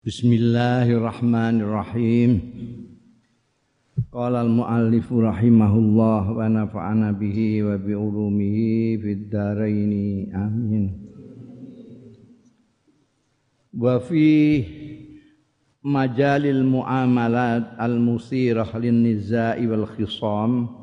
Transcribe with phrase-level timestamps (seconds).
[0.00, 2.40] Bismillahirrahmanirrahim.
[4.08, 9.92] Qala al-muallif rahimahullah wa nafa'ana bihi wa bi ulumihi fid dharain.
[10.32, 11.04] Amin.
[13.76, 14.64] Wa fi
[15.84, 20.80] majalil muamalat al-musirah lin nizai wal khisam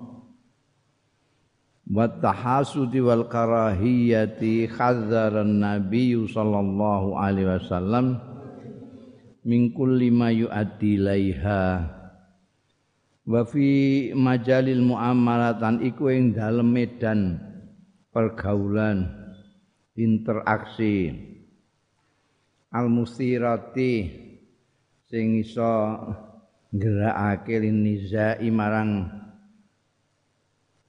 [1.89, 8.26] wa tahasudi wal karahiyati khadzara an-nabiy sallallahu alaihi wasallam
[9.47, 11.87] min kulli ma yu'addi laiha.
[13.23, 17.39] Wa fi majalil muamalatan iku ing dalem medan
[18.11, 19.07] pergaulan
[19.95, 21.15] interaksi.
[22.75, 24.11] Al musirati
[25.07, 25.95] sing iso
[26.75, 29.07] nggerakake nizai marang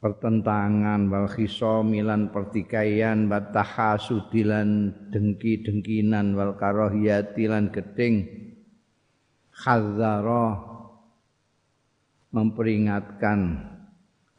[0.02, 8.47] pertentangan wal khisamilan pertikaian wa tahasudilan dengki-dengkinan wal karahiyati lan gedeng
[9.58, 10.54] khadzara
[12.30, 13.58] memperingatkan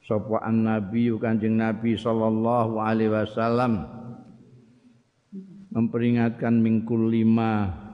[0.08, 3.86] sapa nabi kanjeng nabi sallallahu alaihi wasallam
[5.70, 7.86] memperingatkan mingkul lima.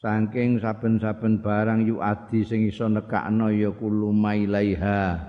[0.00, 5.28] Saking saben-saben barang yu adi sing iso nekakno ya kulo mailaiha.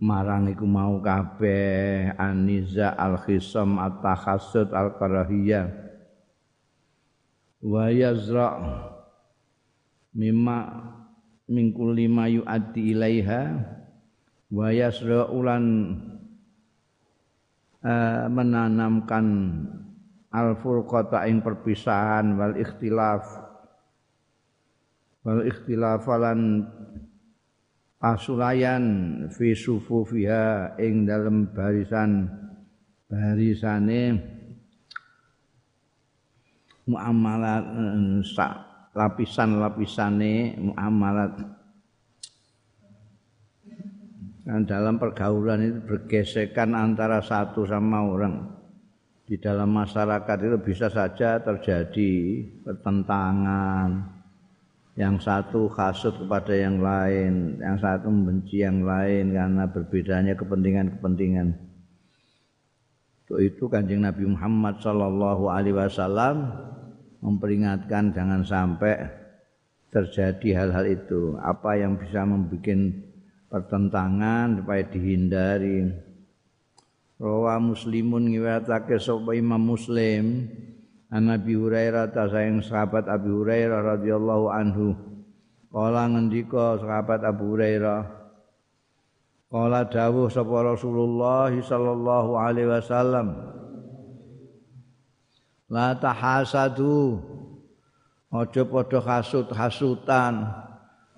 [0.00, 5.68] Marang iku mau kabeh aniza al khisam at takhassud al karahiyah
[7.60, 8.93] wa yazra'
[10.14, 10.58] mimma
[11.50, 13.42] mingkul lima yu'addi ilaiha
[14.54, 15.64] wa yasra'ulan
[17.82, 19.26] uh, menanamkan
[20.30, 23.26] al furqata ing perpisahan wal ikhtilaf
[25.26, 26.64] wal ikhtilafalan
[27.98, 28.84] pasulayan
[29.34, 32.30] fi sufufiha ing dalam barisan
[33.10, 34.16] barisane
[36.86, 41.34] muamalat uh, lapisan-lapisane muamalat.
[44.44, 48.54] Dan dalam pergaulan itu bergesekan antara satu sama orang.
[49.24, 54.14] Di dalam masyarakat itu bisa saja terjadi pertentangan.
[54.94, 61.50] Yang satu kasut kepada yang lain yang satu membenci yang lain karena berbedanya kepentingan-kepentingan.
[63.26, 66.52] Itu itu kanjeng Nabi Muhammad Shallallahu Alaihi Wasallam
[67.24, 69.08] memperingatkan jangan sampai
[69.88, 71.40] terjadi hal-hal itu.
[71.40, 73.00] Apa yang bisa membuat
[73.48, 75.88] pertentangan supaya dihindari.
[77.16, 80.50] Rawa Muslimun ngiwatake sapa Imam Muslim
[81.14, 84.98] An Nabi Hurairah ta sayang sahabat Abi Hurairah radhiyallahu anhu.
[85.70, 88.02] Kala ngendika sahabat Abu Hurairah
[89.46, 93.26] Kala dawuh sapa Rasulullah sallallahu alaihi wasallam
[95.74, 97.18] la tahasadu
[98.30, 100.46] aja padha hasut-hasutan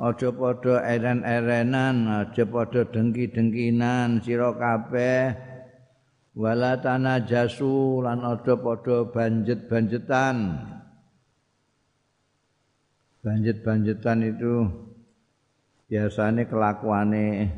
[0.01, 5.37] aja padha eren-erenan aja padha dengki-dengkinan sira kabeh.
[6.37, 10.37] Wala tanajasu lan aja padha banjet-banjetan
[13.25, 14.55] banjet-banjetan itu
[15.89, 17.49] biasanya kelakuane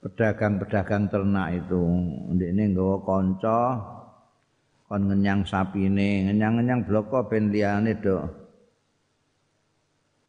[0.00, 1.84] pedagang-pedagang ternak itu.
[2.32, 3.60] Ndekne nggawa kanca
[4.92, 8.20] kon ngenyang sapine ngenyang-ngenyang bloko ben liyane do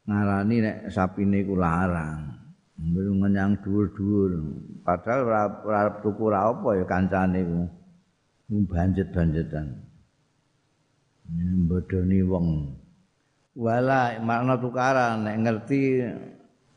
[0.08, 2.32] ngarani nek sapine iku larang.
[2.80, 4.32] Belum ngenyang dhuwur-dhuwur.
[4.88, 7.62] Padahal ora tuku ora apa ya kancane iku.
[8.72, 9.68] Banjet-banjetan
[11.68, 12.48] bodoni wong.
[13.60, 15.28] Wala makna tukaran.
[15.28, 16.08] Nek ngerti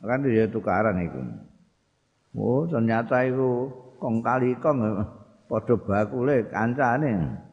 [0.03, 1.23] kan ya tukaran iku.
[2.35, 4.83] Oh ternyata iku kong kali kong
[5.47, 7.46] padha bakule kancane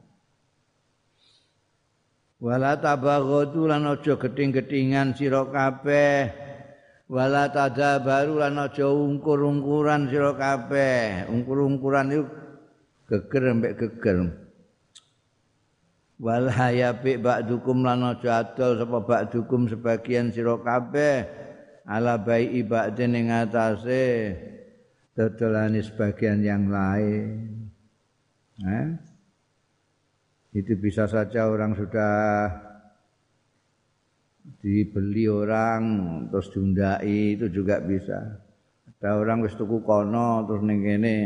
[2.45, 6.29] wala tabaghadu lan aja geting-getingan sira kabeh.
[7.09, 11.25] Wala tadabaru lan aja ungkur-ungkuran sira kabeh.
[11.33, 12.25] Ungkur-ungkuran iku
[13.09, 14.17] geger mbek geger.
[16.21, 21.25] Wal hayabi ba'dukum lan aja adol sapa ba'dukum sebagian sira kabeh.
[21.89, 24.33] Ala bai ibadin ing atase
[25.17, 27.69] dodolane sebagian yang lain.
[28.65, 29.14] Eh?
[30.55, 32.47] Itu bisa saja orang sudah
[34.63, 35.83] dibeli orang
[36.31, 38.39] terus diundai itu juga bisa.
[39.03, 41.17] Ada orang wis tuku kono terus ning kene.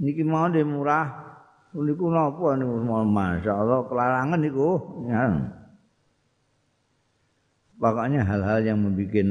[0.00, 1.22] Niki mau de murah.
[1.74, 2.80] Niku napa niku?
[2.86, 4.70] Masyaallah kelarangan niku.
[5.10, 5.26] Ya.
[7.74, 9.28] pokoknya hal-hal yang membuat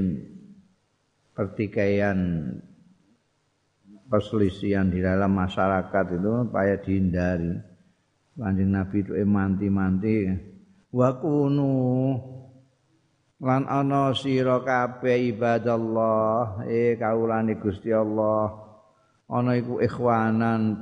[1.33, 2.19] pertikaian
[4.05, 7.72] perselisihan di dalam masyarakat itu supaya dihindari
[8.33, 10.25] Kanjeng Nabi itu manti-manti.
[10.89, 12.17] Wa kunu
[13.41, 18.57] lan ana sira kabeh ibadallah eh kaulane Gusti Allah.
[19.29, 20.81] Ana iku ikhwanan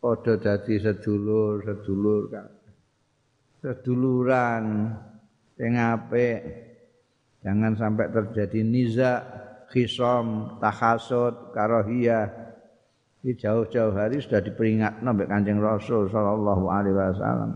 [0.00, 2.32] padha dadi sedulur sedulur
[3.64, 4.92] seduluran
[5.56, 6.40] sing apik.
[7.42, 9.12] Jangan sampai terjadi niza
[9.72, 12.41] khisom tahasud karohiyah
[13.22, 17.54] Ini jauh-jauh hari sudah diperingat sampai Kanjeng Rasul sallallahu alaihi wasallam.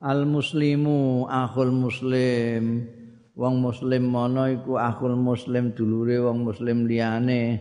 [0.00, 2.88] Al muslimu akhul muslim.
[3.36, 7.60] Wong muslim mono iku akhul muslim dulure wong muslim liyane.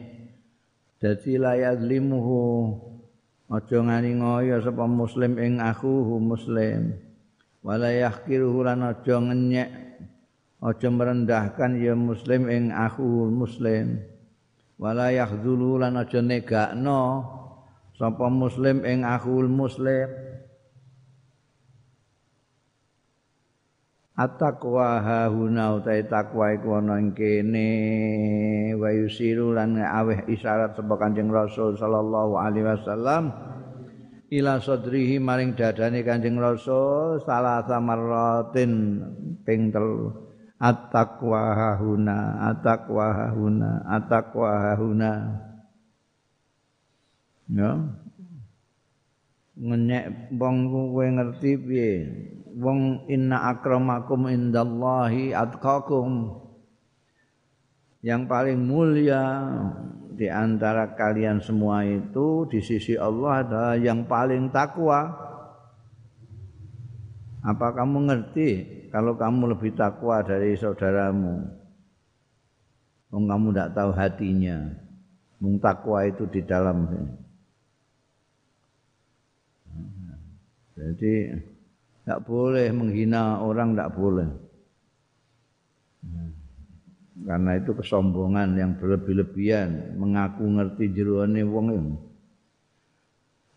[0.95, 2.39] Dadi layazlimuhu
[3.51, 7.03] aja ngani ngoyo sapa muslim ing akhuhu muslim.
[7.67, 9.99] Wala yahkiruhu lan aja ngenyek.
[10.63, 14.12] Aja merendahkan ya muslim ing akhuhu muslim
[14.77, 17.25] wala yakhzulu lan aja negakno
[17.97, 20.09] sapa muslim ing akhul muslim.
[24.13, 27.71] At-taqwa hahuna utai takwa iku ana ing kene.
[28.77, 33.33] Wa yusiru lan aweh isyarat sapa Kanjeng Rasul sallallahu alaihi wasallam
[34.33, 39.01] ila sadrihi maring dadane Kanjeng Rasul salah samarratin
[39.45, 40.22] ping telu
[40.63, 45.11] at-taqwa hahuna at-taqwa hahuna at-taqwa hahuna
[47.51, 47.71] ya.
[49.53, 51.91] Ngenyek wong kowe ngerti piye?
[52.57, 56.41] Wong inna akramakum indallahi atqakum.
[58.01, 59.21] Yang paling mulia
[60.09, 65.21] di antara kalian semua itu di sisi Allah adalah yang paling takwa.
[67.45, 68.49] Apa kamu ngerti
[68.93, 71.41] kalau kamu lebih takwa dari saudaramu?
[73.09, 74.57] Wong kamu tidak tahu hatinya.
[75.41, 76.85] Mung takwa itu di dalam.
[80.77, 81.13] Jadi
[82.05, 84.29] tidak boleh menghina orang, tidak boleh.
[87.25, 91.97] Karena itu kesombongan yang berlebih-lebihan, mengaku ngerti jeruane wong.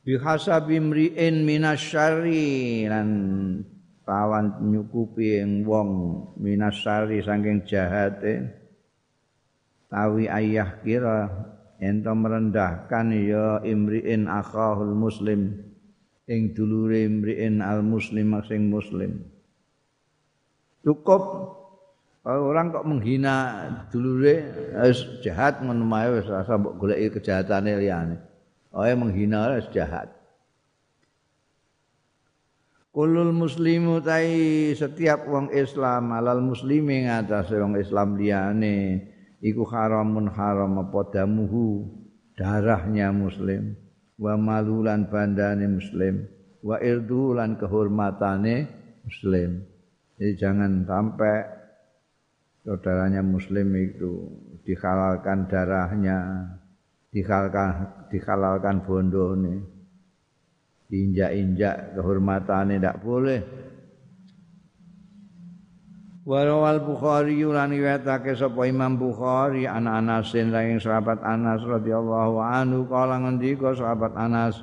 [0.01, 3.09] Bihasabi mri'in minasyari lan
[4.07, 5.91] rawan nyukupi yang wong
[6.39, 8.55] minasyari saking jahate.
[9.91, 11.31] Tawi ayah kira
[11.83, 15.59] ento merendahkan ya imri'in akhahul muslim.
[16.27, 19.23] Ing dulure mriin al muslim sing muslim.
[20.83, 21.55] Cukup.
[22.27, 24.51] Orang kok menghina dulure
[24.83, 28.19] wis jahat wis rasa mbok goleki kejahatane liyane.
[28.75, 30.16] Oh menghina wis jahat
[32.97, 39.05] Kulul muslimu tai setiap wong Islam alal muslimi ngatas wong Islam liyane
[39.45, 41.93] iku haramun haram apa damuhu?
[42.41, 43.77] Darahnya muslim
[44.17, 46.25] wa malulan bandane muslim
[46.65, 48.65] wa irdulan kehormatane
[49.05, 49.61] muslim.
[50.17, 51.37] Jadi jangan sampai
[52.65, 54.25] saudaranya muslim itu
[54.65, 56.49] dihalalkan darahnya
[57.13, 59.76] dihalalkan dihalalkan bondone
[60.87, 63.41] diinjak-injak kehormatane tidak boleh.
[66.27, 73.23] Warawal Bukhari lan riwayatake sapa Imam Bukhari ana Anasin saking sahabat Anas radhiyallahu anhu kala
[73.23, 74.59] ngendika sahabat Anas?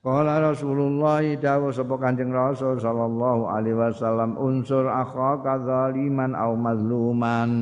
[0.00, 7.52] Kala Rasulullah dawuh sapa Kanjeng Rasul sallallahu alaihi wasallam unsur akhaka zaliman au mazluman.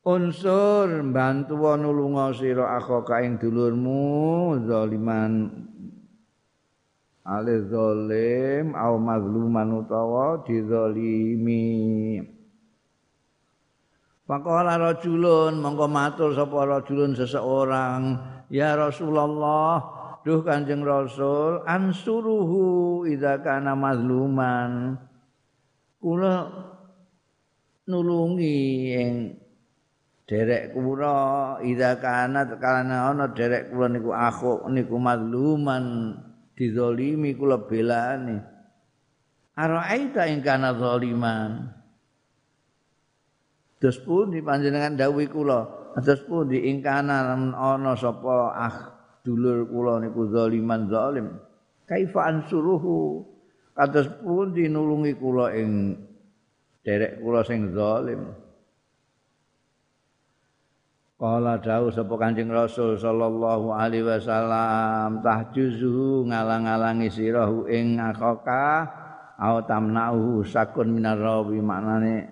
[0.00, 5.68] Unsur bantu nulunga sira akhaka ing dulurmu zaliman
[7.30, 12.18] ale zalim au mazluman utawa dizalimi.
[14.26, 18.18] Pakola rajulun mongko matur sapa rajulun seseorang.
[18.50, 19.78] Ya Rasulullah
[20.26, 24.98] duh Kanjeng Rasul ansuruhu idza kana mazluman.
[26.02, 26.50] Kula
[27.86, 28.58] nulungi
[28.90, 29.14] ing
[30.26, 36.14] derek kula idza kana kana ana derek kula niku akhu niku mazluman
[36.60, 38.36] dizalimi kula belane
[39.56, 41.72] araita ing kana zaliman
[43.80, 45.60] terus pun di panjenengan dawuh kula?
[46.04, 48.76] Terus pun di ing ana sapa ah
[49.24, 51.40] dulur kula niku zaliman zalim
[51.88, 53.24] kaifa ansuruhu?
[53.72, 55.96] Kados pun dinulungi kula ing
[56.84, 58.36] derek kula sing zalim
[61.20, 68.88] Kala dawuh sapa Kanjeng Rasul sallallahu alaihi wasallam tahjuzu ngalang-alangi sirahu ing akhaka
[69.36, 72.24] au tamna'u sakun minar rawi maknane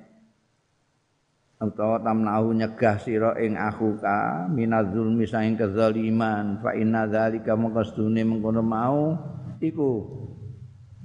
[1.61, 8.65] utawa tamna'u nyegah sira ing akhuka minaz zulmi saing kezaliman fa inna dzalika maqastune mengkono
[8.65, 9.13] mau
[9.61, 9.93] iku.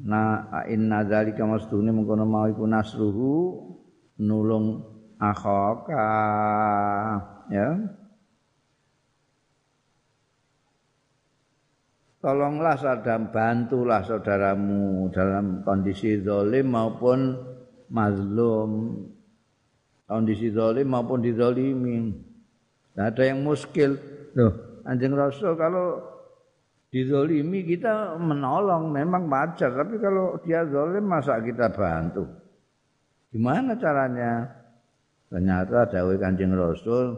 [0.03, 3.35] Na inna zalika mastune mengkono mau iku nasruhu
[4.19, 4.83] nulung
[5.15, 6.11] akhaka
[7.51, 7.79] ya.
[12.23, 17.35] Tolonglah sadam bantulah saudaramu dalam kondisi zalim maupun
[17.91, 19.03] mazlum.
[20.07, 22.15] Kondisi zalim maupun dizalimi.
[22.95, 23.99] Tidak ada yang muskil.
[24.39, 25.99] Loh anjing rasul kalau
[26.91, 29.71] dizalimi kita menolong memang wajar.
[29.73, 32.27] Tapi kalau dia zalim masa kita bantu?
[33.33, 34.45] Gimana caranya?
[35.33, 37.17] Ternyata dawai kancing Rasul,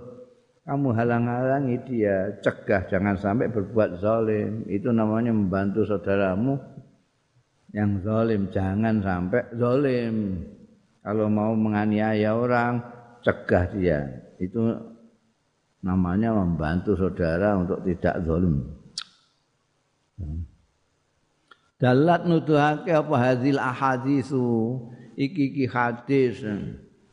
[0.65, 4.65] kamu halang-halangi dia, cegah jangan sampai berbuat zalim.
[4.65, 6.57] Itu namanya membantu saudaramu
[7.69, 10.41] yang zalim, jangan sampai zalim.
[11.05, 12.81] Kalau mau menganiaya orang,
[13.21, 14.09] cegah dia.
[14.41, 14.73] Itu
[15.85, 18.65] namanya membantu saudara untuk tidak zalim.
[21.77, 24.81] Dalat nuduhake apa hadil ahadisu
[25.13, 26.41] iki iki hadis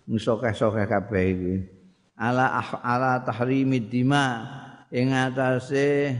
[0.08, 1.81] sokeh-sokeh kabeh iki
[2.22, 4.46] ala ala tahrimid dima.
[4.92, 6.14] Ing atase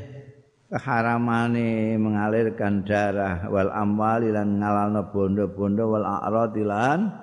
[0.67, 7.15] keharamane mengalirkan darah wal amwali lan ngalalno bondo-bondo wal a'radi lan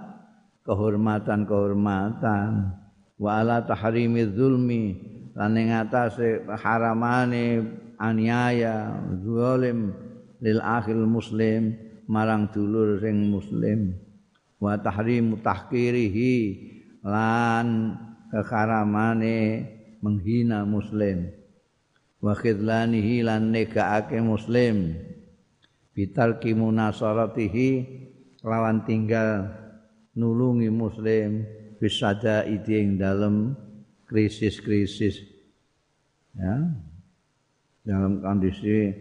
[0.64, 2.72] kehormatan-kehormatan.
[3.20, 4.96] Wa ala tahrimid zulmi
[5.36, 7.68] lan ing atase keharamane
[8.00, 9.92] aniaya zalim
[10.40, 11.76] lil akhil muslim
[12.08, 13.92] marang dulur sing muslim.
[14.60, 16.36] Wa tahrimu tahkirihi
[17.08, 17.96] lan
[18.30, 19.66] kekaramane
[20.00, 21.30] menghina muslim.
[22.22, 24.96] Wa khidlanihi lan negaake muslim.
[25.94, 27.70] Bital kimunasaratihi
[28.46, 29.52] lawan tinggal
[30.16, 31.44] nulungi muslim
[31.80, 33.56] bisada ide ing dalem
[34.08, 35.20] krisis-krisis.
[36.36, 36.56] Ya.
[37.84, 38.94] Dalam kondisi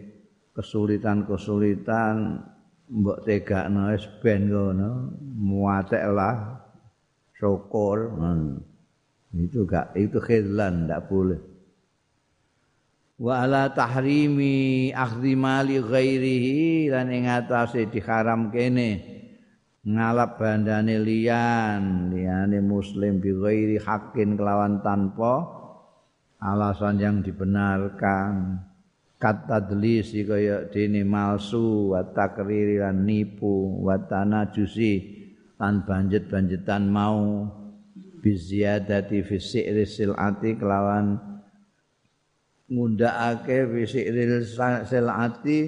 [0.55, 2.41] kesulitan-kesulitan
[2.89, 6.65] mbok tegakno wis ben ngono muatek lah
[7.37, 8.17] syukur
[9.35, 11.37] itu gak itu khidlan ndak boleh.
[13.19, 19.19] Wa ala tahrimi akhdhi mali ghairihi lan ing atase diharam kene.
[19.83, 25.45] Ngalap bandane liyan liyane muslim bi ghairi hakin kelawan tanpa
[26.39, 28.65] alasan yang dibenarkan.
[29.19, 35.19] Kata delisi kaya dene malsu wa takriri lan nipu wa tanajusi
[35.59, 37.43] lan banjet-banjetan mau
[38.19, 41.19] bi ziyadati fi si'ri silati kelawan
[42.69, 44.23] ngundakake fi si'ri
[44.85, 45.59] silati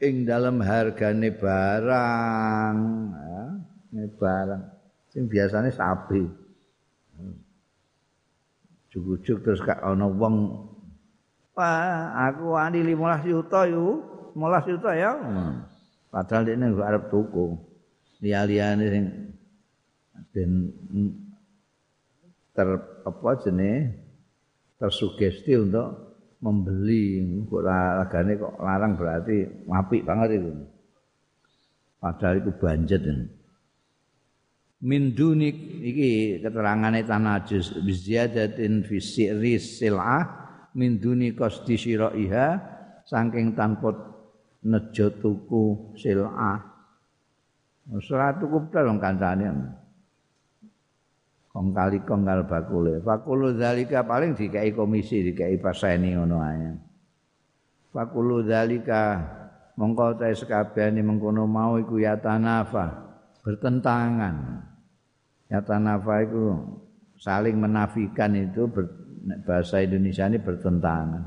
[0.00, 2.76] ing dalam hargane barang
[3.12, 3.44] ya,
[3.92, 4.62] ini barang
[5.10, 6.22] sing biasanya sapi
[8.94, 10.70] cukup-cukup terus kak ana wong
[11.54, 14.02] Wah, aku ani 15 juta yu,
[14.34, 15.14] 15 juta ya.
[15.14, 15.62] Hmm.
[16.10, 17.54] Padahal ini arep tuku.
[18.18, 19.04] Liya-liyane sing
[20.34, 20.50] ben
[22.54, 22.68] ter
[23.02, 23.98] apa jenenge
[24.78, 30.52] tersugesti untuk membeli kok regane kok larang berarti apik banget itu.
[31.98, 33.26] Padahal itu banjet ini.
[34.84, 36.10] Min dunik iki
[36.44, 40.44] keterangane tanajus biziyadatin fi sirri sil'ah
[40.76, 42.60] min duni qasdi syiraiha
[43.08, 43.96] saking tanpa
[44.60, 46.60] nejo tuku sil'ah
[47.88, 49.48] ora tuku dong kancane
[51.54, 52.98] kong kali kong kal bakule.
[52.98, 56.74] Fakulu zalika paling dikai komisi dikai paseni ngono ae.
[57.94, 59.22] Fakulu zalika
[59.78, 62.90] mongko ta sekabehane mengkono mau iku ya tanafa
[63.46, 64.66] bertentangan.
[65.46, 66.58] Ya tanafa iku
[67.22, 68.90] saling menafikan itu ber,
[69.46, 71.22] bahasa Indonesia ini bertentangan.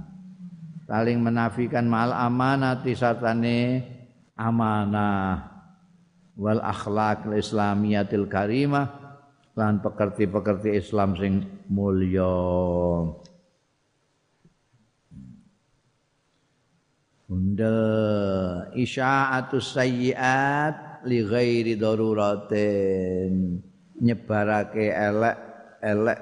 [0.92, 3.80] Saling menafikan mal amanati sartane
[4.36, 5.56] amanah
[6.36, 9.07] wal akhlak islamiyatil karimah
[9.58, 11.42] lan pekerti-pekerti Islam sing
[11.74, 12.30] mulya.
[17.28, 17.76] Bunda
[18.78, 23.60] isya'atus sayyiat li ghairi daruratin.
[23.98, 25.38] Nyebarake elek
[25.82, 26.20] elek.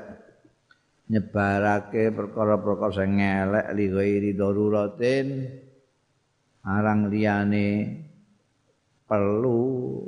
[1.11, 5.27] Nyebarake perkara-perkara sing elek li ghairi daruratin.
[6.65, 7.67] Arang liyane
[9.05, 9.61] perlu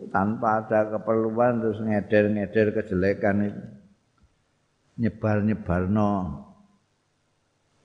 [0.09, 3.63] tanpa ada keperluan terus ngeder-ngeder kejelekan itu.
[4.97, 6.13] Nyebar-nyebarno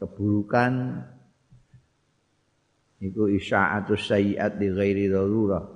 [0.00, 0.73] keburukan.
[3.02, 5.66] Itu isya'atus sayyiat di ghairi darurah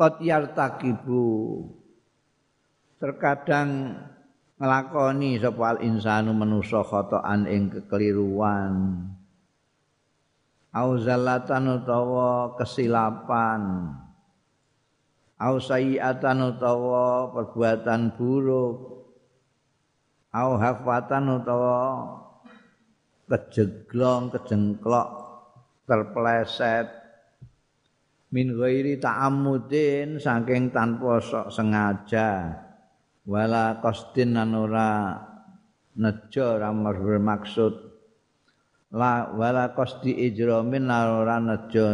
[0.00, 1.28] qad yartakibu.
[2.96, 4.00] Terkadang
[4.56, 9.04] nglakoni sapa al insanu manusa khotoan ing kekeliruan
[10.70, 13.90] au zallatan utawa kesilapan.
[15.40, 18.76] Au sayiatan utawa perbuatan buruk.
[20.30, 21.78] Au hafatan utawa
[23.26, 25.10] kejeglong kejengklok
[25.88, 26.86] terpleset.
[28.30, 32.62] Min ghairi ta'ammudin saking tanpa sok sengaja.
[33.26, 35.18] Wala qasdin ora
[35.98, 37.89] nejo ora bermaksud
[38.90, 41.86] la wala qasdi ijramin nejo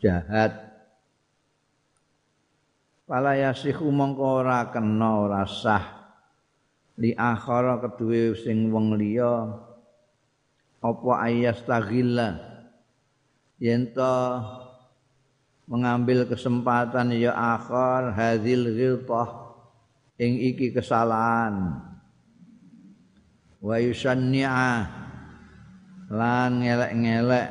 [0.00, 0.52] jahat.
[3.08, 5.84] Wala yasihu mongko ora kena ora sah.
[7.00, 9.48] Li akhara keduwe sing wong liya
[10.78, 12.38] apa ayas taghilla
[13.62, 13.90] yen
[15.68, 19.56] mengambil kesempatan ya akhar hadil ghiltah
[20.20, 21.80] ing iki kesalahan.
[23.62, 25.07] Wa yusanni'a
[26.08, 27.48] lan ngelek-ngelek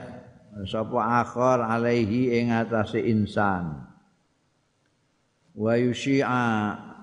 [0.65, 3.85] sapa akhir alaihi ing atase insan.
[5.57, 6.49] Wa yusyi'a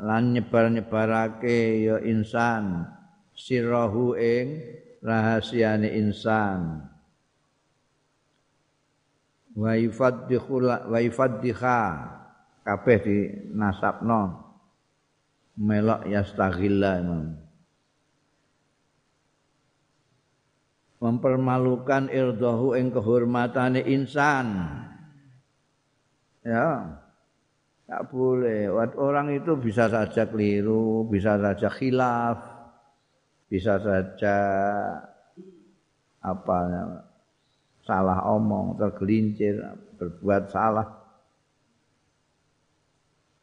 [0.02, 2.86] lan nyebar-nyebarake ya insan
[3.34, 4.62] sirahu ing
[5.02, 6.90] rahasiane insan.
[9.54, 10.54] Wa yufaddihu
[10.90, 11.82] wa yufaddiha
[12.66, 13.18] kabeh di
[13.54, 14.42] nasabno
[15.54, 17.43] melok yastaghilla imam
[21.04, 24.56] mempermalukan irdahu ing kehormatane insan.
[26.40, 26.96] Ya.
[27.84, 28.72] Tak boleh.
[28.96, 32.40] Orang itu bisa saja keliru, bisa saja khilaf,
[33.52, 34.36] bisa saja
[36.24, 36.58] apa
[37.84, 39.60] salah omong, tergelincir,
[40.00, 40.88] berbuat salah.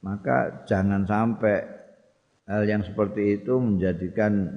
[0.01, 1.61] Maka jangan sampai
[2.49, 4.49] hal yang seperti itu menjadikan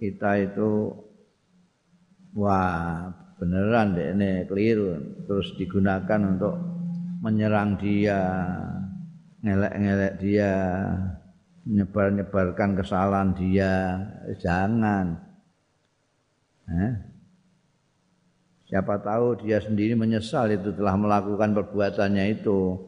[0.00, 0.96] kita itu
[2.36, 3.10] wah
[3.40, 4.96] beneran deh ini keliru.
[5.26, 6.54] Terus digunakan untuk
[7.20, 8.20] menyerang dia
[9.40, 10.52] ngelek-ngelek dia
[11.64, 13.72] nyebar-nyebarkan kesalahan dia.
[14.40, 15.28] Jangan.
[16.70, 17.10] Eh?
[18.70, 22.78] siapa tahu dia sendiri menyesal itu telah melakukan perbuatannya itu.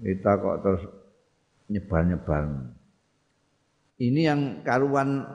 [0.00, 0.82] Kita kok terus
[1.68, 2.72] nyebar-nyebar.
[4.00, 5.28] Ini yang karuan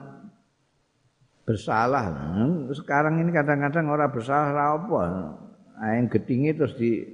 [1.44, 2.04] bersalah.
[2.72, 5.02] Sekarang ini kadang-kadang orang bersalah apa.
[5.76, 7.04] Nah, yang gedingi terus di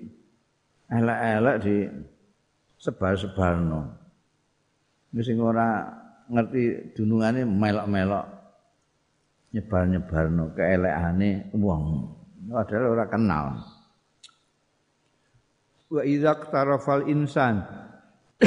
[0.87, 1.77] elek-elek di
[2.79, 3.99] sebar-sebarno.
[5.11, 5.91] Wis sing ora
[6.31, 8.27] ngerti dunungane melok-melok
[9.51, 11.85] nyebar-nyebarno keelekane wong.
[12.47, 13.47] Padahal ora kenal.
[15.91, 17.67] Wa idza tarafal insan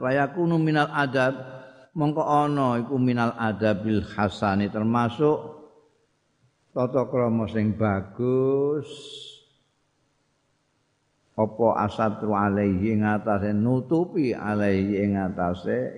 [0.00, 1.59] Fayakunu minal adab
[2.00, 5.36] mongko ana iku minal adabil hasani termasuk
[6.72, 8.88] tata krama sing bagus
[11.36, 13.04] apa asatru alaihi ing
[13.60, 15.20] nutupi alaihi ing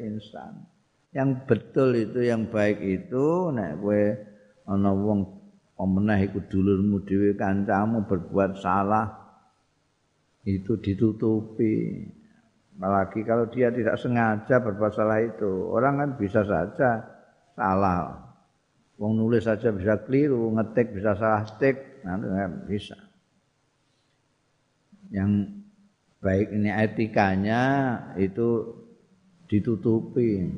[0.02, 0.66] insan.
[1.12, 4.02] Yang betul itu yang baik itu nek kowe
[4.70, 5.28] ana wong
[5.76, 9.12] pemenah iku dulurmu dhewe kancamu berbuat salah
[10.46, 12.06] itu ditutupi
[12.78, 17.04] Apalagi kalau dia tidak sengaja berbuat salah itu, orang kan bisa saja
[17.52, 18.32] salah.
[18.96, 22.96] Wong nulis saja bisa keliru, ngetik bisa salah tik, nanti kan bisa.
[25.12, 25.32] Yang
[26.22, 27.62] baik ini etikanya
[28.16, 28.78] itu
[29.50, 30.48] ditutupi.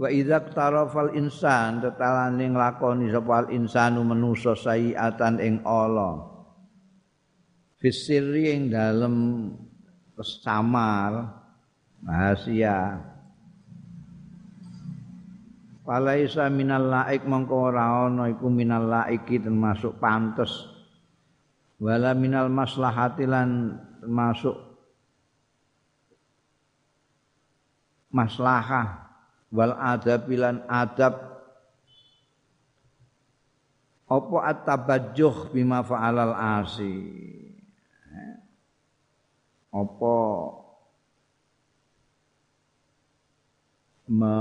[0.00, 6.28] Wa idza tarafal insan tetalane nglakoni sapa insanu manusa sayiatan ing Allah.
[7.80, 9.16] Fisiri ing dalem
[10.22, 11.40] samar
[12.04, 13.10] rahasia
[15.90, 20.70] Falaisa minal laik mongko ora ana iku minal laiki termasuk pantes.
[21.82, 24.54] Wala minal maslahati lan termasuk
[28.14, 29.10] maslahah.
[29.50, 31.42] Wal adab lan adab.
[34.06, 36.94] Apa at-tabajjuh bima fa'alal asi
[39.70, 40.18] apa?
[44.10, 44.36] Me,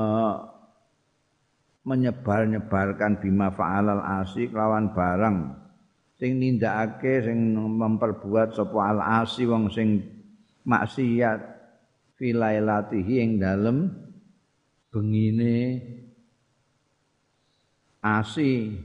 [1.86, 5.38] menyebar-nyebarkan bima fa'alal asi kelawan barang.
[6.20, 10.04] Sing nindakake sing memperbuat sapa al asi wong sing
[10.66, 11.62] maksiat.
[12.20, 13.88] Filailatihi ing dalem
[14.92, 15.80] bengine
[18.04, 18.76] asi.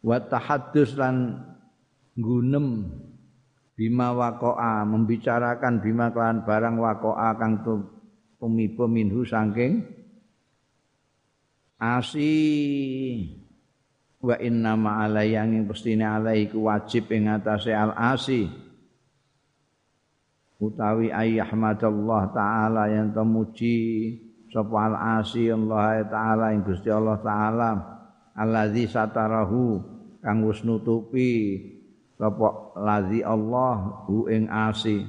[0.00, 1.44] Wa tahaddus lan
[2.16, 2.88] gunem
[3.82, 7.66] bima wakoa membicarakan bima kelawan barang wakoa kang
[8.38, 9.82] tumiba minhu saking
[11.82, 12.30] asi.
[14.22, 18.46] Wa inna ma alayya ing pestine alaiku wajib ing atase al asi.
[20.62, 24.14] Utawi ayyahmadallah taala yang temuji
[24.46, 27.70] sapa al asi Allah taala ing Gusti Allah taala
[28.38, 29.82] allazi satarahu
[30.22, 31.58] kang wis nutupi
[32.16, 32.48] sapa
[32.80, 35.04] lazi Allah hu ing asi.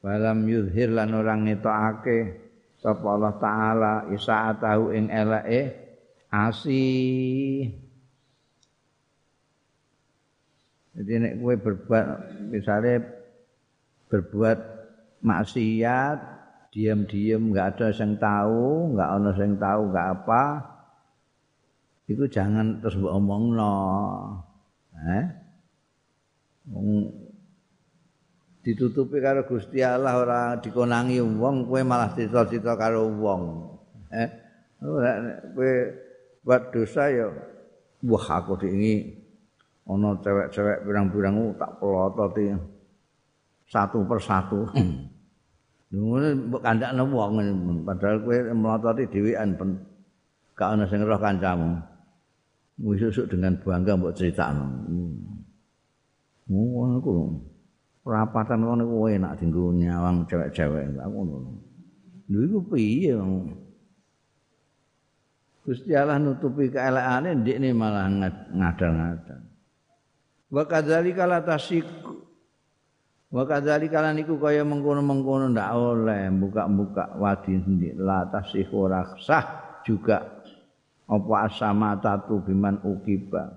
[0.00, 2.48] Balam yuzhir lan orang ngetokake.
[2.80, 5.90] Sapa Allah taala isaatahu ing eleke
[6.30, 7.74] asih
[10.94, 12.06] jadi nek kowe berbuat
[12.54, 13.02] misalnya
[14.06, 14.58] berbuat
[15.26, 16.18] maksiat
[16.70, 20.44] diam-diam nggak ada yang tahu nggak ada yang tahu nggak apa
[22.06, 23.74] itu jangan terus ngomong no
[25.06, 25.26] eh?
[28.60, 33.42] ditutupi karo Gusti Allah ora dikonangi wong kowe malah cita-cita karo wong
[34.12, 34.28] eh
[35.56, 35.72] kowe
[36.44, 37.26] buat dosa ya
[38.04, 39.20] wah aku ini
[39.90, 42.54] ana cewek-cewek pirang-pirang tak pelototi
[43.66, 44.70] satu persatu.
[45.90, 49.58] Ngono mbok kandakne wong padahal kowe melototi dhewean
[50.54, 51.89] gak ana sing roh kancamu.
[52.80, 54.64] Wisuk dengan bangga mbok critakno.
[56.48, 57.12] Ngono aku
[58.00, 61.50] perapatan ngono kuwi enak dienggo nyawang cewek-cewek aku ngono.
[62.32, 63.12] Lho iku piye
[65.60, 68.08] Gusti Allah nutupi keelekane ndekne malah
[68.48, 69.44] ngadal-ngadal.
[70.50, 72.20] Wa kadzalika la tasiku
[73.30, 78.90] Wa kadzalika lan iku kaya mengkono-mengkono ndak oleh buka-buka wadi sendiri la tasihu
[79.22, 80.39] sah juga
[81.10, 83.50] apa asama tatu biman ukiba.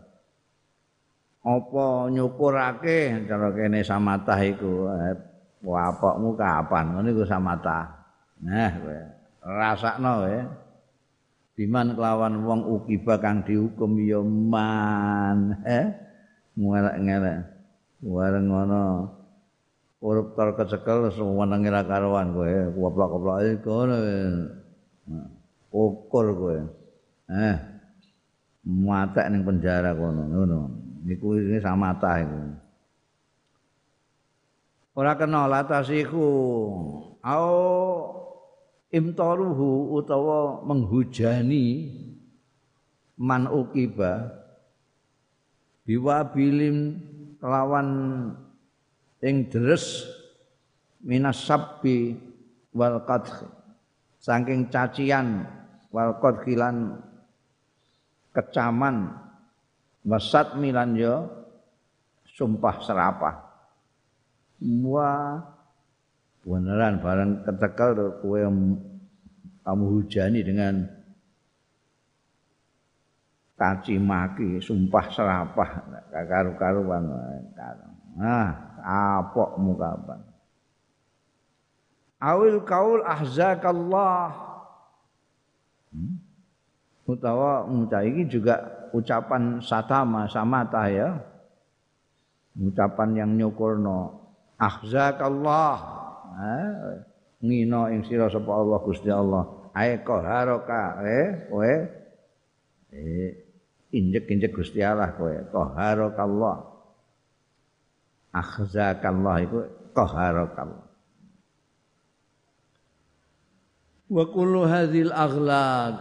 [1.45, 4.89] Apa nyukurake cara kene samatah iku?
[4.89, 5.15] Eh,
[5.61, 6.97] apokmu kapan?
[6.97, 7.83] Ngene iku samatah.
[8.41, 8.99] Nah kowe
[9.43, 10.39] rasakno kowe.
[11.53, 15.61] biman kelawan wong ukiba kang dihukum ya man.
[15.61, 15.93] Eh
[16.57, 17.39] ngelek-ngelek.
[18.01, 18.83] Wareng ngono.
[20.03, 22.55] Urup tar kecekel sewenenge ra karuan kowe.
[22.73, 23.95] Koplok-koplok iki ngono.
[25.69, 26.82] Ukur kowe
[27.33, 27.57] eh
[28.63, 30.59] matek ning penjara kono ngono.
[31.03, 32.39] Niku iki samata iku.
[34.93, 36.29] Ora kena latasiku
[37.19, 37.49] au
[38.93, 41.89] imtaruhu utawa menghujani
[43.17, 44.31] man ukiba
[45.83, 47.01] biwabilin
[47.41, 47.89] lawan
[49.19, 50.07] ing deres
[51.03, 52.15] minas sabbi
[52.71, 53.49] wal qadh.
[54.23, 55.43] Saking cacian
[55.91, 56.95] wal qadhilan
[58.33, 59.13] kecaman.
[60.03, 61.31] Wasat milan yo
[62.35, 63.35] sumpah serapah.
[64.59, 65.39] Wa
[66.43, 68.41] beneran bareng kecekel kowe
[69.63, 70.83] kamu hujani dengan
[73.55, 75.69] caci maki sumpah serapah.
[76.11, 77.07] Karu-karuan
[78.13, 79.95] nah apok muka
[82.23, 84.31] awil kaul ahzakallah.
[85.91, 86.32] Hmm?
[87.09, 91.09] Utawa ngucap ini juga ucapan satama samata ya.
[92.53, 94.23] Ucapan yang nyukurno
[94.61, 95.75] ahzakallah.
[97.43, 99.43] Ngino ing sira sapa Allah Gusti Allah.
[99.73, 101.73] Ae qaharaka eh kowe.
[102.93, 103.43] Eh
[103.93, 106.55] injek-injek Gusti Allah kowe qaharaka Allah
[108.33, 109.57] akhzakallah iku
[109.93, 110.85] qaharaka Allah
[114.09, 115.97] wa kullu hadzal aghlaq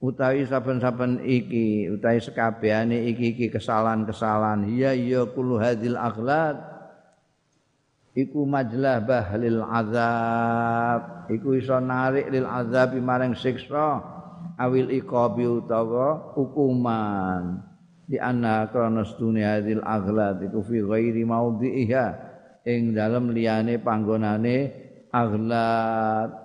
[0.00, 4.64] utawi saben-saben iki utawi sekabehane iki-iki kesalahan-kesalahan.
[4.72, 6.56] Iya iya kullu hadzal aghlaq
[8.16, 11.28] iku majlah bahlil azab.
[11.30, 14.00] Iku iso narik lil azab maring siksa
[14.56, 17.60] awil iqabi utawa hukuman.
[18.10, 22.06] Di anna krana dunia hadil aghlad iku fi ghairi maudhi'iha
[22.66, 24.74] ing dalem liyane panggonane
[25.14, 26.39] aghlad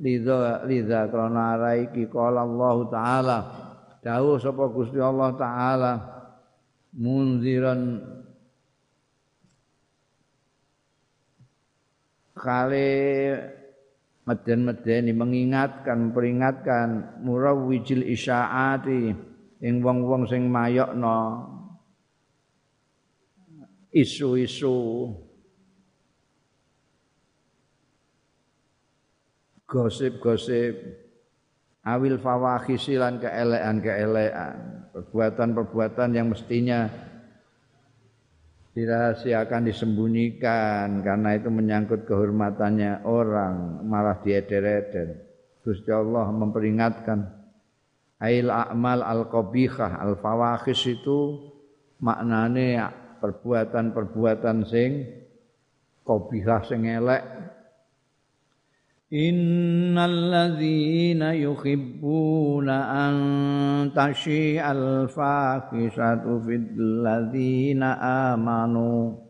[0.00, 3.38] lidza lidza krana raiki qala Allah taala.
[4.04, 5.92] Dawuh sapa Gusti Allah taala?
[6.96, 8.14] Munziran.
[12.36, 12.92] Kali
[14.28, 16.88] meden-medeni mengingatkan memperingatkan
[17.24, 19.16] murawwijil isyaati
[19.64, 21.48] ing wong-wong sing mayokno.
[23.96, 24.76] Isu-isu
[29.66, 30.74] gosip-gosip
[31.86, 36.86] awil fawahisi lan keelekan-keelekan perbuatan-perbuatan yang mestinya
[38.76, 45.24] dirahasiakan disembunyikan karena itu menyangkut kehormatannya orang malah dieder-eder
[45.64, 47.18] Gusti Allah memperingatkan
[48.22, 51.50] ail a'mal al qabihah al fawahis itu
[52.04, 52.76] maknane
[53.18, 55.08] perbuatan-perbuatan sing
[56.04, 57.24] qabihah sing elek
[59.12, 66.66] Ladzina yuhibbuna an tashi al fahisatu fil
[67.06, 68.02] ladzina
[68.34, 69.26] amanu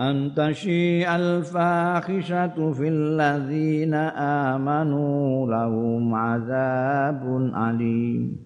[0.00, 5.46] أن تشيء الفاحشة في الذين آمنوا.
[5.46, 8.36] لهم عذاب عليم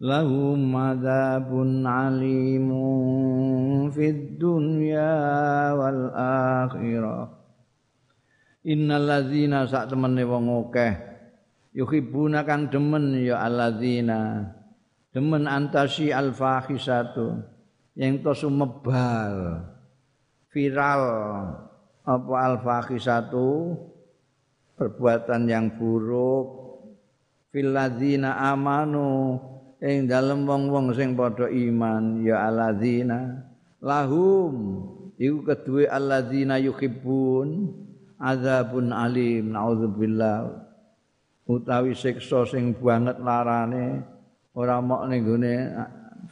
[0.00, 1.50] لهم عذاب
[1.86, 2.70] عليم
[3.90, 7.43] في الدنيا والآخرة.
[8.64, 10.92] innalazina sak temene wong akeh.
[11.76, 14.50] Yuhibuna kang demen ya alladzina.
[15.14, 17.38] Demen antasi alfahisatu
[17.94, 19.62] yang to sumebar
[20.50, 21.02] viral
[22.02, 23.78] apa alfahisatu?
[24.74, 26.66] Perbuatan yang buruk.
[27.54, 29.38] Filazina amanu
[29.78, 33.46] ing dalem wong-wong sing padha iman ya alladzina.
[33.78, 34.82] Lahum
[35.14, 37.70] iku kedue alladzina yuhibun
[38.18, 40.64] azabun alim naudzubillah.
[41.44, 44.00] Utawi siksa sing banget larane
[44.56, 45.54] ora mok ning gone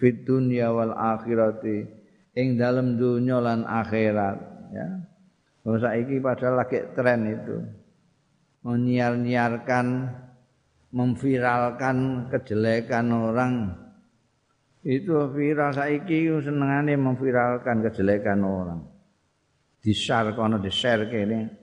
[0.01, 1.85] fid dunya wal akhirati
[2.33, 4.37] ing dalam dunia lan akhirat
[4.73, 4.88] ya.
[5.62, 7.57] Oh saiki padahal lagi tren itu.
[8.62, 9.87] Menyiar-nyiarkan
[10.95, 13.55] memviralkan kejelekan orang.
[14.83, 18.81] Itu viral saiki senengane memviralkan kejelekan orang.
[19.83, 21.62] Di share kono di share kene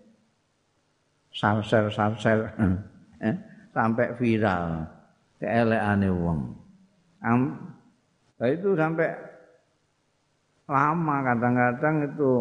[1.32, 1.62] share
[3.26, 3.36] eh,
[3.74, 4.86] sampai viral.
[5.40, 6.40] Keeleane wong.
[7.24, 7.42] Am
[8.44, 9.12] itu sampai
[10.68, 11.16] lama.
[11.24, 12.32] Kadang-kadang itu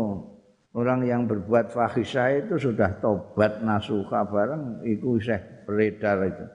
[0.75, 6.47] orang yang berbuat fahisah itu sudah tobat nasuha bareng itu iseh beredar itu.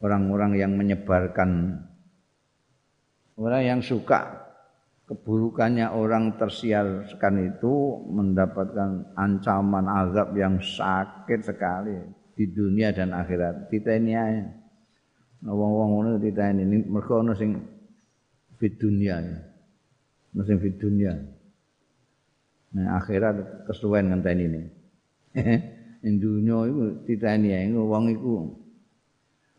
[0.00, 1.80] Orang-orang yang menyebarkan.
[3.40, 4.39] Orang yang suka
[5.10, 7.74] keburukannya orang tersiarkan itu
[8.14, 11.98] mendapatkan ancaman azab yang sakit sekali
[12.38, 14.46] di dunia dan akhirat kita ini aja
[15.44, 17.58] wong-wong ngono kita ini mergo ono sing
[18.60, 19.38] di dunia ya.
[20.36, 21.16] Masih di dunia.
[22.76, 24.62] Nah, akhirat kesuwen ngenteni ini.
[26.06, 28.56] Ing dunya iku titeni ae wong iku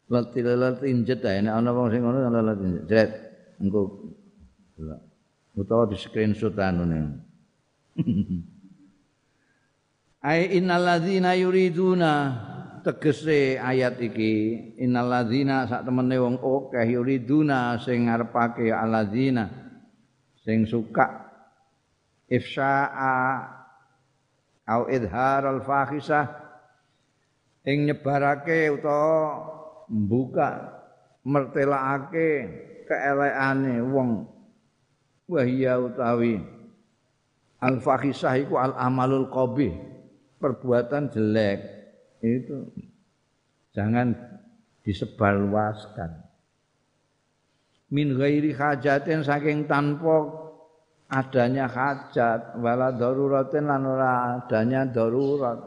[0.10, 3.12] lati-lati injet ae nek ana wong sing ngono lati injet.
[3.62, 3.82] Engko
[5.56, 7.20] utawa di screenshot anune.
[10.22, 12.14] Ai innal ladzina yuriduna
[12.86, 14.34] tegese ayat iki
[14.82, 19.50] innal ladzina sak temene wong akeh yuriduna sing ngarepake alladzina
[20.42, 21.30] sing suka
[22.30, 23.18] ifsa'a
[24.70, 26.26] au idhar al fahisah
[27.66, 29.46] ing nyebarake utawa
[29.90, 30.50] mbuka
[31.26, 32.30] mertelakake
[32.90, 34.26] keelekane wong
[35.32, 36.44] wahia utawi
[37.63, 39.72] al fahisah iku al amalul qabih
[40.41, 41.60] perbuatan jelek.
[42.20, 42.74] Itu
[43.72, 44.13] jangan
[44.84, 46.12] disebarluaskan.
[47.96, 50.28] Min ghairi hajatin saking tanpa
[51.12, 55.60] adanya hajat wala daruratin lan ora adanya darurat.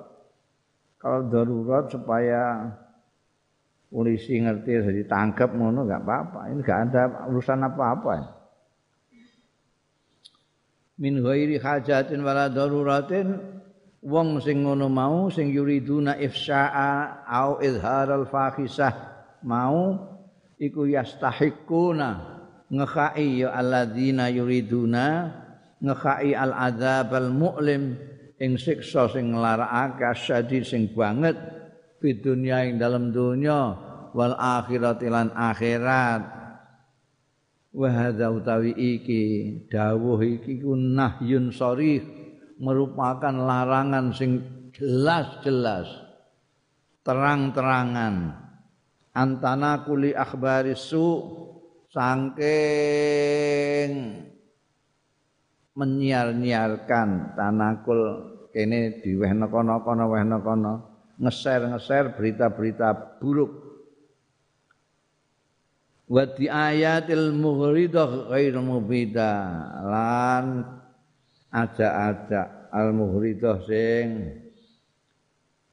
[0.99, 2.65] Kalau darurat supaya
[3.93, 6.41] polisi ngerti jadi tangkap ngono enggak apa-apa.
[6.49, 8.44] Ini enggak ada urusan apa-apa
[10.99, 13.41] min ghairi hajatin wala daruratin
[14.05, 18.93] wong sing ngono mau sing yuriduna ifsa'a au izharal fahisah
[19.43, 19.97] mau
[20.61, 22.11] iku yastahiquna
[22.69, 25.33] ngekhai ya alladzina yuriduna
[25.81, 27.97] ngekhai al adzab al mu'lim
[28.39, 31.35] ing siksa sing nglarakake asyadid sing banget
[31.99, 33.73] di dunia ing dalam dunia
[34.13, 36.44] wal akhirat lan akhirat
[37.75, 37.91] wa
[38.31, 39.23] utawi iki
[39.67, 42.07] dawuh iki ku nahyun sharih
[42.63, 44.39] merupakan larangan sing
[44.71, 45.91] jelas-jelas
[47.03, 48.31] terang-terangan
[49.11, 51.19] antana kuli akhbari su
[51.91, 52.63] sangking
[55.75, 63.64] menyiar-nyiarkan tanakul kene diwehna kono-kono wehna kono ngeser-ngeser berita-berita buruk
[66.05, 69.33] wa di ayatil mughridah ghairu mubida.
[69.85, 70.47] Lan
[71.55, 74.07] aja-aja al mughridah sing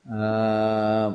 [0.07, 1.09] uh,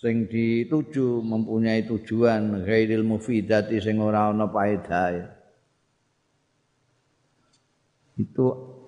[0.00, 5.28] sing dituju mempunyai tujuan ghairil mufidati sing ora ana paedahe
[8.16, 8.46] itu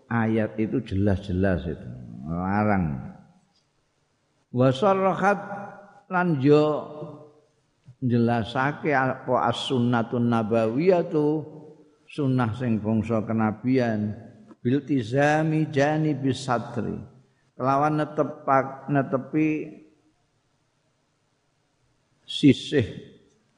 [0.08, 1.88] ayat itu jelas-jelas itu
[2.28, 3.12] larang.
[4.52, 5.40] Wasarhat
[6.12, 6.64] lan yo
[8.02, 11.46] jelasake apa as-sunnatun nabawiyatu
[12.10, 14.18] sunnah sing bangsa kenabian.
[14.62, 16.94] Bil tizami janibis satri
[17.58, 19.48] kelawan netepak netepi
[22.26, 22.86] sisih.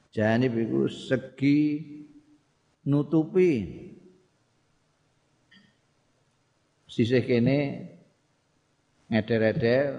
[0.09, 1.59] Janib iku segi
[2.87, 3.53] nutupi.
[6.89, 7.59] Sisih kene
[9.11, 9.91] ngeder-eder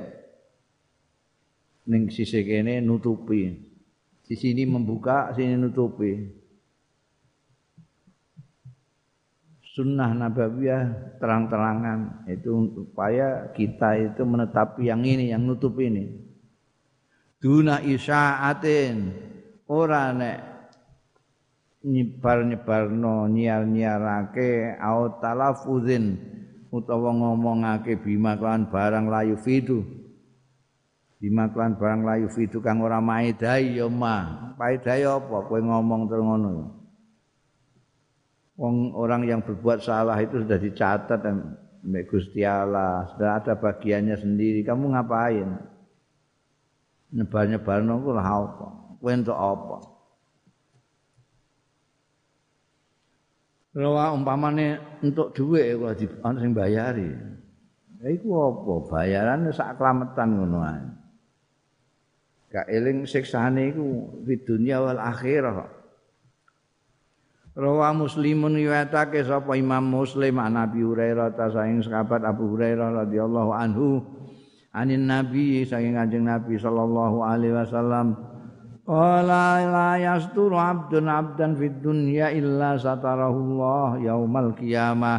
[1.86, 3.65] ning sisih kene nutupi
[4.26, 6.42] di sini membuka sini nutupi.
[9.76, 16.16] Sunnah nabawiyah terang-terangan itu supaya kita itu menetapi yang ini yang nutup ini.
[17.36, 19.12] Duna isyaatin
[19.68, 20.38] ora nek
[21.86, 26.18] nyebar-nyebarno nyiar-nyiarake au talafuzin
[26.72, 29.84] utawa ngomongake bima kan barang layu fidu
[31.16, 36.76] bima barang layu fidu kang ora maedai ya mah paedai apa kowe ngomong terus ngono
[38.56, 41.60] Wong orang yang berbuat salah itu sudah dicatat dan
[42.08, 44.64] Gusti Allah, sudah ada bagiannya sendiri.
[44.64, 45.60] Kamu ngapain?
[47.12, 48.66] Nyebar-nyebar nunggu lah apa?
[48.96, 49.78] Kowe untuk apa?
[53.76, 56.08] Rawa umpamane untuk duit kalau di
[56.40, 57.12] sing bayari.
[58.00, 58.72] Ya iku apa?
[58.88, 60.58] Bayaran sak klametan ngono.
[62.46, 65.66] Gak eling siksane iku di dunia wal akhirah.
[67.56, 73.50] Rawa Muslimun riwayatake sapa Imam Muslim an Nabi Hurairah ta saking sahabat Abu Hurairah radhiyallahu
[73.56, 74.04] anhu
[74.76, 78.12] anin Nabi saking Kanjeng Nabi sallallahu alaihi wasallam
[78.86, 85.18] Qala la yasturu abdun abdan fid dunya illa satarahullah yaumal qiyamah.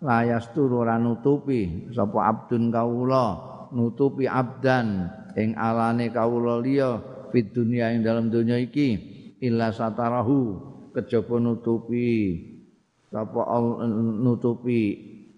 [0.00, 3.36] La yasturu ora nutupi sapa abdun kawula
[3.76, 6.98] nutupi abdan ing alane kawula liya
[7.30, 8.98] fid dunya ing dalam dunya iki
[9.42, 10.58] illa satarahu
[10.94, 12.40] kejaba nutupi
[13.10, 13.42] sapa
[14.22, 14.80] nutupi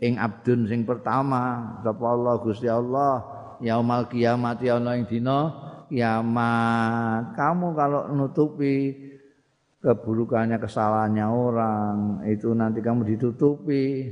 [0.01, 3.25] ing abdun sing pertama sapa Allah Gusti Allah
[3.65, 7.35] yaumal kiamat ana ing dina kiamat.
[7.39, 8.95] Kamu kalau nutupi
[9.83, 14.11] keburukannya, kesalahannya orang, itu nanti kamu ditutupi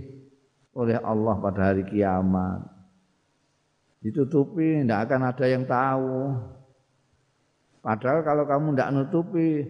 [0.75, 2.74] oleh Allah pada hari kiamat.
[4.05, 6.37] Ditutupi, tidak akan ada yang tahu.
[7.81, 9.65] Padahal kalau kamu tidak nutupi,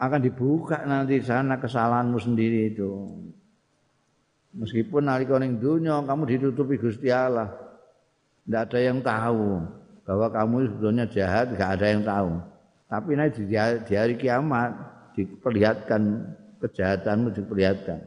[0.00, 3.12] akan dibuka nanti sana kesalahanmu sendiri itu.
[4.56, 7.52] Meskipun nalika ning dunya kamu ditutupi Gusti Allah.
[8.48, 9.60] Tidak ada yang tahu
[10.02, 12.30] bahwa kamu sebetulnya jahat gak ada yang tahu
[12.92, 13.56] tapi nanti di
[13.96, 14.76] hari kiamat
[15.16, 16.02] diperlihatkan
[16.60, 18.04] kejahatanmu diperlihatkan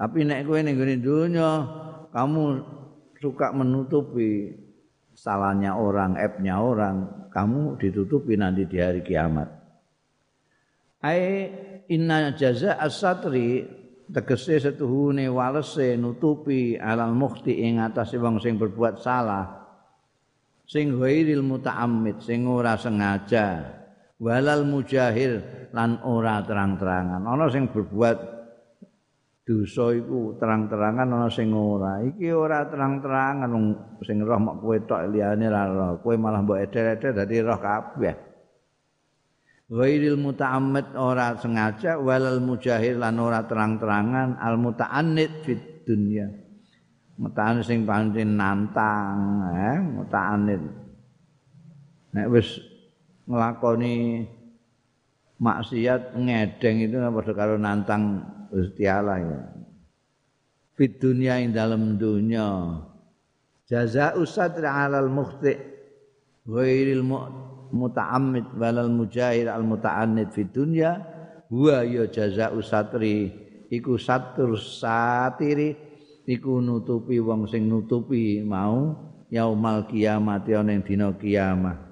[0.00, 1.68] tapi nek kowe ning dunia
[2.08, 2.44] kamu
[3.20, 4.56] suka menutupi
[5.12, 9.52] salahnya orang, aibnya orang, kamu ditutupi nanti di hari kiamat.
[11.04, 11.52] Ai
[11.92, 13.68] inna jaza as-satri
[14.08, 19.68] tegese setuhune walese nutupi alal mukhti ing atase wong sing berbuat salah.
[20.64, 23.76] Sing ghairil muta'ammid sing ora sengaja.
[24.16, 25.44] Walal mujahil
[25.76, 27.20] lan ora terang-terangan.
[27.24, 28.39] Ana sing berbuat
[29.44, 32.04] dosa iku terang-terangan ana sing ora.
[32.04, 33.50] Iki ora terang-terangan
[34.04, 35.98] sing roh mok kowe tok liyane ra roh.
[36.04, 38.14] Kowe malah mbok eder-eder dadi roh kabeh.
[39.70, 41.98] Ghairil muta'ammid ora sengaja.
[41.98, 44.38] Walal mujahir lan ora terang-terangan.
[44.38, 46.26] Al muta'annid fid dunya.
[47.18, 49.18] Muta'annid sing pancen nantang
[49.56, 50.62] eh muta'annid.
[52.10, 52.58] Nek wis
[53.30, 54.26] nglakoni
[55.38, 59.40] maksiat ngedeng itu padha karo nantang Gusti Allah ya.
[60.74, 62.78] Fid dunya ing dalem dunya.
[63.70, 65.54] Jazaa'u sadri 'alal mukhti
[66.42, 67.06] ghairil
[67.70, 70.98] muta'ammid walal mujahid al muta'annid fi dunya.
[71.50, 73.30] Huwa ya jazaa'u satri
[73.70, 75.88] iku satur satiri.
[76.30, 78.94] Iku nutupi wong sing nutupi mau
[79.34, 81.89] yaumal kiamat ana ing dina kiamat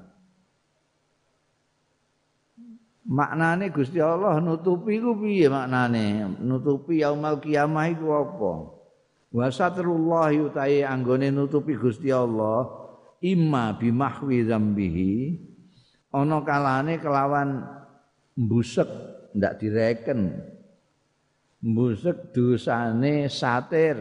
[3.09, 6.37] maknane Gusti Allah nutupi iku piye maknane?
[6.45, 8.53] Nutupi yaumal kiamat iku apa?
[9.33, 12.69] Wa satrullah utahe anggone nutupi Gusti Allah
[13.25, 15.13] imma bimahwi dzambihi
[16.15, 17.65] ana kalane kelawan
[18.37, 18.89] mbusek
[19.37, 20.37] ndak direken.
[21.59, 23.99] Mbusek dosane satir.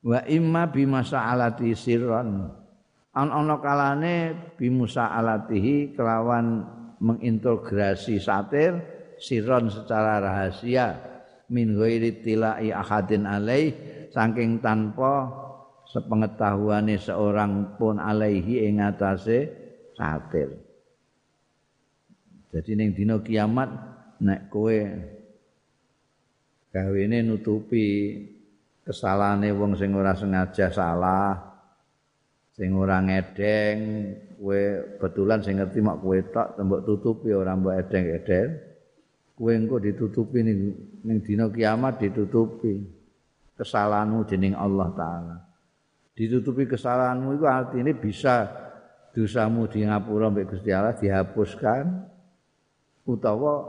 [0.00, 2.59] Wa imma bimasaalati sirran
[3.14, 6.62] an ana kalane bimusaalatihi kelawan
[7.02, 8.78] mengintegrasi satir
[9.18, 11.00] sirron secara rahasia
[11.50, 13.74] min ghairi tilai ahadin alaih
[14.14, 15.26] saking tanpa
[15.90, 19.50] sepengetahuane seorang pun alaihi ing atase
[19.98, 20.54] satir.
[22.50, 23.70] Jadi ning dina kiamat
[24.22, 24.78] nek kowe
[26.70, 27.86] gawene nutupi
[28.86, 31.49] kesalahane wong sing ora sengaja salah,
[32.60, 33.78] sing ora ngedeng,
[34.36, 34.60] kowe
[35.00, 38.50] betulan sing ngerti mak kowe tok mbok tutupi ora mbok edeng-edeng.
[39.32, 40.58] Kowe engko ditutupi ning
[41.00, 42.84] ning dina kiamat ditutupi
[43.56, 45.36] kesalahanmu dening Allah taala.
[46.20, 48.44] ditutupi kesalahanmu itu artinya bisa
[49.16, 51.84] dosamu di ngapura mbek Gusti Allah dihapuskan
[53.08, 53.64] utawa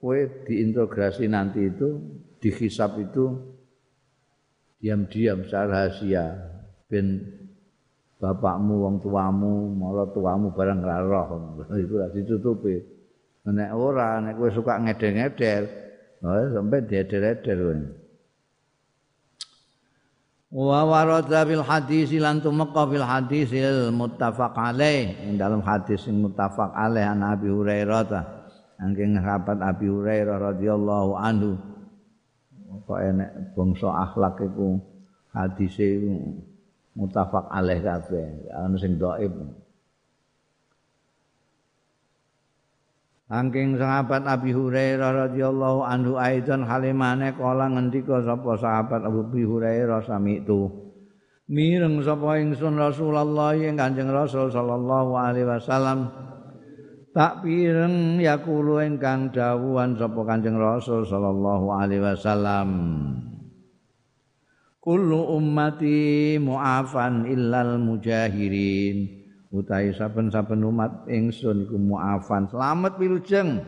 [0.00, 2.00] kowe diintegrasi nanti itu
[2.40, 3.36] dihisap itu
[4.80, 6.24] diam-diam secara rahasia
[6.88, 7.35] ben
[8.16, 11.28] bapakmu wong tuamu malah tuamu barang ra roh.
[11.82, 12.76] Itu ditutupi.
[13.46, 15.62] Nek ora nek kowe suka ngeder-ngeder
[16.26, 17.76] oh, sampai dieder-eder kowe.
[20.56, 23.52] Wa warada bil hadis lan tumeka fil hadis
[23.92, 25.14] muttafaq alaih.
[25.28, 28.20] Ing dalam hadis sing muttafaq alaih an Abi Hurairah ta.
[28.80, 31.54] Angking sahabat Abi Hurairah radhiyallahu anhu.
[32.86, 34.78] Kok enek bangsa akhlak iku
[35.34, 36.02] hadise
[36.96, 38.50] muttafaq alaih kabeh.
[38.56, 39.30] Ana sing dhaif
[43.26, 50.46] Angking sahabat Abi Hurairah radhiyallahu anhu aidan halimane kala ngendika sapa sahabat Abu Hurairah sami
[50.46, 50.70] itu
[51.50, 56.06] mireng sapa ingsun Rasulullah ing Kanjeng Rasul sallallahu alaihi wasallam.
[57.10, 62.68] Tak pireng yakulu ingkang dawuhan sapa Kanjeng Rasul sallallahu alaihi wasallam
[64.86, 69.26] kullu ummati mu'afan illal mujahirin.
[69.50, 72.46] Utahe saben-saben umat ingsun iku muafan.
[72.46, 73.58] Selamat wilujeng.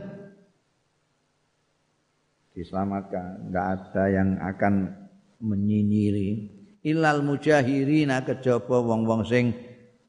[2.54, 3.50] Diselamatkan.
[3.50, 4.94] Enggak ada yang akan
[5.42, 6.54] menyinyiri.
[6.86, 9.50] Ilal mujahirina kejaba wong-wong sing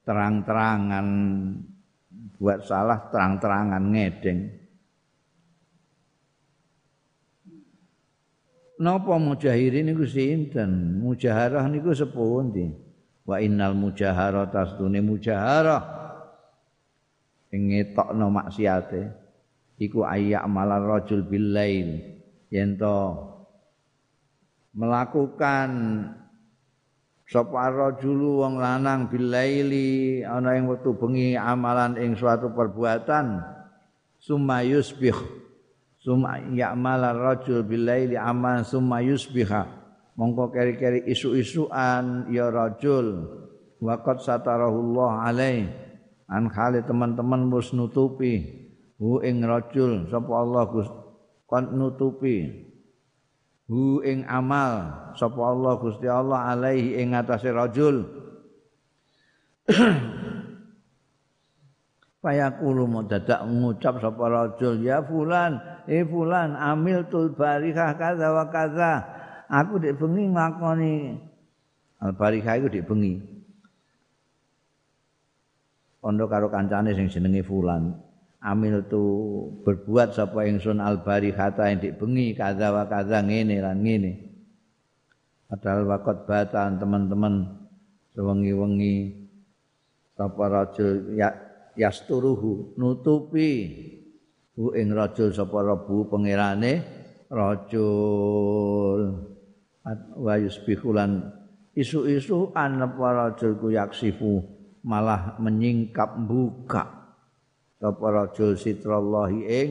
[0.05, 1.07] terang-terangan.
[2.37, 4.58] Buat salah terang-terangan ngedeng
[8.79, 11.03] Napa mujahirin niku sinten?
[11.03, 12.89] Mujaharah niku sepundi?
[13.29, 15.85] wa innal mujaharah tasdune mujaharah
[17.53, 19.13] ing ngetokno maksiate
[19.77, 22.01] iku ayyak malar rajul bil lail
[22.49, 22.73] yen
[24.73, 25.69] melakukan
[27.29, 33.45] sapa rajul wong lanang bil laili ana ing wektu bengi amalan ing suatu perbuatan
[34.17, 35.13] summa yusbih
[36.09, 39.77] summa ya'mal rajul bil laili amalan summa yusbiha.
[40.17, 43.29] Mongko keri-keri isu-isuan ya rajul.
[43.77, 45.69] Waqad satarahullah alaih.
[46.25, 48.41] An khali teman-teman mus nutupi.
[48.97, 50.89] Hu ing rajul sapa Allah Gus?
[51.45, 52.67] Kon nutupi.
[53.69, 58.03] Hu ing amal sapa Allah Gusti Allah alaihi ing atase rajul.
[62.19, 65.55] Fayaqulu mau dadak ngucap sapa rajul ya fulan
[65.89, 69.19] eh fulan amil tul barikah kaza wa kaza.
[69.49, 71.17] Aku dek bengi nglakoni.
[71.99, 73.17] Al-barikah iku dek bengi.
[75.99, 77.91] Ondo karo kancane sing jenenge Fulan.
[78.39, 79.03] Amil tu
[79.67, 84.13] berbuat sapa ingsun al-barikata yang dek bengi kaza wa kaza ngene lan ngene.
[85.49, 87.67] Padahal wakot batan teman-teman
[88.13, 89.27] sewengi-wengi
[90.13, 91.33] sapa rajul ya
[91.73, 93.51] yasturuhu nutupi
[94.59, 96.83] hu ing rajul sapa rebu pangerane
[97.31, 99.15] rajul
[100.19, 101.31] wa yusbihulan
[101.79, 104.43] isu-isu an para rajul yaksifu
[104.83, 107.15] malah menyingkap buka
[107.79, 109.69] sapa rajul sitrallahi ing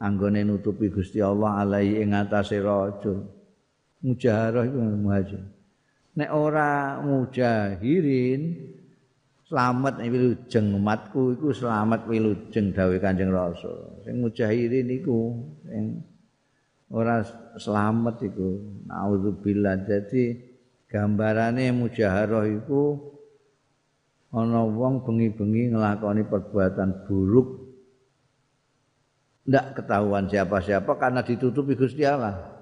[0.00, 3.28] anggone nutupi Gusti Allah alai ing atase rajul
[4.00, 5.44] mujaharah iku muhajir
[6.16, 8.72] nek ora mujahirin
[9.44, 15.32] selamat wilujeng umatku iku selamat wilujeng dawuh Kanjeng Rasul sing mujahirin iku
[15.64, 16.04] sing
[16.92, 17.24] ora
[17.56, 18.48] selamat iku.
[18.86, 19.88] Naudzubillah.
[19.88, 20.38] Jadi
[20.86, 23.00] gambarane mujaharah iku
[24.30, 27.64] ana wong bengi-bengi nglakoni perbuatan buruk.
[29.44, 32.52] Ndak ketahuan siapa-siapa karena ditutupi Gusti Allah.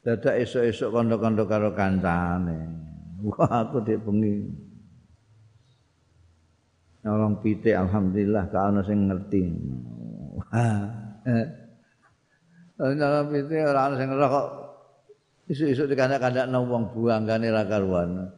[0.00, 2.58] Dadak esuk-esuk kandha-kandha karo kancane.
[3.20, 4.48] Wah aku dik bengi
[7.00, 9.42] nolong pitik alhamdulillah ka ana sing ngerti
[13.00, 14.46] dalam itu ora ana sing kok
[15.50, 18.30] isuk-isuk dikandak-kandakno wong buanggane ra karuan.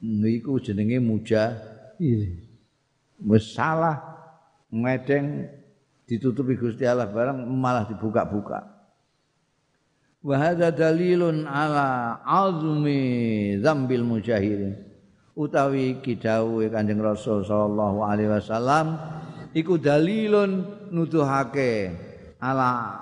[0.00, 1.52] Niku jenenge muja.
[3.16, 3.96] Wis salah
[4.68, 5.48] ngedeng
[6.04, 8.76] ditutupi Gusti Allah barang malah dibuka-buka.
[10.26, 14.74] wa hadza dalilun ala azmi dzambil mujahidin
[15.36, 18.96] utawi kidawuhe Kanjeng Rasul sallallahu alaihi wasallam
[19.52, 21.92] iku dalilun nuduhake
[22.40, 22.96] ala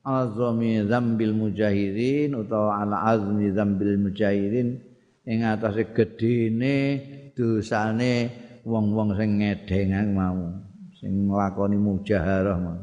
[0.00, 4.80] azmi dzambil mujahidin utawa ala azmi dzambil mujahidin
[5.28, 7.04] ing atase gedene
[7.36, 8.32] dosane
[8.64, 10.48] wong-wong sing ngedhengan mau
[10.96, 12.80] sing nglakoni mujaharah mau.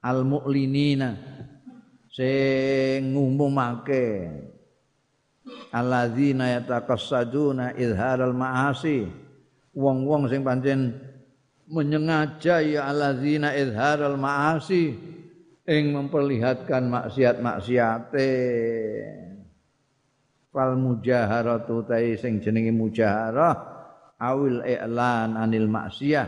[0.00, 1.12] Al mu'linina
[2.08, 4.32] sing ngumumake
[5.72, 9.08] alladzina yataqassaduna izharal ma'asi.
[9.76, 10.96] Wong-wong sing pancen
[11.68, 14.96] menyengaja ya alladzina izharal ma'asi
[15.68, 18.30] ing memperlihatkan maksiat-maksiate.
[20.48, 23.54] Fal mujaharatu tai sing jenenge mujaharah
[24.18, 26.26] awil i'lan anil maksiyah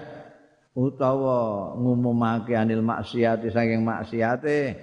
[0.77, 4.77] utawa ngumumake anil maksiati saking maksiate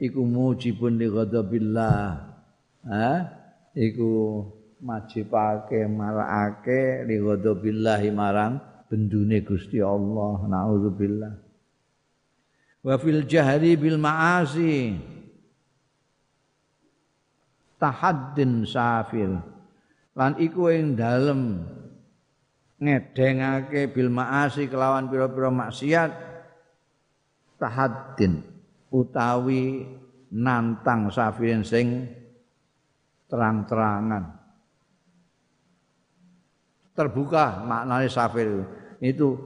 [0.00, 2.04] iku mujibun li ghadabillah.
[2.88, 3.39] Ha
[3.76, 4.44] iku
[4.80, 8.58] majibake marakake li ghadabillah marang
[8.90, 11.32] bendune Gusti Allah naudzubillah.
[12.80, 14.96] Wa fil jahri bil ma'asi
[17.76, 19.38] tahaddin safil.
[20.16, 21.64] Lan iku ing dalem
[22.80, 26.10] ngedengake bil ma'asi kelawan pira-pira maksiat
[27.60, 28.40] tahaddin
[28.88, 29.84] utawi
[30.32, 32.08] nantang safirin sing
[33.30, 34.36] terang-terangan.
[36.92, 38.66] Terbuka maknanya safir
[39.00, 39.38] itu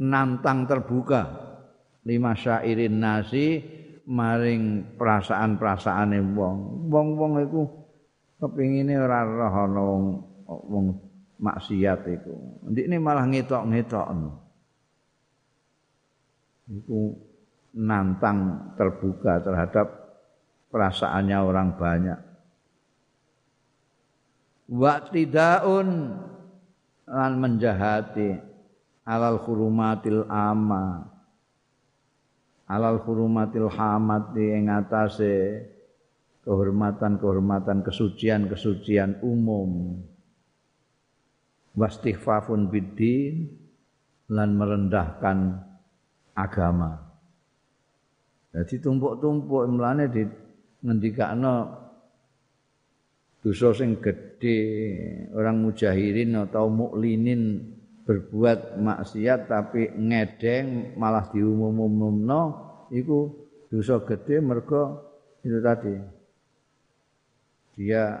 [0.00, 1.44] nantang terbuka.
[2.06, 3.60] Lima syairin nasi
[4.08, 6.88] maring perasaan-perasaane wong.
[6.88, 7.62] Wong-wong iku
[8.40, 10.04] kepingine ora roh ana wong
[10.46, 10.86] wong
[11.36, 14.30] maksiat iku ndikne malah ngetok-ngetokno
[16.72, 17.00] iku
[17.76, 19.86] nantang terbuka terhadap
[20.72, 22.18] perasaannya orang banyak.
[24.66, 25.88] Waktidaun
[27.06, 28.34] lan menjahati
[29.06, 31.06] alal hurumatil ama
[32.66, 35.62] alal hurumatil hamati ing atase
[36.42, 40.02] kehormatan-kehormatan kesucian-kesucian umum.
[41.76, 43.52] Wastighfafun biddin
[44.32, 45.62] lan merendahkan
[46.32, 47.06] agama.
[48.56, 50.24] Jadi tumpuk-tumpuk mlane di
[50.80, 51.85] ngendikakno
[53.46, 54.58] dosa sing gedhe
[55.30, 57.62] orang mujahirin atau muklinin
[58.02, 62.42] berbuat maksiat tapi ngedeng malah diumum-umumno
[62.90, 63.30] iku
[63.70, 64.98] dosa gedhe mergo
[65.46, 65.94] itu tadi.
[67.78, 68.18] Dia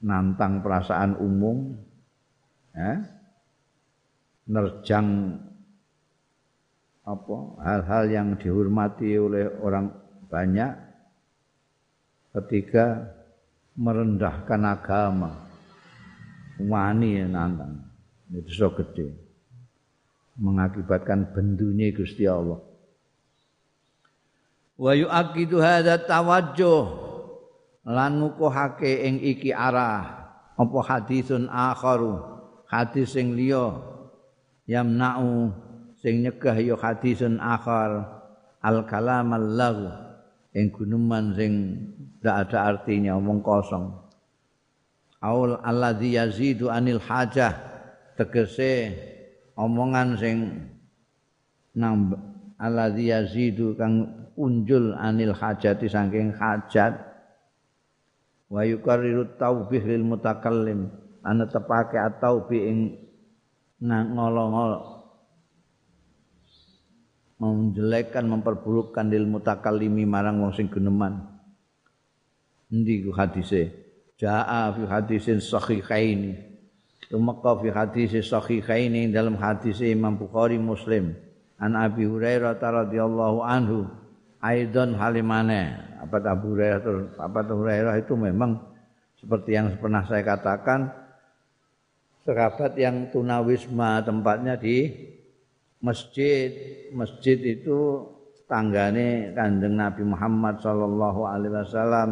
[0.00, 1.76] nantang perasaan umum
[2.72, 3.04] ya
[4.48, 5.08] nerjang
[7.04, 9.92] apa hal-hal yang dihormati oleh orang
[10.32, 10.72] banyak.
[12.32, 13.12] Ketika
[13.74, 15.30] merendahkan agama.
[16.58, 17.82] Wani nantang.
[18.30, 19.10] Itu so gede.
[20.38, 22.58] Mengakibatkan bendunya Gusti Allah.
[24.74, 27.02] Wa yu'aqidu hadza tawajjuh.
[27.84, 30.26] Lan ngukuhake ing iki arah.
[30.54, 32.18] Apa hadisun akharu?
[32.70, 33.74] Hadis sing liya.
[34.70, 35.50] Yamna'u.
[35.98, 38.22] Sing nyegah ya hadisun akhar.
[38.64, 40.03] Al kalam lahu
[40.54, 41.52] ing guneman sing
[42.22, 43.90] ndak ada artinya omong kosong.
[45.20, 47.52] Aul alladzi yazidu anil hajah
[48.14, 48.94] tegese
[49.58, 50.36] omongan sing
[51.74, 52.20] nambah
[52.62, 56.96] alladzi yazidu kang unjul anil hajati saking hajat.
[58.46, 60.86] Wa yukarriru taubih lil mutakallim
[61.26, 62.78] ana tepake atau bi ing
[63.82, 64.93] ngolong-ngolong
[67.38, 71.22] menjelekkan memperburukkan lil mutakallimi marang wong sing geneman.
[72.70, 73.70] Endi ku hadise?
[74.18, 76.38] Jaa fi hadisin sahihaini.
[77.10, 81.14] Tumeka fi hadis sahihaini dalam hadis Imam Bukhari Muslim.
[81.58, 83.86] An Abi Hurairah radhiyallahu anhu.
[84.44, 85.72] Aidon halimane
[86.04, 88.60] apa Abu Hurairah apa Hurairah itu memang
[89.16, 90.92] seperti yang pernah saya katakan
[92.28, 94.92] sahabat yang tunawisma tempatnya di
[95.84, 96.48] masjid
[96.96, 98.08] masjid itu
[98.48, 102.10] tanggane kanjeng Nabi Muhammad Shallallahu Alaihi Wasallam.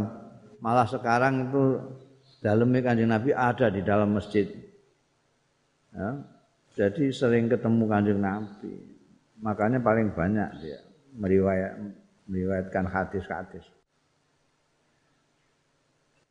[0.60, 1.80] Malah sekarang itu
[2.44, 4.44] dalamnya kanjeng Nabi ada di dalam masjid.
[5.92, 6.24] Ya.
[6.72, 8.72] jadi sering ketemu kanjeng Nabi.
[9.40, 10.80] Makanya paling banyak dia
[11.16, 11.72] meriwayat
[12.28, 13.64] meriwayatkan hadis-hadis.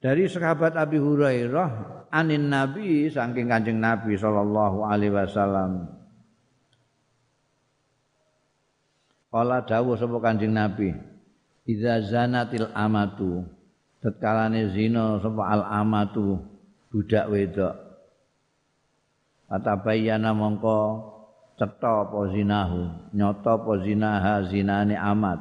[0.01, 6.00] Dari sahabat Abi Hurairah anin Nabi saking kanjeng Nabi Shallallahu Alaihi Wasallam
[9.31, 10.91] Kala dawuh sapa Kanjeng Nabi.
[11.63, 13.47] idza zanatil amatu
[14.03, 16.35] tetkalane zina sapa al amatu
[16.91, 17.71] budak wedok.
[19.47, 21.07] Atabayana mongko
[21.55, 25.39] cetha apa zinahu nyata apa zinaha zinane amat.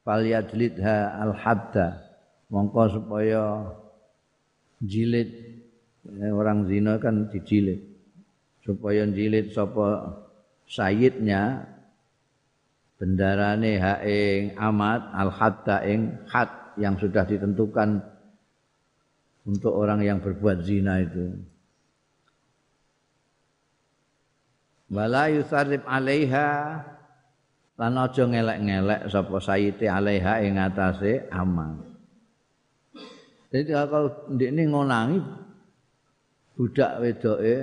[0.00, 2.00] Falyajlidha al hadda
[2.48, 3.76] mongko supaya
[4.80, 5.28] jilid.
[6.06, 7.82] Eh, orang zina kan dijilid.
[8.64, 10.16] Supaya jilid sapa
[10.64, 11.75] sayyidnya
[12.96, 16.48] bendarane ha ing amat al hadda ing had
[16.80, 18.00] yang sudah ditentukan
[19.46, 21.36] untuk orang yang berbuat zina itu.
[24.90, 26.82] Wala yusarrif alaiha
[27.76, 31.76] lan aja ngelek-ngelek sapa sayyidi alaiha ing atase amal
[33.52, 35.20] jadi kalau ndekne ngonangi
[36.56, 37.56] budak wedoke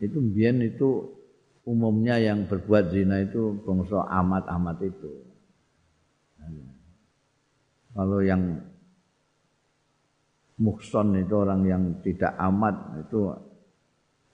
[0.00, 1.12] itu mbiyen itu
[1.68, 5.10] umumnya yang berbuat zina itu bangsa amat-amat itu.
[7.92, 8.56] Kalau yang
[10.56, 13.28] mukson itu orang yang tidak amat itu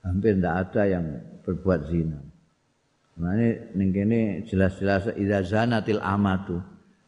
[0.07, 1.05] hampir tidak ada yang
[1.43, 2.19] berbuat zina.
[3.19, 6.63] Nah ini ini jelas-jelas idza zanatil amatu.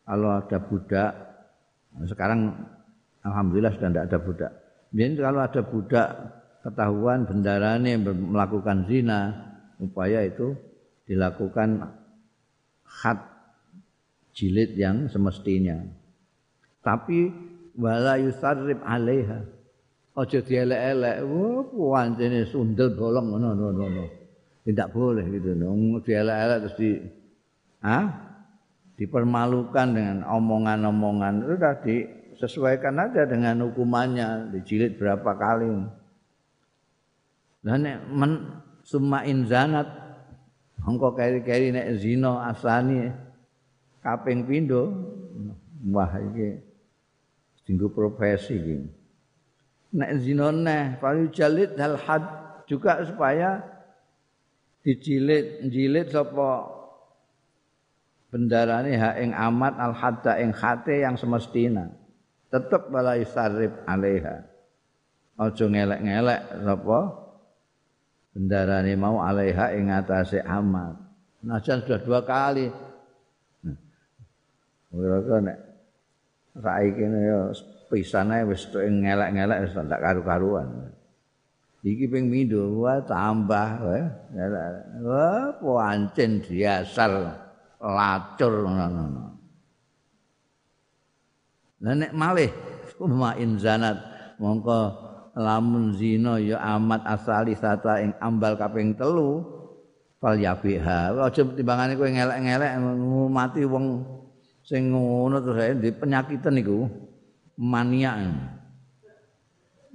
[0.06, 1.12] Kalau ada budak
[2.06, 2.50] sekarang
[3.22, 4.52] alhamdulillah sudah tidak ada budak.
[4.90, 6.08] Jadi kalau ada budak
[6.66, 9.45] ketahuan bendarane melakukan zina,
[9.80, 10.56] upaya itu
[11.06, 11.96] dilakukan
[12.84, 13.18] khat
[14.36, 15.80] jilid yang semestinya.
[16.84, 17.32] Tapi
[17.76, 19.42] wala yusarrib alaiha.
[20.16, 21.16] Aja dielek-elek.
[21.28, 24.04] Wah, pancene sundel bolong ngono ngono ngono.
[24.64, 25.52] Tidak boleh gitu.
[26.00, 26.90] Dielek-elek terus di
[27.84, 28.26] ah
[28.96, 31.96] dipermalukan dengan omongan-omongan itu tadi
[32.40, 35.68] sesuaikan aja dengan hukumannya dijilid berapa kali.
[37.60, 38.32] Dan men,
[38.86, 39.90] summa in zanat.
[40.86, 43.10] Mongko keri-keri nek zina asani
[44.06, 44.94] kaping pindho.
[45.90, 46.62] Wah iki
[47.66, 48.78] tinggu profesi iki.
[49.98, 52.22] Nek zina neh paling jalid hal had
[52.70, 53.66] juga supaya
[54.86, 56.70] dijilid jilid sapa
[58.30, 61.90] bendarane ha ing amat al hadda ing khate yang semestina.
[62.46, 64.46] Tetep balai sarif alaiha.
[65.34, 67.25] Aja ngelek-ngelek sapa
[68.36, 71.06] bendarane mau alaiha ing atase amat
[71.40, 72.68] najan sudah dua kali.
[74.92, 75.58] Kira-kira nek
[76.60, 77.40] saiki ya
[77.88, 80.68] pisane wis ngelek-ngelek wis tak karu-karuan.
[81.86, 83.68] Iki ping mindo wah tambah
[85.06, 87.30] wah pancen diasal
[87.78, 89.32] lacur ngono
[91.76, 92.50] Lah nek malih
[92.98, 94.00] kuma inzanat
[94.40, 95.05] mongko
[95.36, 99.44] lamun zina ya amat asali sata ing ambal kaping telu
[100.16, 102.72] fal yabiha aja timbangane kowe ngelek-ngelek
[103.28, 104.00] mati wong
[104.64, 106.88] sing ngono terus ae di penyakitan iku
[107.60, 108.16] mania.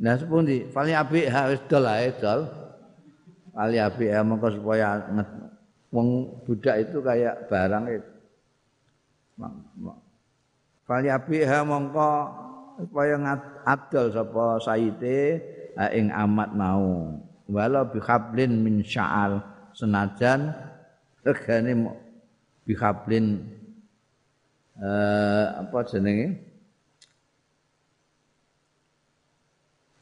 [0.01, 0.69] Nah sepundi?
[0.69, 2.47] Fal yabiha wis dol ae dol.
[3.51, 5.03] Fal yabiha mongko supaya
[5.91, 8.11] wong budak itu kayak barang itu.
[10.85, 12.09] Falyabiha mongko
[12.79, 13.15] supaya
[13.65, 15.41] adol sapa saite
[15.95, 17.17] ing amat mau.
[17.51, 19.43] Walau bihablin min sya'al.
[19.71, 20.51] Senajan
[21.23, 21.71] regane
[22.67, 23.39] bihablin
[24.79, 26.27] eh, apa jenenge?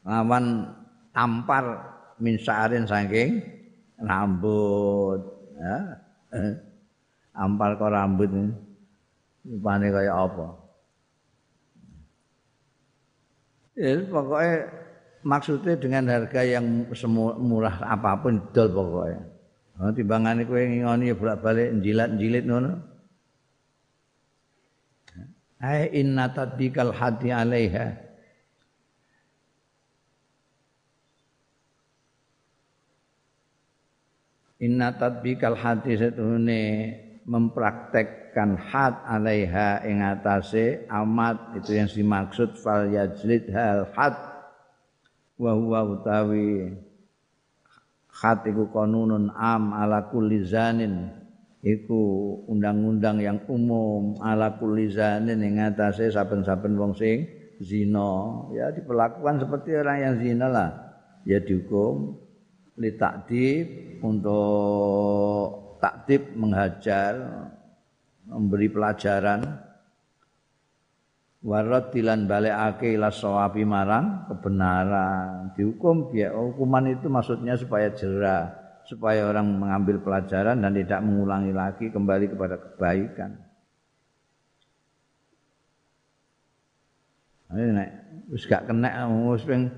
[0.02, 0.74] Lawan
[1.14, 1.64] tampar
[2.20, 3.40] min sya'arin saking
[4.00, 5.20] rambut
[5.56, 5.76] ya
[7.44, 8.30] ampal kok rambut
[9.44, 10.59] rupane kaya apa
[13.80, 14.68] Ya, pokoknya
[15.24, 16.84] maksudnya dengan harga yang
[17.40, 19.20] murah apa pun dol pokoknya.
[19.80, 22.76] Oh, timbangan itu yang ngoni ya bolak-balik jilat-jilit ngono.
[25.64, 27.96] Hai inna tadbikal hati alaiha.
[34.60, 36.60] Inna tadbikal hati setune
[37.28, 44.16] mempraktekkan had alaiha ing atase amat itu yang dimaksud fal yajlid hal had.
[45.40, 46.76] Wa huwa utawi
[48.12, 51.08] had iku konunun am ala kulli zanin
[51.64, 57.24] iku undang-undang yang umum ala kulli zanin ing atase saben-saben wong sing
[57.60, 58.48] zina.
[58.52, 60.70] Ya diperlakukan seperti orang yang zina lah.
[61.24, 62.16] Ya dihukum
[62.80, 65.69] li takdib untuk
[66.00, 67.12] takdib menghajar
[68.24, 69.68] memberi pelajaran.
[71.40, 75.52] Warat dilan balekake ila sawabi marang kebenaran.
[75.56, 78.52] Dihukum ya hukuman itu maksudnya supaya jerah
[78.84, 83.40] supaya orang mengambil pelajaran dan tidak mengulangi lagi kembali kepada kebaikan.
[87.56, 87.90] Ini nek
[88.28, 89.72] wis gak kena wis ping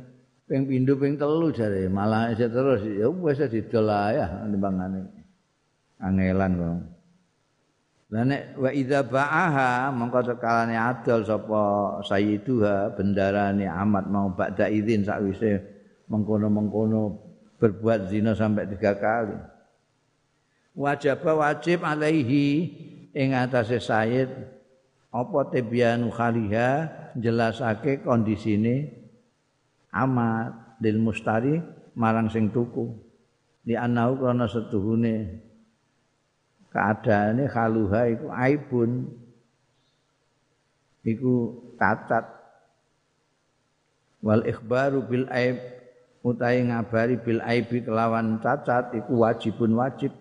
[0.51, 5.22] ping pindho ping telu jare malah isih terus ya wis didol ya timbangane.
[6.03, 6.79] Angelan kok.
[8.13, 11.63] Lah nek wa idza ba'aha mongko tekalane adol sapa
[12.05, 15.65] sayyiduha bendarane amat mau ba'da idzin sakwise
[16.13, 17.17] mengkono-mengkono
[17.57, 19.33] berbuat zina sampai tiga kali.
[20.77, 22.69] Wajib wajib alaihi
[23.17, 24.29] ing atase sayyid
[25.09, 28.93] apa tibyanu khaliha jelasake kondisine
[29.89, 31.65] amat lil mustari
[31.97, 32.93] marang sing tuku.
[33.65, 35.41] Di anahu krana setuhune
[36.73, 38.91] keadaannya khaluha iku aibun.
[41.05, 41.33] Iku
[41.77, 42.25] cacat.
[44.23, 45.59] Wal ikhbaru bil aib
[46.23, 50.15] utai ngabari bil aibi kelawan cacat iku wajibun wajib.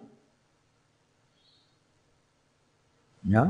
[3.21, 3.45] Ya.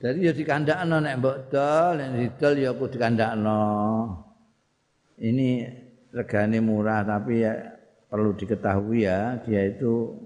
[0.00, 3.60] Jadi ya dikandakno nek mbok dol nek didol ya aku dikandakno.
[5.20, 5.48] Ini
[6.16, 7.52] regane murah tapi ya
[8.08, 10.16] perlu diketahui ya dia itu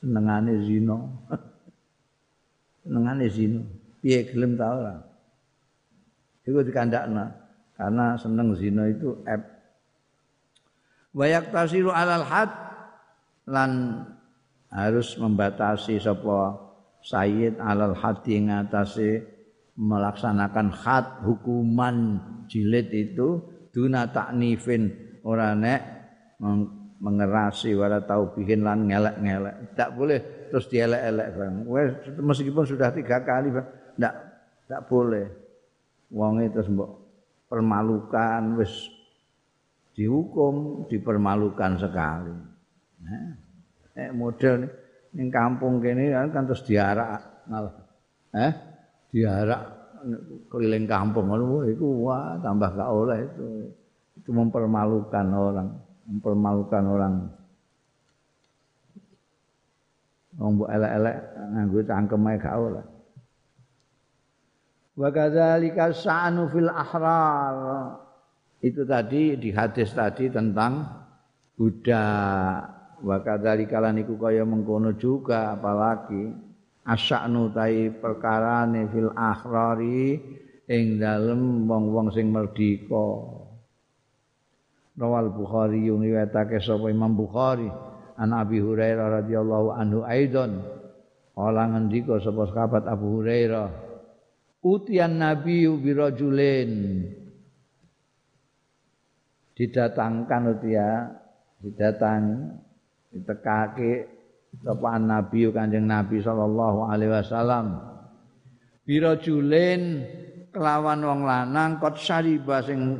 [0.00, 0.96] senengane zina.
[2.82, 3.60] senengane zina.
[4.00, 4.94] Piye gelem ta ora?
[6.46, 7.34] Iku dikandakna
[7.74, 9.42] karena seneng zina itu eb.
[11.16, 12.50] Wayak tasiru alal had
[13.48, 14.04] lan
[14.68, 16.60] harus membatasi sapa
[17.00, 19.24] sayyid alal hadi ngatasi
[19.76, 22.20] melaksanakan had hukuman
[22.50, 23.40] jilid itu
[23.70, 24.92] duna taknifin
[25.24, 25.80] ora nek
[26.96, 29.76] mengerasi wala tahu bikin lan ngelek-ngelek.
[29.76, 31.54] Tak boleh terus dielek-elek bang.
[32.20, 33.66] meskipun sudah tiga kali bang,
[34.00, 34.14] tak
[34.66, 35.26] tak boleh.
[36.14, 36.90] Wong itu mbok
[37.50, 38.72] permalukan wis
[39.92, 42.34] dihukum dipermalukan sekali.
[43.02, 43.32] Nah,
[43.96, 44.68] eh model
[45.16, 47.74] ning kampung kene kan, kan terus diarak malah.
[48.36, 48.52] Eh,
[49.12, 49.62] diarak
[50.52, 53.46] keliling kampung ngono iku wah tambah gak oleh itu.
[54.16, 57.14] Itu mempermalukan orang mempermalukan orang.
[60.36, 61.16] Wong mbok elek-elek
[61.52, 62.82] nganggo cangkeme gak ora.
[64.96, 67.56] Wa kadzalika sa'nu fil ahrar.
[68.60, 70.84] Itu tadi di hadis tadi tentang
[71.56, 72.56] budak.
[73.00, 76.32] Wa kadzalika lan iku kaya mengkono juga apalagi
[76.84, 80.16] asya'nu tai perkarane fil ahrari
[80.68, 83.35] ing dalem wong-wong sing merdeka.
[84.96, 87.68] Rawal Bukhari yung riwayatake sapa Imam Bukhari
[88.16, 90.64] an Abi Hurairah radhiyallahu anhu aidon.
[91.36, 93.86] Kala ngendika sapa sahabat Abu Hurairah
[94.66, 96.70] Utian Nabi bi rajulin
[99.54, 101.06] didatangkan utia
[101.62, 102.50] didatang
[103.14, 104.10] ditekake
[104.58, 107.78] sapa Nabi Kanjeng Nabi sallallahu alaihi wasallam.
[108.82, 110.02] Bi rajulin
[110.50, 112.96] kelawan wong lanang kot sariba sing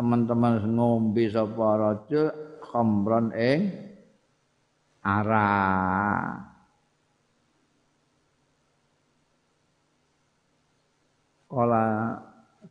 [0.00, 2.32] teman-teman ngombe sapa raja
[2.64, 3.68] khamron ing
[5.04, 5.52] ara
[11.52, 12.16] kala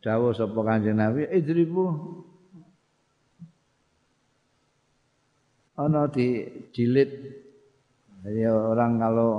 [0.02, 1.86] dawuh sapa kanjeng Nabi idribu
[5.78, 7.10] ana di jilid.
[8.26, 9.32] Jadi orang kalau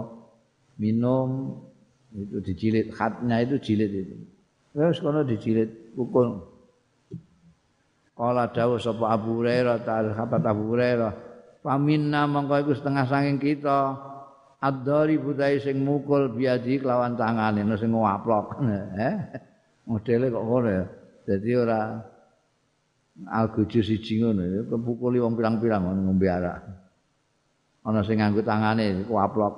[0.80, 1.60] minum
[2.16, 4.16] itu dijilid khatnya itu jilid itu.
[4.72, 6.51] Terus kalau dijilid pukul
[8.12, 11.12] Kala dawuh sapa Abu Hurairah ta'ala sahabat Abu Hurairah.
[11.62, 13.96] Faminna mongko iku setengah saking kita
[14.62, 18.62] adari budai sing mukul biadi kelawan tangane no sing ngaplok.
[19.02, 19.16] Eh.
[19.88, 20.86] Modele kok ngono ya.
[21.26, 21.82] Dadi ora
[23.30, 26.62] algojo siji ngono ya kepukuli wong pirang-pirang ngombe arak.
[27.88, 29.56] Ana sing nganggo tangane kuaplok.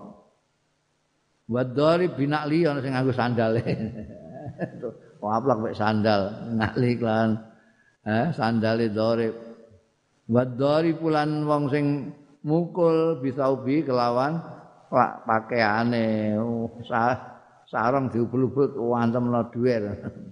[1.51, 3.63] Wadari binakli ana sing nganggo sandale.
[5.23, 7.52] Kuaplok mek sandal ngakli kelan
[8.03, 9.35] eh sandale dorib
[10.27, 10.43] wa
[10.99, 11.85] pulan wong sing
[12.43, 14.39] mukul bisaubi kelawan
[15.27, 16.69] pakaiane oh,
[17.67, 19.83] sarung diubul-ubul wantemno dhuwir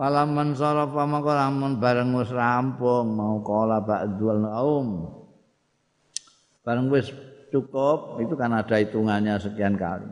[0.00, 5.12] Palaman sarafa maka lamun bareng wis rampung mau kala ba'dul naum.
[6.64, 7.12] Bareng wis
[7.52, 10.08] cukup itu kan ada hitungannya sekian kali.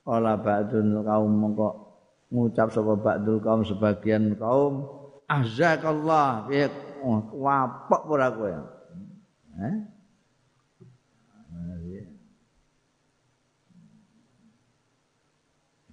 [0.00, 1.91] Kala ba'dul kaum mongko
[2.32, 4.88] ngucap sapa ba'dul kaum sebagian kaum
[5.28, 6.72] azakallah ya
[7.36, 8.50] wapok ora kowe?
[9.60, 9.76] Eh?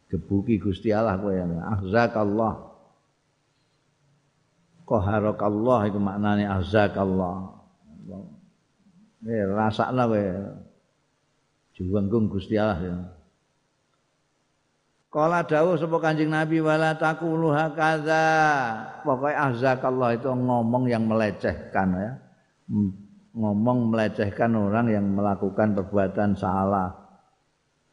[0.09, 2.53] Gebuki Gusti Allah kowe ahzakallah
[4.87, 7.51] qaharakallah itu maknane ahzakallah
[9.27, 10.23] eh rasakna kowe.
[11.75, 13.18] Juwenggung Gusti Allah ya
[15.09, 18.21] Kala dawuh sapa Kanjeng Nabi wala taqulu hakadza.
[19.01, 22.11] Pokoke azzakallah itu ngomong yang melecehkan ya.
[23.33, 26.93] Ngomong melecehkan orang yang melakukan perbuatan salah.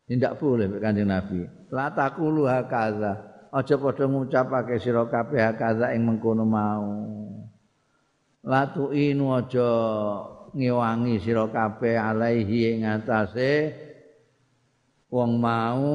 [0.04, 1.40] Tidak boleh Kanjeng Nabi.
[1.72, 3.32] La taqulu hakadza.
[3.48, 6.84] Aja padha ngucapake sira kabeh hakadza ing mengkono mau.
[8.44, 9.72] La tu'inu aja
[10.52, 13.72] ngewangi sira kabeh alaihi ing atase
[15.08, 15.88] wong mau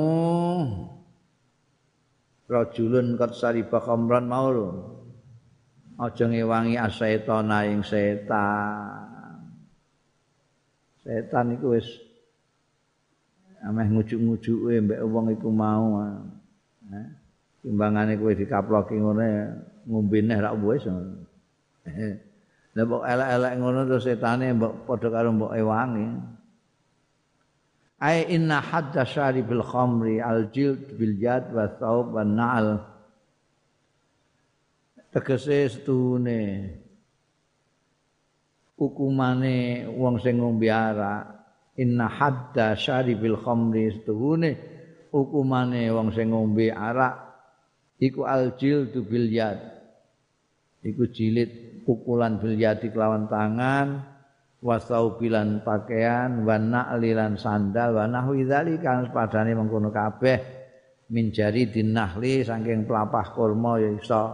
[2.52, 4.76] rajulun qad sariba khamran maul
[6.02, 9.08] aja ngewangi asaitana ing setan.
[11.02, 11.88] Setan iku wis
[13.64, 16.02] ameh ngujuk-ngujuke mbek wong iku mau.
[16.92, 17.08] Eh
[17.62, 19.30] timbangane kowe dikaploki ngene
[19.86, 20.84] ngombe neh ra wis.
[22.72, 26.08] Lah mbok elek-elek ngono terus setane mbok padha karo mbok ewangi.
[28.02, 32.82] Ai inna hadda syaribil khamri al jild bil jad wa thawb wa na'al.
[35.14, 36.42] Tegese setune
[38.74, 41.30] hukumane wong sing ngombe arak.
[41.78, 44.58] Inna hadda syaribil khamri setune
[45.14, 47.16] hukumane wong sing ngombe arak
[48.02, 49.62] iku al jild bil jad
[50.82, 54.11] iku jilid pukulan bil yadi kelawan tangan
[54.62, 60.38] wasau bilan pakaian wa na'lilan sandal wa nahwi dzalika padane mengkono kabeh
[61.10, 64.26] min jari dinahli saking pelapah kurma ya iso.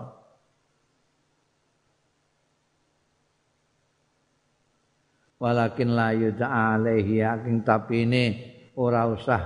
[5.38, 8.26] Walakin la alaihi yakin tapi ini
[8.74, 9.42] ora usah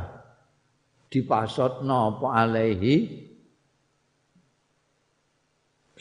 [1.12, 2.96] dipasotno apa alaihi.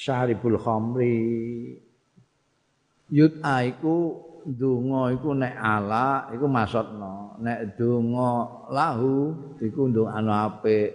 [0.00, 1.18] Syaribul khamri
[3.12, 8.30] yud'a iku donga iku nek ala iku maksudna nek donga
[8.70, 10.88] lahu iku ndongano apik.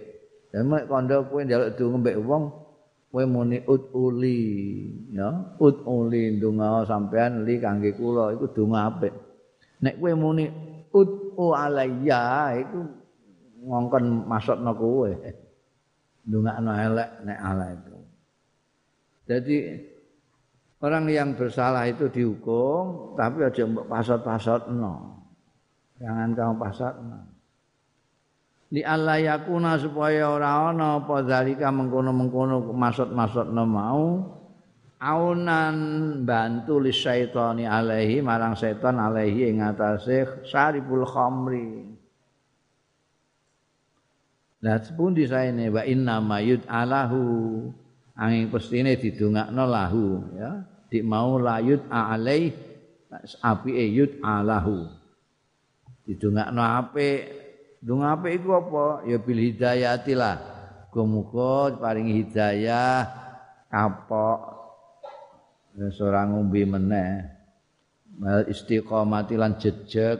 [0.50, 2.44] Dan nek kandha kowe njaluk donga mbek wong
[3.12, 4.40] kowe muni utuli
[5.12, 5.28] ya.
[5.58, 9.14] Utuli ndonga sampean li kangge kula iku donga apik.
[9.82, 10.44] Nek kowe muni
[10.90, 12.80] utu alayya iku
[13.66, 15.10] ngongkon maksudna kowe.
[16.26, 17.96] Ndongano elek nek ala itu
[19.26, 19.58] jadi
[20.76, 25.24] Orang yang bersalah itu dihukum, tapi aja mbok pasot-pasot no.
[25.96, 27.18] Jangan kamu pasot no.
[28.66, 34.04] Di Allah yakuna supaya ora ana apa zalika mengkono-mengkono masot-masot no mau
[35.00, 35.76] aunan
[36.26, 41.94] bantu li syaitani alaihi marang setan alaihi ing atase saribul khamri.
[44.60, 47.22] Lah sepundi saene wa inna mayud alahu
[48.16, 50.64] angin pestine didongakno lahu ya.
[50.88, 52.50] Dik mau layut alai
[53.44, 54.88] api yut alahu.
[56.08, 57.44] Didongakno apik.
[57.84, 58.86] Donga apik iku apa?
[59.06, 60.40] Ya bil hidayati lah
[60.96, 63.04] muga paringi hidayah
[63.68, 64.56] kapok.
[65.76, 67.20] Seorang ngombe meneh.
[68.16, 70.16] Mal istiqomati lan jejeg.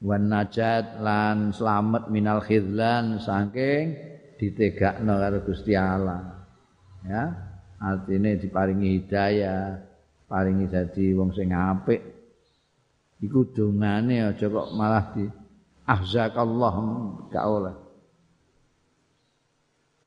[0.00, 3.96] Wan najat lan selamat minal khidlan saking
[4.36, 6.35] ditegakno karo Gusti Allah
[7.06, 7.30] ya
[7.80, 9.78] artine diparingi hidayah
[10.26, 12.02] paringi dadi wong sing apik.
[13.16, 15.24] Iku dongane aja kok malah di
[15.88, 16.76] ahzakallah
[17.32, 17.76] gak oleh.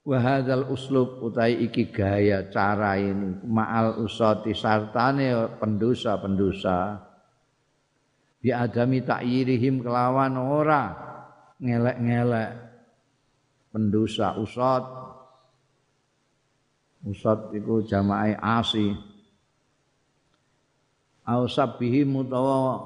[0.06, 3.42] Wa hadzal uslub utai iki gaya cara ini.
[3.50, 7.02] Ma'al usati sartane pendosa-pendosa.
[8.40, 10.94] Bi adami takyirihim kelawan ora
[11.58, 12.52] ngelek-ngelek.
[13.70, 14.82] Pendosa usat
[17.04, 18.92] Usad iku jamaah asi.
[21.24, 22.84] Au sabbihi mutawa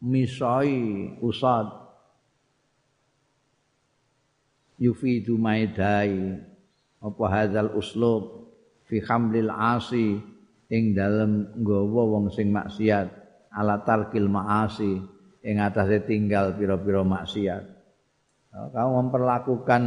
[0.00, 1.68] misai usad.
[4.80, 6.40] Yufidu maidai
[6.98, 8.50] apa hadzal uslub
[8.88, 10.18] fi hamlil asi
[10.72, 13.06] ing dalem nggawa wong sing maksiat
[13.54, 14.98] ala tarkil maasi
[15.44, 17.62] ing atase tinggal pira-pira maksiat.
[18.54, 19.82] Kamu memperlakukan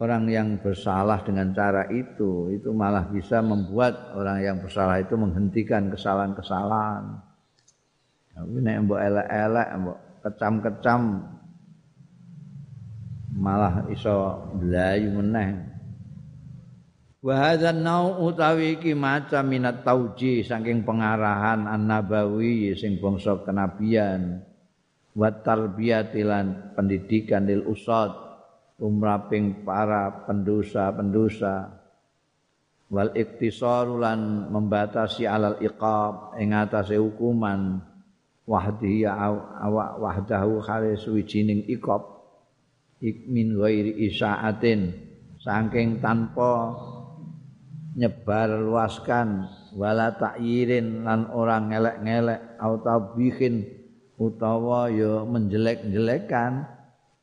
[0.00, 5.92] orang yang bersalah dengan cara itu itu malah bisa membuat orang yang bersalah itu menghentikan
[5.92, 7.20] kesalahan-kesalahan.
[8.32, 11.00] Tapi nek mbok elek-elek, mbok kecam-kecam
[13.36, 15.68] malah iso blayu meneh.
[17.20, 24.40] Wa hadzal nau utawi iki macam minat tauji saking pengarahan an-nabawi sing bangsa kenabian
[25.12, 28.29] wa tarbiyatilan pendidikan lil usad
[28.80, 31.78] umraping para pendosa-pendosa.
[32.90, 37.78] Wal iktisaru lan membatasi alal iqab ing atase hukuman
[38.50, 42.02] wahdihi awak wahdahu khali suwijining iqab.
[43.04, 45.06] Min ghairi isaatin.
[45.40, 46.76] Saking tanpa
[47.96, 53.64] nyebar luaskan wala takyirin lan orang ngelek-ngelek atau bikin
[54.20, 56.68] utawa ya menjelek-jelekan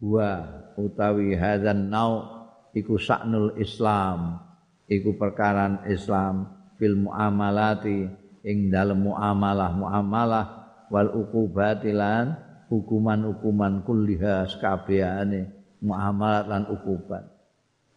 [0.01, 0.30] wa
[0.78, 2.23] utawi hadzan nau
[2.71, 4.38] iku saknul Islam
[4.86, 6.47] iku perkaran Islam
[6.78, 8.05] fil muamalati
[8.45, 10.45] ing dalem muamalah muamalah
[10.93, 12.38] wal ukubatilan
[12.69, 15.49] hukuman-hukuman kulliha sekabehane
[15.82, 17.25] muamalat lan ukubat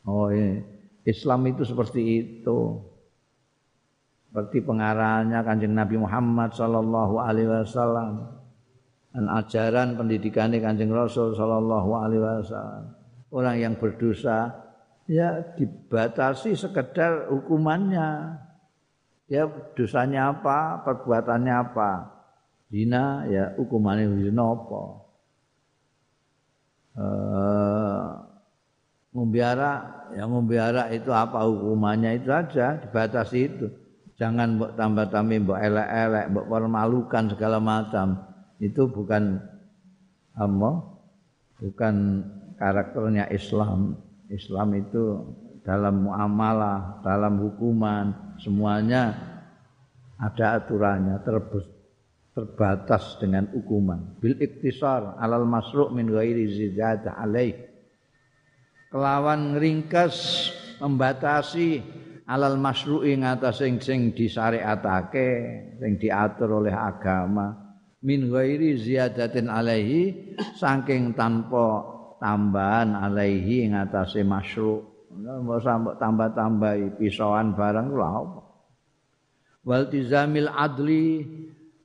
[0.09, 0.81] oh iya.
[1.05, 2.59] Islam itu seperti itu.
[4.31, 8.40] Seperti pengarahnya kanjeng Nabi Muhammad Sallallahu Alaihi Wasallam
[9.11, 12.85] dan ajaran pendidikannya kanjeng Rasul Sallallahu Alaihi Wasallam.
[13.31, 14.55] Orang yang berdosa
[15.11, 18.39] ya dibatasi sekedar hukumannya.
[19.31, 21.91] Ya dosanya apa perbuatannya apa.
[22.71, 24.83] Zina ya hukumannya zina apa.
[26.91, 28.11] Uh,
[30.15, 33.67] ya ngumbiara itu apa hukumannya itu aja dibatasi itu.
[34.19, 38.30] Jangan mbok tambah-tambah mbok elek-elek mbok permalukan segala macam
[38.61, 39.41] itu bukan
[40.37, 40.71] apa
[41.59, 42.25] bukan
[42.61, 43.97] karakternya Islam.
[44.31, 45.27] Islam itu
[45.67, 49.17] dalam muamalah dalam hukuman semuanya
[50.21, 51.19] ada aturannya
[52.37, 54.21] terbatas dengan hukuman.
[54.23, 57.59] Bil iktisar alal masru' min ghairi ziyadah alaih.
[58.93, 60.17] Kelawan ngringkes
[60.79, 61.83] membatasi
[62.31, 65.29] alal masru'i ngatas sing sing disyariatake
[65.83, 67.60] sing diatur oleh agama
[68.01, 71.85] min ghairi ziyadatin alaihi saking tanpa
[72.21, 78.41] tambahan alaihi ngatasé masyru mbok sampe tambah-tambahi pisauan barang lha apa
[79.67, 79.85] wal
[80.55, 81.27] adli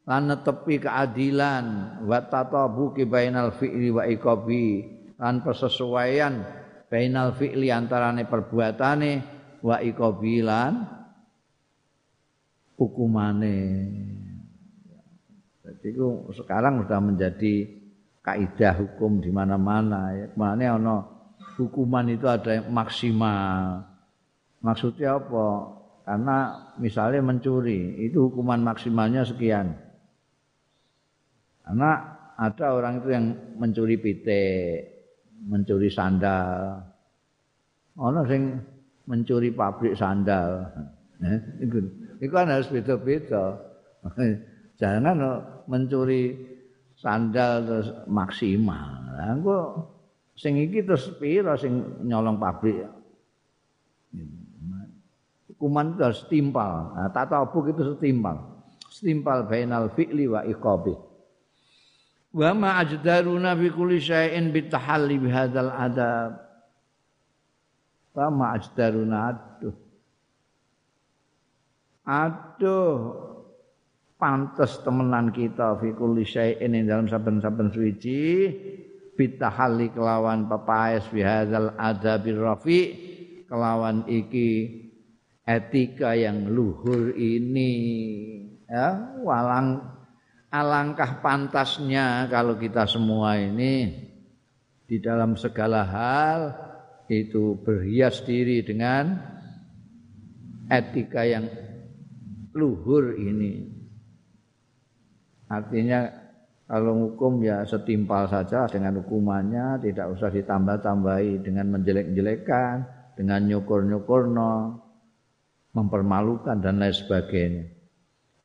[0.05, 1.65] lan netepi keadilan
[2.05, 4.85] wa tatabuki bainal fi'li wa iqabi
[5.17, 6.45] lan persesuaian
[6.87, 9.11] bainal fi'li antarane perbuatane
[9.65, 10.85] wa ikobilan
[12.77, 13.57] hukumane.
[15.85, 17.69] Itu sekarang sudah menjadi
[18.25, 20.25] kaidah hukum di mana-mana ya.
[20.33, 20.95] Ke mana ono
[21.61, 23.85] hukuman itu ada yang maksimal.
[24.65, 25.77] Maksudnya apa?
[26.05, 26.37] Karena
[26.81, 29.77] misalnya mencuri, itu hukuman maksimalnya sekian.
[31.65, 33.25] Karena ada orang itu yang
[33.57, 34.85] mencuri pitik,
[35.45, 36.81] mencuri sandal.
[37.97, 38.57] Ono sing
[39.05, 40.65] mencuri pabrik sandal.
[41.61, 43.57] Itu kan harus beda-beda.
[44.81, 45.17] Jangan
[45.67, 46.35] mencuri
[46.97, 49.15] sandal terus maksimal.
[49.15, 49.59] Lah engko
[50.35, 51.11] sing iki terus
[51.61, 52.87] sing nyolong pabrik.
[55.55, 56.73] Hukuman itu harus setimpal.
[56.91, 58.43] Nah, tata abuk itu setimpal.
[58.91, 60.91] Setimpal bainal fi'li wa iqabi.
[62.35, 66.31] Wa ma ajdaruna fi kulli syai'in bitahalli bihadzal adab.
[68.11, 69.75] Sama ajdaruna aduh.
[72.05, 72.95] Aduh,
[74.15, 78.47] pantes temenan kita fi kulli syai'in ing dalam saben-saben suci
[79.15, 82.81] bitahalli kelawan pepaes fi hadzal adabir rafi
[83.47, 84.83] kelawan iki
[85.45, 87.71] etika yang luhur ini
[88.65, 89.83] ya walang
[90.49, 94.05] alangkah pantasnya kalau kita semua ini
[94.85, 96.41] di dalam segala hal
[97.09, 99.17] itu berhias diri dengan
[100.69, 101.45] etika yang
[102.55, 103.84] luhur ini.
[105.45, 106.09] Artinya
[106.65, 112.75] kalau hukum ya setimpal saja dengan hukumannya, tidak usah ditambah-tambahi dengan menjelek-jelekan,
[113.13, 114.81] dengan nyukur-nyukur no,
[115.77, 117.65] mempermalukan dan lain sebagainya.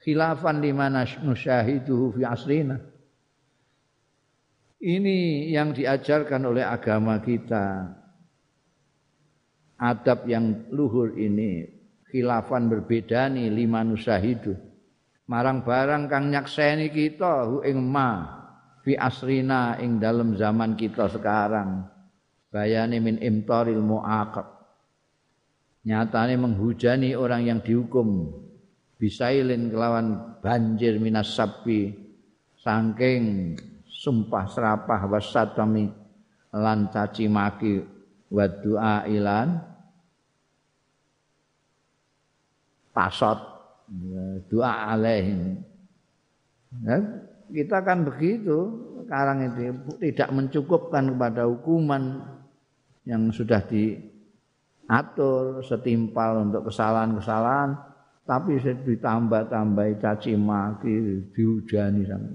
[0.01, 2.77] Khilafan di mana nusyahiduhu fi asrina.
[4.81, 8.01] Ini yang diajarkan oleh agama kita
[9.81, 11.65] adab yang luhur ini
[12.09, 14.70] khilafan berbeda nih lima nusahidu
[15.31, 18.27] marang barang kang nyakseni kita hu ing ma
[18.83, 21.87] fi asrina ing dalam zaman kita sekarang.
[22.51, 24.43] Bayani min imtaril muaqab.
[25.87, 28.27] Nyatane menghujani orang yang dihukum.
[28.99, 31.95] Bisailin kelawan banjir minas sapi.
[32.59, 33.55] Saking
[33.87, 35.89] sumpah serapah wasatami
[36.51, 37.87] lan caci maki
[38.35, 38.45] wa
[39.07, 39.49] ilan.
[42.91, 43.60] Pasot
[44.47, 45.59] doa alaih
[46.87, 46.97] ya,
[47.51, 48.87] kita kan begitu.
[49.03, 52.23] Sekarang itu tidak mencukupkan kepada hukuman
[53.03, 57.75] yang sudah diatur setimpal untuk kesalahan-kesalahan.
[58.23, 62.31] Tapi ditambah-tambah caci maki dihujani sama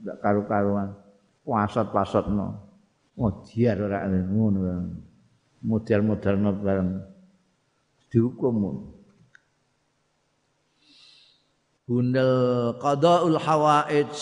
[0.00, 0.88] tidak karu-karuan.
[1.44, 2.48] Pasot-pasot no.
[3.20, 4.94] Oh, diar ora ngono.
[5.60, 6.90] Model-model bareng.
[8.08, 8.54] Dihukum.
[11.90, 14.14] Bundel qadaul hawaij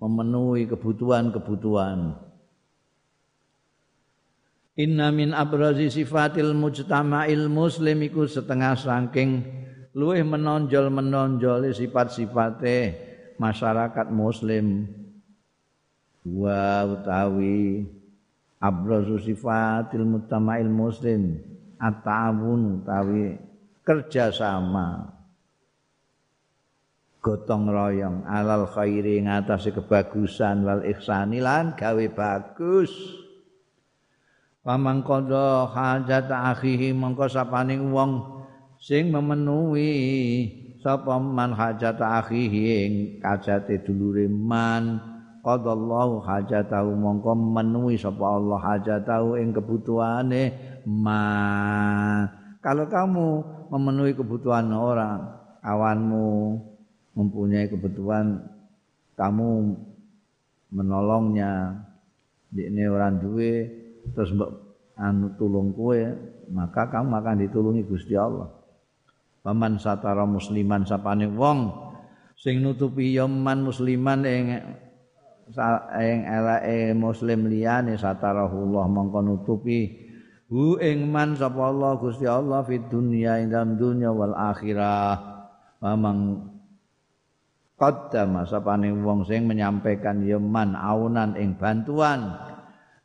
[0.00, 2.16] memenuhi kebutuhan-kebutuhan.
[4.80, 9.44] Inna min abrazi sifatil mujtama'il muslim iku setengah saking
[9.92, 12.96] luwih menonjol-menonjol sifat-sifate
[13.36, 14.88] masyarakat muslim
[16.24, 17.84] wa utawi
[18.56, 21.44] abrazu sifatil mujtama'il muslim
[21.76, 23.36] at-ta'awun utawi
[23.84, 25.15] kerjasama
[27.26, 28.22] gotong royong.
[28.22, 32.94] Alal khairi ngatasi kebagusan wal ihsani lan gawe bagus.
[34.62, 38.42] Paman kodo hajat akhihi mongko sapaning wong
[38.78, 39.90] sing memenuhi
[40.78, 45.02] sapa man hajat akhihi ing kajate dulure man.
[45.46, 52.26] Qadallahu hajatahu mongko memenuhi sapa Allah hajatahu ing kebutuhane man.
[52.58, 53.28] Kalau kamu
[53.70, 55.22] memenuhi kebutuhan orang
[55.62, 56.58] kawanmu
[57.16, 58.44] mempunyai kebutuhan
[59.16, 59.74] kamu
[60.70, 61.82] menolongnya.
[62.52, 63.68] Ini orang duwe
[64.14, 64.50] terus mbok
[64.96, 65.98] anu tulung kowe
[66.48, 68.48] maka kamu akan ditulungi Gusti Allah.
[69.42, 71.74] Paman satara musliman sapane wong
[72.38, 74.44] sing nutupi yaman musliman ing
[76.00, 80.06] ing elake muslim liyane satarahullah mongko nutupi
[80.50, 85.34] hu ing man sapa Allah Gusti Allah fid dunya ing dalam dunya wal akhirah.
[85.76, 86.40] Mamang
[87.76, 92.32] qaddama sapane wong sing menyampaikan yaman aunan ing bantuan.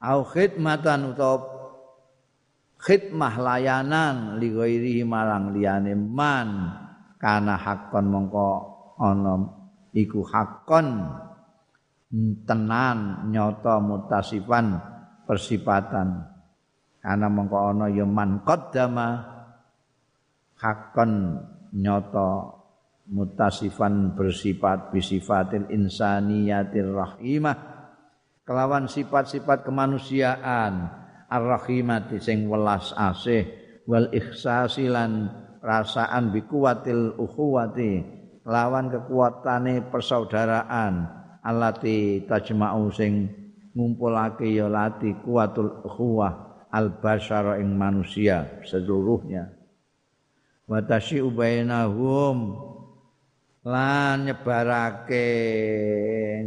[0.01, 1.45] Au khidmatan utawa
[2.82, 6.80] khidmah layanan li ghairihi marang liyane man.
[7.22, 8.49] Kana hakon mongko
[8.97, 9.45] ana
[9.93, 11.05] iku hakon
[12.49, 14.82] tenan nyata mutasifan
[15.30, 16.26] persipatan.
[16.97, 18.41] Kana mongko ana ya man.
[18.41, 19.22] Qaddama
[20.57, 21.38] hakon
[21.78, 22.61] nyata
[23.12, 27.70] mutasifan bersifat bisifatil insaniyatir rahimah.
[28.47, 30.89] Kelawan sifat-sifat kemanusiaan
[31.28, 33.45] ar-rahimati sing welas asih
[33.86, 35.30] wal ihsasilan
[35.62, 38.01] rasaan bi kuwatil ukhuwati
[38.47, 41.05] lawan kekuatane persaudaraan
[41.45, 43.30] alati tajma'u sing
[43.78, 49.53] ngumpulake ya lati kuwatul ukhuwah al basyara ing manusia seluruhnya.
[50.66, 52.70] Wa tasyi'u bainahum
[53.62, 55.30] lan nyebarake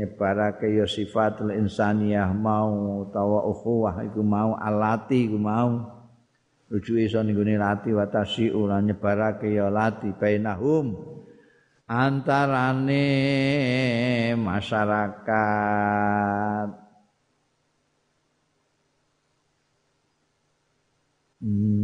[0.02, 5.94] nyebarake ya sifatul insaniyah mau utawa ukhuwah iku mau alati iku mau.
[6.64, 10.98] Rujuke iso ning lati wa tasyiu lan nyebarake ya lati bainahum
[11.86, 13.06] antarane
[14.34, 15.86] masyarakat.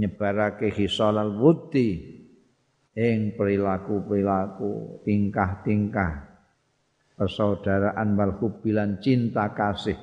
[0.00, 2.19] Nyebarake hisalal wuti
[3.00, 6.12] ing perilaku-perilaku, tingkah-tingkah
[7.16, 8.36] persaudaraan wal
[9.00, 9.96] cinta kasih.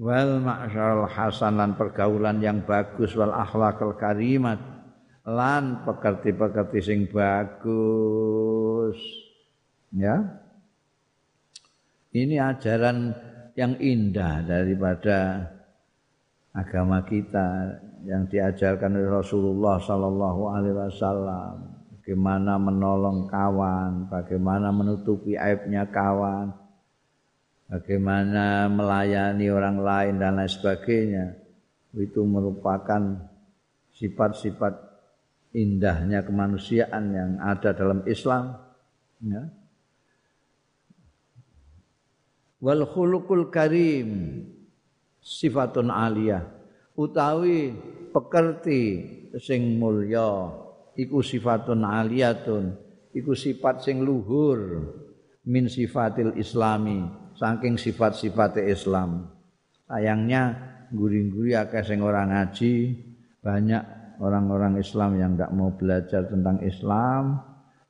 [0.00, 4.58] Wal ma'syarul hasan lan pergaulan yang bagus wal akhlakul karimat
[5.28, 8.96] lan pekerti-pekerti sing bagus.
[9.92, 10.40] Ya.
[12.12, 13.12] Ini ajaran
[13.56, 15.48] yang indah daripada
[16.52, 21.72] agama kita yang diajarkan oleh Rasulullah sallallahu alaihi wasallam
[22.02, 26.50] bagaimana menolong kawan, bagaimana menutupi aibnya kawan,
[27.70, 31.38] bagaimana melayani orang lain dan lain sebagainya.
[31.94, 33.30] Itu merupakan
[33.94, 34.74] sifat-sifat
[35.54, 38.58] indahnya kemanusiaan yang ada dalam Islam.
[39.22, 39.46] Ya.
[42.58, 44.42] Wal khuluqul karim
[45.22, 46.42] sifatun aliyah.
[46.98, 47.72] Utawi
[48.12, 48.82] pekerti
[49.40, 50.52] sing mulya
[50.98, 52.76] iku sifatun aliyatun
[53.16, 54.92] iku sifat sing luhur
[55.48, 57.06] min sifatil islami
[57.38, 59.32] saking sifat-sifat Islam.
[59.88, 60.58] Sayangnya
[60.92, 62.92] guri-guri akeh sing ora ngaji
[63.40, 63.82] banyak
[64.20, 67.40] orang-orang Islam yang tidak mau belajar tentang Islam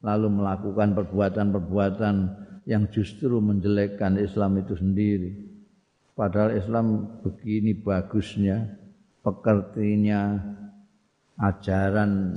[0.03, 2.15] lalu melakukan perbuatan-perbuatan
[2.71, 5.52] yang justru menjelekkan Islam itu sendiri
[6.13, 8.83] padahal Islam begini bagusnya
[9.23, 10.37] pekertinya,
[11.39, 12.37] ajaran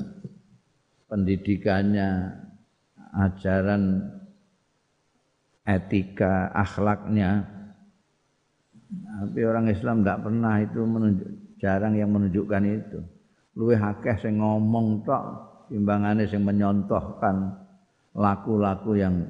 [1.10, 2.10] pendidikannya,
[3.14, 4.06] ajaran
[5.65, 7.49] etika, akhlaknya.
[8.95, 12.99] Tapi orang Islam tidak pernah itu menunjuk, jarang yang menunjukkan itu.
[13.57, 15.26] Luwih akeh sing ngomong tok,
[15.73, 17.65] timbangane sing menyontohkan
[18.14, 19.26] laku-laku yang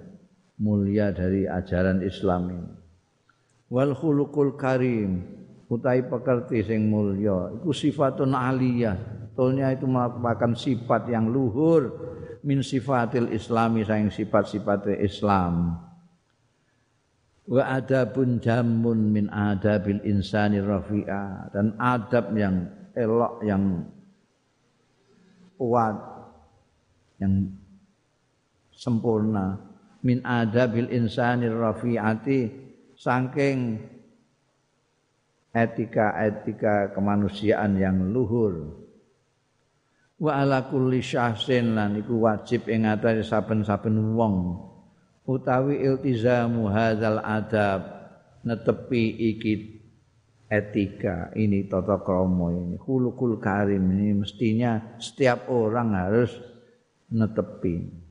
[0.60, 2.75] mulia dari ajaran Islam ini.
[3.70, 5.26] Wal khuluqul karim
[5.66, 8.98] utai pekerti sing mulya iku sifatun aliyah.
[9.36, 11.92] Tulnya itu merupakan sifat yang luhur
[12.48, 15.76] min sifatil islami saing sifat-sifat Islam.
[17.44, 22.64] Wa adabun jamun min adabil insani rafi'a dan adab yang
[22.96, 23.84] elok yang
[25.60, 26.00] kuat
[27.20, 27.52] yang
[28.72, 29.60] sempurna.
[30.00, 32.65] Min adabil insani rafi'ati
[33.06, 33.86] saking
[35.54, 38.82] etika-etika kemanusiaan yang luhur.
[40.18, 44.58] Wa ala kulli syahsin lan iku wajib ing atase saben-saben wong.
[45.30, 47.82] Utawi iltizamu hadzal adab
[48.42, 49.04] netepi
[49.34, 49.54] iki
[50.50, 52.76] etika ini tata krama ini.
[52.82, 56.32] Khulukul karim ini mestinya setiap orang harus
[57.12, 58.05] netepi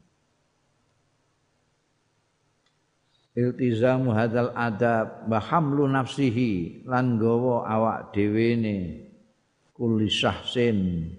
[3.34, 8.76] iltizamu hadzal adab wa hamlu nafsihi lan gawa awak dhewe ne
[9.74, 11.10] kulli syahsin.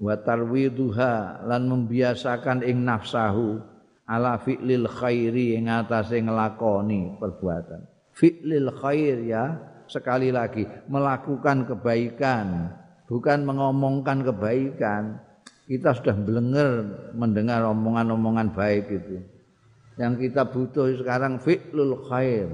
[0.00, 3.60] Wa tarwiduha lan membiasakan ing nafsahu
[4.08, 7.84] ala fi'lil khairi ing atase nglakoni perbuatan.
[8.16, 9.44] Fi'lil khair ya
[9.90, 12.70] sekali lagi melakukan kebaikan
[13.10, 15.20] bukan mengomongkan kebaikan.
[15.70, 16.82] Kita sudah belenger
[17.14, 19.22] mendengar omongan-omongan baik itu
[20.00, 22.48] yang kita butuh sekarang fi'lul khair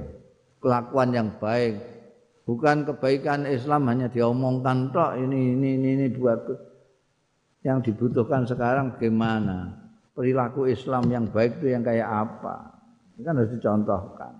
[0.59, 1.79] kelakuan yang baik.
[2.43, 6.43] Bukan kebaikan Islam hanya diomongkan tok ini ini ini, ini buat
[7.63, 9.75] yang dibutuhkan sekarang bagaimana
[10.15, 12.83] perilaku Islam yang baik itu yang kayak apa?
[13.15, 14.35] Ini kan harus dicontohkan.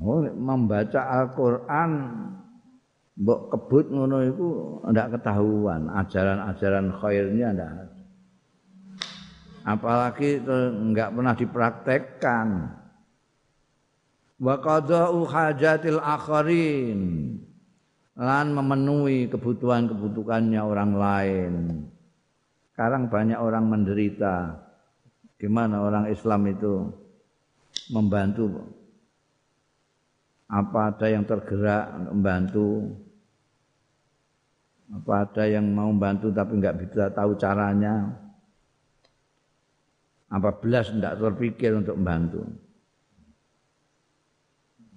[0.00, 1.90] Oh, membaca Al-Quran
[3.20, 4.48] mbok kebut ngono itu
[4.88, 7.72] ndak ketahuan ajaran-ajaran khairnya ndak
[9.68, 12.48] apalagi itu enggak pernah dipraktekkan
[14.40, 17.00] wa qada'u hajatil akharin
[18.20, 21.54] lan memenuhi kebutuhan-kebutuhannya orang lain.
[22.72, 24.60] Sekarang banyak orang menderita.
[25.40, 26.92] Gimana orang Islam itu
[27.88, 28.60] membantu?
[30.52, 32.92] Apa ada yang tergerak membantu?
[34.90, 38.10] Apa ada yang mau membantu tapi nggak bisa tahu caranya?
[40.30, 42.42] Apa belas tidak terpikir untuk membantu?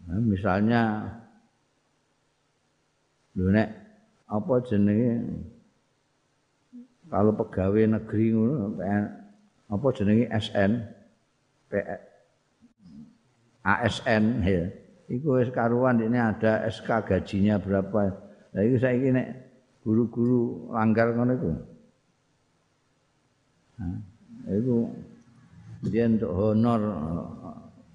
[0.03, 0.81] Nah, misalnya
[3.33, 3.69] nek
[4.29, 5.13] apa jenenge
[7.09, 8.33] kalau pegawai negeri
[9.69, 10.71] apa jenenge SN
[13.63, 14.63] ASN ya
[15.09, 18.13] iku wis karuan ini ada SK gajinya berapa
[18.53, 19.42] lah iku saiki nek
[19.84, 21.51] guru-guru langgar ngono iku
[23.77, 23.97] nah,
[24.47, 24.76] itu
[25.84, 26.81] dia untuk honor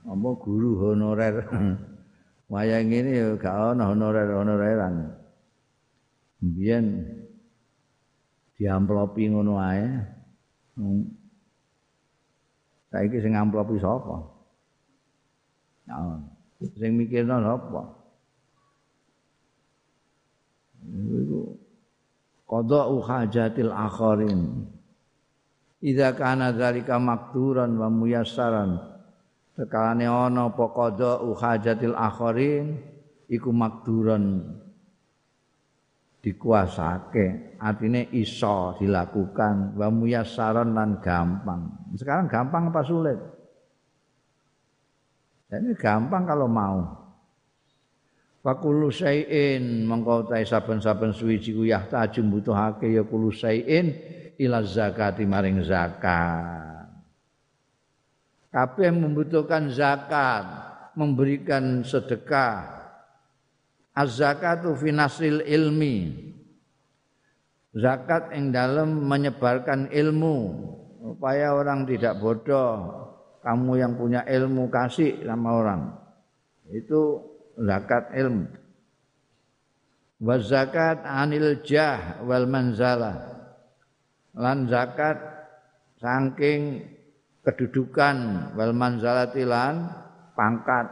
[0.05, 1.35] apa guru honorer
[2.49, 5.13] wayang ini ya gak ana honorer-honoreran.
[6.41, 6.85] Mbiyen
[8.57, 9.87] diamplopi ngono ae.
[10.81, 11.05] Hmm.
[12.89, 14.17] Saiki sing amplopi sapa?
[15.85, 16.25] Nah,
[16.81, 17.83] sing mikirno sapa?
[20.89, 21.53] Iku
[22.49, 24.67] qada'u hajatil akharin.
[25.79, 28.83] Idza kana dzalika makturan wa muyassaran.
[29.55, 32.83] Sekalane ana apa qada hajatil akharin
[33.31, 34.43] iku makduran
[36.25, 37.59] dikuasake.
[37.63, 41.95] Artine iso dilakukan wa muyassaron lan gampang.
[41.95, 43.19] Sekarang gampang apa sulit?
[45.49, 46.98] Ini gampang kalau mau
[48.39, 53.93] Fakulu sayin mengkau tai saben-saben suwiji ku yahtaju butuhake ya kulu sayin
[54.39, 56.69] ila zakati maring zakat
[58.53, 60.45] kabeh membutuhkan zakat,
[60.97, 62.77] memberikan sedekah.
[63.99, 66.27] Az-zakatu fi nasril ilmi.
[67.75, 70.37] Zakat yang dalam menyebarkan ilmu
[71.03, 73.07] supaya orang tidak bodoh.
[73.43, 75.83] Kamu yang punya ilmu kasih sama orang.
[76.69, 77.28] Itu
[77.59, 78.47] zakat ilmu.
[80.19, 83.39] Wa zakat anil jah wal manzalah.
[84.35, 85.19] Lan zakat
[85.99, 86.87] saking
[87.43, 88.17] kedudukan
[88.55, 89.89] wal manzalatilan
[90.37, 90.87] pangkat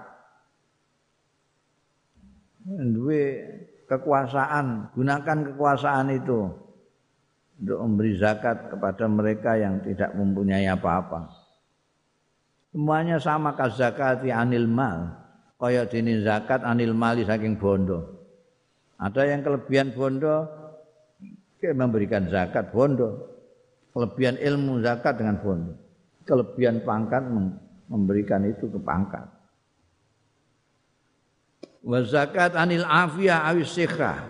[2.67, 3.23] duwe
[3.87, 6.51] kekuasaan gunakan kekuasaan itu
[7.63, 11.31] untuk memberi zakat kepada mereka yang tidak mempunyai apa-apa
[12.75, 15.26] semuanya sama kazakati anil mal
[15.57, 18.17] kaya dini zakat anil mali saking bondo.
[18.97, 20.49] Ada yang kelebihan bondo
[21.61, 23.33] memberikan zakat bondo.
[23.97, 25.87] Kelebihan ilmu zakat dengan bonus
[26.27, 27.23] kelebihan pangkat
[27.87, 29.25] memberikan itu ke pangkat.
[31.87, 34.27] Wa zakat anil afiyah awis sikhah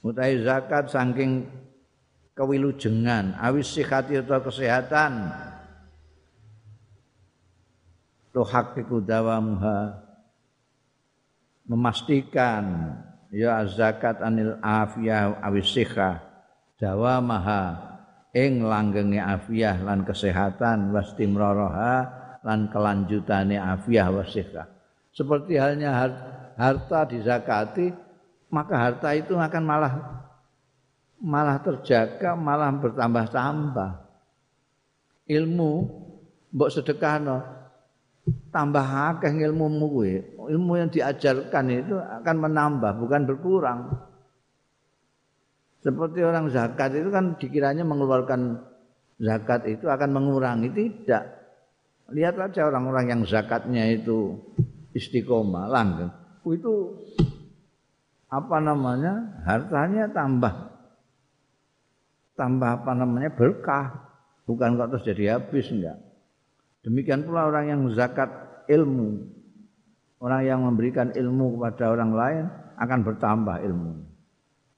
[0.00, 1.44] utai zakat saking
[2.32, 5.28] kewilujengan awis sikhati atau kesehatan
[8.34, 10.06] tuhaqiqu dawamuha.
[11.70, 12.94] Memastikan
[13.30, 16.18] ya zakat anil afiyah awis sikhah.
[16.80, 17.90] Dawamaha.
[18.30, 21.94] Ing langgenge afiyah lan kesehatan wastimraraha
[22.46, 24.80] lan kelanjutane afiyah wasikhah
[25.10, 25.90] seperti halnya
[26.54, 27.92] harta dizakati
[28.50, 29.94] maka harta itu akan malah
[31.20, 33.90] malah terjaga malah bertambah-tambah.
[35.30, 35.72] Ilmu
[36.50, 37.44] mbok sedekahno
[38.50, 40.14] tambah akeh ilmumu kuwi.
[40.50, 43.80] Ilmu yang diajarkan itu akan menambah bukan berkurang.
[45.80, 48.60] Seperti orang zakat itu kan dikiranya mengeluarkan
[49.16, 50.68] zakat itu akan mengurangi.
[50.68, 51.24] Tidak.
[52.10, 54.36] Lihat aja orang-orang yang zakatnya itu
[54.92, 56.12] istiqomah langgeng.
[56.44, 56.98] Itu
[58.28, 59.40] apa namanya?
[59.46, 60.52] Hartanya tambah.
[62.34, 63.30] Tambah apa namanya?
[63.32, 64.10] Berkah.
[64.44, 66.09] Bukan kok terus jadi habis enggak
[66.84, 68.30] demikian pula orang yang zakat
[68.70, 69.40] ilmu.
[70.20, 72.44] Orang yang memberikan ilmu kepada orang lain
[72.76, 73.92] akan bertambah ilmu.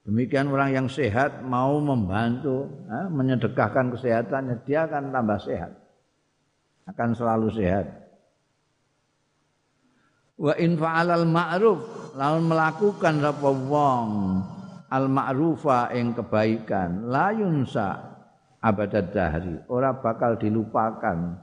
[0.03, 5.71] Demikian orang yang sehat mau membantu eh, menyedekahkan kesehatannya dia akan tambah sehat.
[6.87, 7.87] Akan selalu sehat.
[10.39, 11.79] Wa in fa'alal ma'ruf
[12.19, 14.09] lawan melakukan apa wong
[14.91, 17.99] al ma'rufa ing kebaikan la yunsa
[18.59, 19.59] abadad dahri.
[19.71, 21.42] Ora bakal dilupakan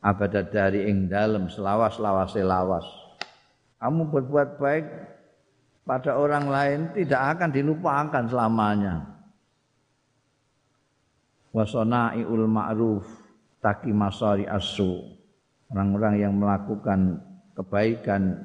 [0.00, 2.84] abadad dahri ing dalem selawas-lawase lawas.
[3.80, 4.84] Kamu berbuat baik
[5.84, 8.96] pada orang lain tidak akan dilupakan selamanya.
[11.50, 13.06] Wasana'iul ma'ruf
[13.60, 15.16] taki masari asu.
[15.70, 17.22] Orang-orang yang melakukan
[17.54, 18.42] kebaikan.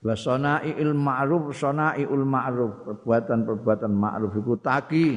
[0.00, 0.16] Wa
[0.62, 1.52] il ma'ruf
[1.98, 2.72] il ma'ruf.
[2.86, 5.08] Perbuatan-perbuatan ma'ruf iku taki.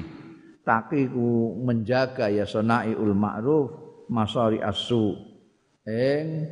[0.64, 2.48] Taki ku menjaga ya
[2.88, 5.16] il ma'ruf masari asu
[5.88, 6.48] ing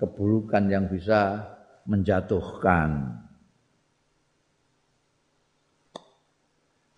[0.00, 1.44] keburukan yang bisa
[1.84, 3.20] menjatuhkan.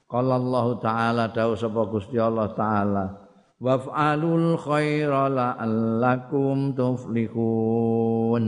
[0.06, 3.06] Qala Allah Ta'ala dawuh sapa Gusti Allah Ta'ala
[3.58, 8.44] waf'alul khaira la'allakum tuflihun.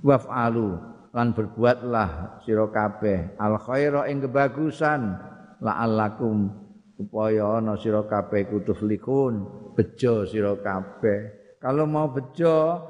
[0.00, 0.68] Waf'alu
[1.16, 5.16] lan berbuatlah sira kabeh al khaira ing kebagusan
[5.64, 6.52] la'allakum
[6.96, 11.20] supaya ana sira kabeh kutuflihun bejo sira kabeh.
[11.60, 12.80] Kalau mau bejo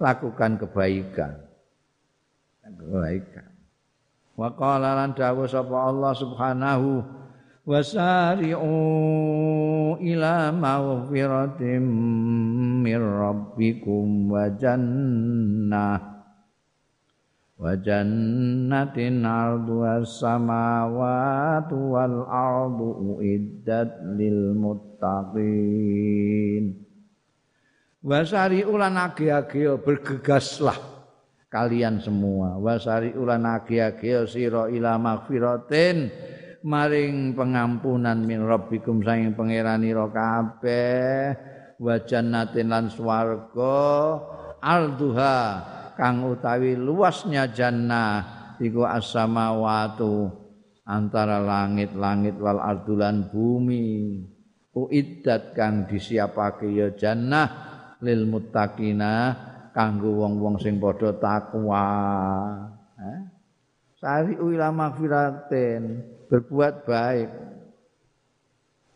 [0.00, 1.36] lakukan kebaikan.
[2.64, 3.46] Kebaikan.
[4.32, 7.04] Wa qala lan dawuh sapa Allah subhanahu
[7.68, 8.74] wasari'u
[10.00, 11.84] ila maghfiratin
[12.80, 16.11] min rabbikum wa jannah
[20.02, 25.14] samawati wal ardu uiddat lil muttaqin
[28.02, 30.74] wasari ulan agi-agi bergegaslah
[31.46, 32.58] kalian semua.
[32.58, 36.10] wasari ulan agi-agi sira ila maghfiratin
[36.66, 41.30] maring pengampunan min rabbikum saing pangeranira kabeh.
[41.78, 44.18] wa jannatin lan swarga.
[44.58, 50.30] alduha kang utawi luasnya jannah iku as-samawatu
[50.86, 54.22] antara langit-langit wal ardulan bumi.
[54.72, 57.48] Uiddat kang disiapake ya jannah
[58.00, 59.36] lil muttaqina
[59.76, 61.84] kanggo wong-wong sing padha takwa.
[62.96, 63.20] Eh?
[64.02, 67.30] sari ila magfiratin berbuat baik.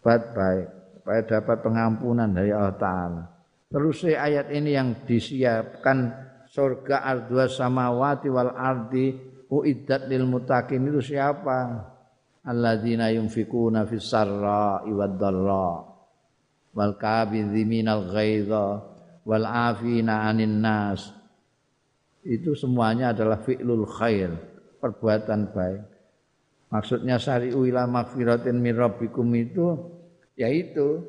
[0.02, 0.68] Berbuat baik
[0.98, 3.24] supaya dapat pengampunan dari Allah Ta'ala.
[3.70, 9.14] Terus ayat ini yang disiapkan surga ardua samawati wal ardi
[9.50, 11.92] uiddat lil mutakin itu siapa?
[12.46, 15.70] Alladzina yunfikuna fis sarra wad dharra
[16.76, 18.66] wal kabidhiminal ghaidha
[19.26, 21.10] wal afina anin nas.
[22.26, 24.30] Itu semuanya adalah fi'lul khair
[24.82, 25.82] perbuatan baik.
[26.70, 29.78] Maksudnya syari'u ila magfiratin min rabbikum itu
[30.34, 31.02] yaitu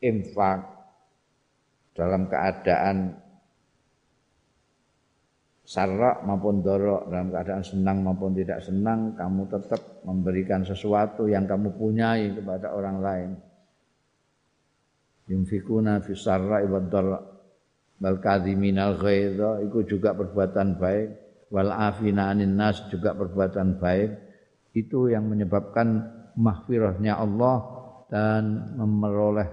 [0.00, 0.64] infak
[1.92, 3.25] dalam keadaan
[5.66, 7.10] sarra maupun dorok.
[7.10, 12.96] Dalam keadaan senang maupun tidak senang kamu tetap memberikan sesuatu yang kamu punyai kepada orang
[13.02, 13.30] lain.
[15.26, 17.18] Yunfikuna fi sarra wa dharra
[17.98, 21.08] bal kadhiminal ghaidha itu juga perbuatan baik.
[21.50, 24.10] Wal afina anin nas juga perbuatan baik.
[24.70, 27.56] Itu yang menyebabkan mahfirahnya Allah
[28.06, 29.48] dan memperoleh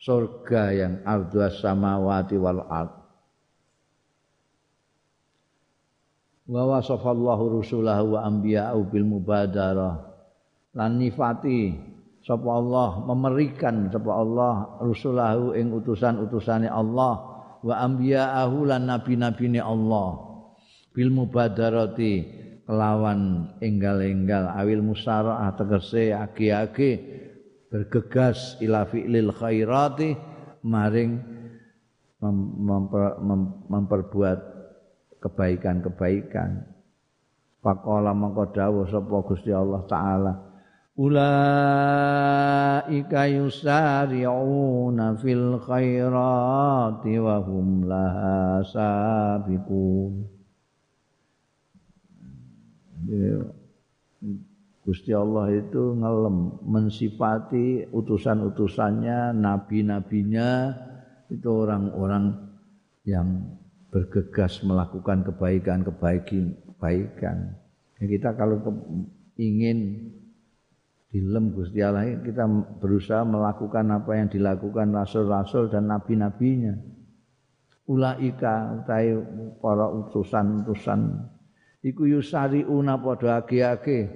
[0.00, 3.05] surga yang ardua samawati wal ard.
[6.46, 9.98] Wa wasafallahu rusulahu wa anbiya'u bil mubadarah.
[10.78, 11.74] Lan nifati
[12.22, 17.14] sapa Allah memerikan sapa Allah rusulahu ing utusan-utusane Allah
[17.62, 20.22] wa anbiya'ahu lan nabi-nabine Allah
[20.94, 22.14] bil mubadarati
[22.66, 26.90] kelawan enggal-enggal awil musaraah tegese agi-agi
[27.70, 30.18] bergegas ila fi'lil khairati
[30.66, 31.22] maring
[32.22, 34.38] memper, mem, memperbuat
[35.26, 36.62] kebaikan-kebaikan.
[37.66, 40.46] Faqala mangko dawuh sapa Gusti Allah taala
[40.96, 41.28] Ulaika
[43.28, 50.24] yusari'una fil khairati wa hum laha sabiqun
[54.86, 60.70] Gusti Allah itu ngelem mensifati utusan-utusannya, nabi-nabinya
[61.26, 62.30] itu orang-orang
[63.02, 63.50] yang
[63.96, 67.36] bergegas melakukan kebaikan-kebaikan.
[67.96, 68.60] Ya, kita kalau
[69.40, 70.12] ingin
[71.08, 72.44] dilem Gusti Allah kita
[72.76, 76.76] berusaha melakukan apa yang dilakukan rasul-rasul dan nabi-nabinya.
[77.88, 79.16] Ulaika utai
[79.64, 81.32] para utusan-utusan
[81.80, 84.12] iku yusariuna padha age-age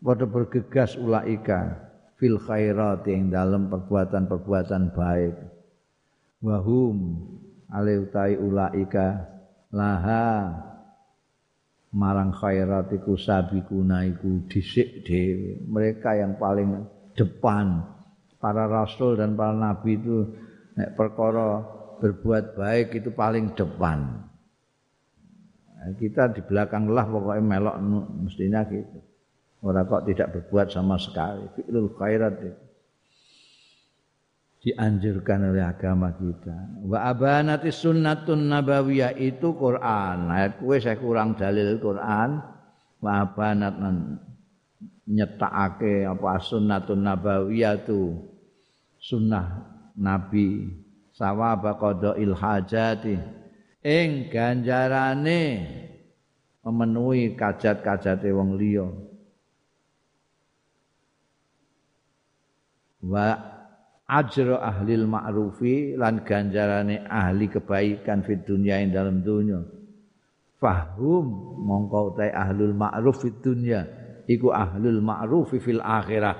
[0.00, 1.76] padha bergegas ulaika
[2.16, 5.36] fil khairat yang dalam perbuatan-perbuatan baik
[6.40, 6.96] wahum
[7.72, 9.28] utai ulaika
[9.72, 10.56] laha
[11.92, 14.44] marang khairat iku sabikuna iku
[15.68, 16.84] mereka yang paling
[17.16, 17.84] depan
[18.40, 20.32] para rasul dan para nabi itu
[20.76, 21.64] nek perkara
[22.00, 24.28] berbuat baik itu paling depan
[25.96, 27.76] kita di belakang lah pokoknya melok
[28.26, 28.98] mestinya gitu.
[29.62, 31.46] Orang kok tidak berbuat sama sekali.
[31.54, 32.67] Fi'lul khairat itu.
[34.58, 36.82] Dianjurkan oleh agama kita.
[36.82, 40.28] Wa abanati sunnatun nabawiyah itu Quran.
[40.28, 42.42] Ayat kue saya kurang dalil Quran.
[42.98, 43.78] Wa abanat
[45.06, 48.18] nyetakake apa sunnatun nabawiyah itu
[48.98, 49.62] sunnah
[49.94, 50.68] Nabi
[51.14, 53.18] sawaba qadail hajati
[53.82, 55.66] ing ganjarane
[56.62, 58.86] memenuhi kajat-kajate wong liya
[63.02, 63.57] wa
[64.08, 69.60] ajra ahli ma'rufi lan ganjarane ahli kebaikan fid dunya ing dalam dunya.
[70.58, 73.84] Fahum mongko utai ahlul ma'ruf fid dunya.
[74.24, 76.34] Iku ahlul ma'ruf fil akhirah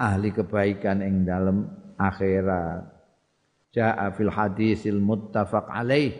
[0.00, 1.68] ahli kebaikan ing dalam
[2.00, 2.88] akhirat.
[3.72, 6.16] Jaa fil hadisil muttafaq alaih.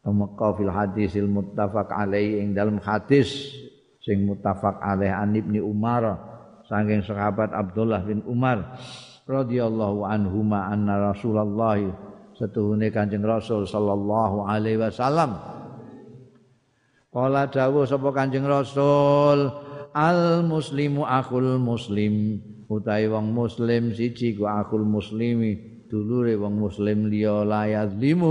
[0.00, 3.52] Maka fil hadisil muttafaq alaih ing dalam hadis
[4.00, 6.16] sing muttafaq alaih an Ibni Umar
[6.64, 8.80] saking sahabat Abdullah bin Umar
[9.30, 11.78] radhiyallahu anhuma anna Rasulullah
[12.34, 15.38] setuhune Kanjeng Rasul sallallahu alaihi wasallam.
[17.14, 19.50] Kala dawuh sapa Kanjeng Rasul
[19.94, 27.42] al muslimu akhul muslim utahe wong muslim siji ku akhul muslimi dulure wong muslim liya
[27.42, 28.30] la yazlimu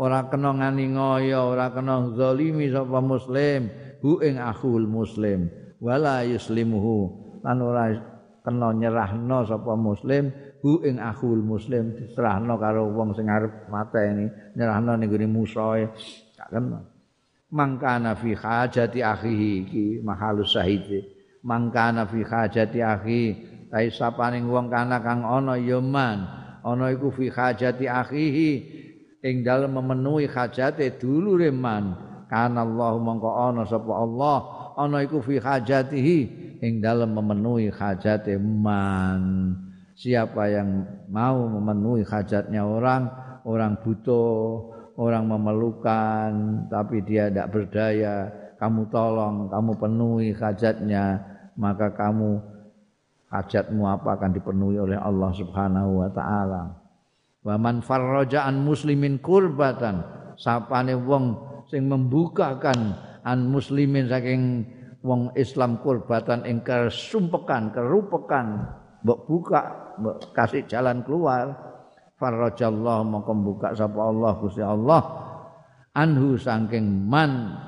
[0.00, 3.68] ora kena ngani ngoyo, ora kena zalimi sapa muslim
[4.00, 5.52] hu ing akhul muslim
[5.84, 7.12] wala yuslimuhu
[7.44, 8.11] lan ora
[8.42, 14.26] kena nyerahno sapa muslim hu ing akhul muslim diserahno karo wong sing arep mateni
[14.58, 15.90] nyerahno ning gone musuhe
[16.34, 16.82] gak kena.
[17.52, 23.22] Mangkana fi hajati akhihi iki mahalus sahide mangkana fi hajati akhi
[23.68, 26.42] tai sapaning wong kana kang ana ya man.
[26.62, 28.50] Ana iku fi hajati akhihi
[29.22, 31.98] ing dalem memenuhi hajate dulure man.
[32.30, 34.38] Kana Allah mongko ana sapa Allah
[34.78, 39.52] ana iku fi hajatihi ing dalem memenuhi hajate man
[39.98, 43.10] siapa yang mau memenuhi hajatnya orang
[43.42, 46.30] orang butuh orang memerlukan
[46.70, 48.30] tapi dia tidak berdaya
[48.62, 51.18] kamu tolong kamu penuhi hajatnya
[51.58, 52.38] maka kamu
[53.32, 56.62] hajatmu apa akan dipenuhi oleh Allah Subhanahu wa taala.
[57.42, 60.04] Wa man farraja an muslimin kurbatan
[60.38, 62.94] sapane wong sing membukakan
[63.24, 64.68] an muslimin saking
[65.02, 68.70] wong Islam kurbatan ing kesumpekan kerupekan
[69.02, 69.62] mbok buka
[69.98, 71.74] mbok kasih jalan keluar.
[72.22, 75.02] Farrajallahu mongko buka sapa Allah Gusti Allah.
[75.92, 77.58] Anhu saking man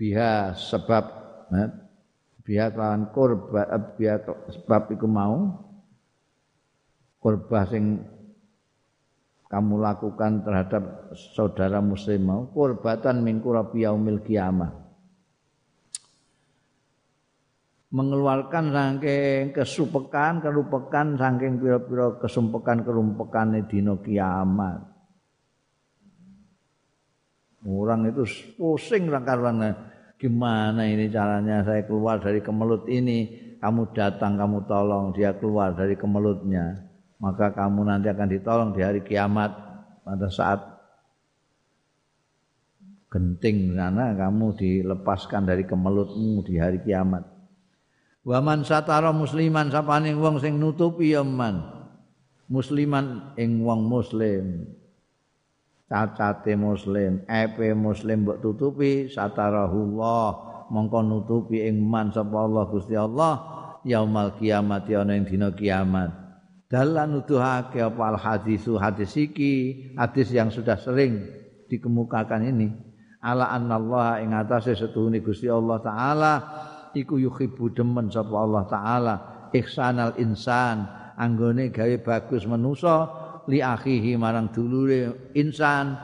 [0.00, 1.04] biha sebab
[1.52, 1.68] eh,
[2.40, 5.68] biha kan kurba eh, biha sebab iku mau.
[7.20, 8.00] Kurba sing
[9.52, 14.89] kamu lakukan terhadap saudara muslim mau kurbatan min kurabi yaumil kiamah
[17.90, 24.86] mengeluarkan saking kesupekan, kerupekan saking pira-pira kesumpekan kerumpekane dina kiamat.
[27.66, 28.24] Orang itu
[28.56, 29.76] pusing karena
[30.16, 33.50] gimana ini caranya saya keluar dari kemelut ini.
[33.60, 36.88] Kamu datang, kamu tolong dia keluar dari kemelutnya.
[37.20, 39.52] Maka kamu nanti akan ditolong di hari kiamat
[40.00, 40.64] pada saat
[43.12, 47.39] genting sana kamu dilepaskan dari kemelutmu di hari kiamat.
[48.20, 51.64] Waman satara musliman sapane wong sing nutupi ya man.
[52.52, 54.68] Musliman ing wong muslim.
[55.90, 60.26] Cacate muslim, epe muslim mbok tutupi satarahullah
[60.70, 63.42] mongko nutupi ing man sapa Allah Gusti Allah
[63.82, 66.14] yaumal kiamat ana ing dina kiamat.
[66.70, 71.26] Dalan nuduhake apa al hadisu hadis iki, hadis yang sudah sering
[71.66, 72.70] dikemukakan ini.
[73.18, 76.32] Ala annallaha ing atase setuhune Gusti Allah taala
[76.94, 79.14] iku yuhibbu demen sapa Allah taala
[79.54, 80.86] ihsanal insan
[81.18, 83.10] anggone gawe bagus manusa
[83.50, 85.96] li akhihi marang dulure insan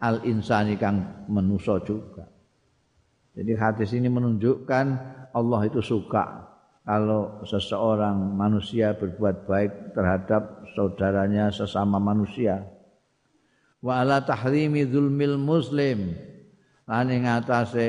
[0.00, 2.24] al insani kang manusa juga.
[3.36, 4.86] Jadi hadis ini menunjukkan
[5.32, 6.50] Allah itu suka
[6.82, 12.66] kalau seseorang manusia berbuat baik terhadap saudaranya sesama manusia.
[13.80, 16.12] Wa ala tahrimi zulmil muslim
[16.90, 17.86] lan ing atase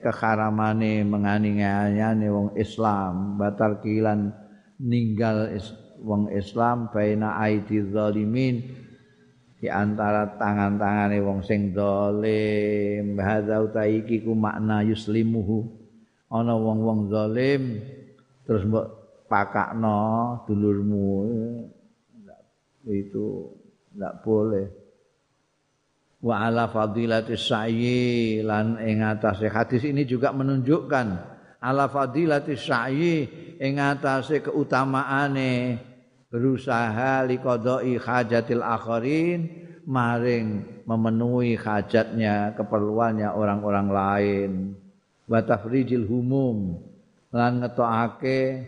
[0.00, 3.36] keharamane mengani-ngani wong Islam.
[3.36, 4.32] Batal kilan
[4.80, 5.52] ninggal
[6.00, 8.64] wong Islam baina aidi zalimin
[9.60, 13.20] di antara tangan-tangane wong sing zalim.
[13.20, 15.68] Hadza utaiki ku makna yuslimuhu.
[16.32, 17.84] Ana wong-wong zalim
[18.48, 18.86] terus mbok
[19.28, 21.20] pakakno dulurmu.
[22.88, 23.52] Itu
[23.92, 24.87] enggak boleh
[26.18, 29.46] wa ala fadilati sa'yi lan ing atase.
[29.46, 31.06] Hadis ini juga menunjukkan
[31.62, 33.16] ala fadilati sa'yi
[33.58, 35.78] ing atase keutamaane
[36.28, 39.40] berusaha liqadai hajatil akharin
[39.88, 44.50] maring memenuhi hajatnya keperluannya orang-orang lain.
[45.28, 46.80] Wa tafrijil humum
[47.32, 48.64] lan ngetokake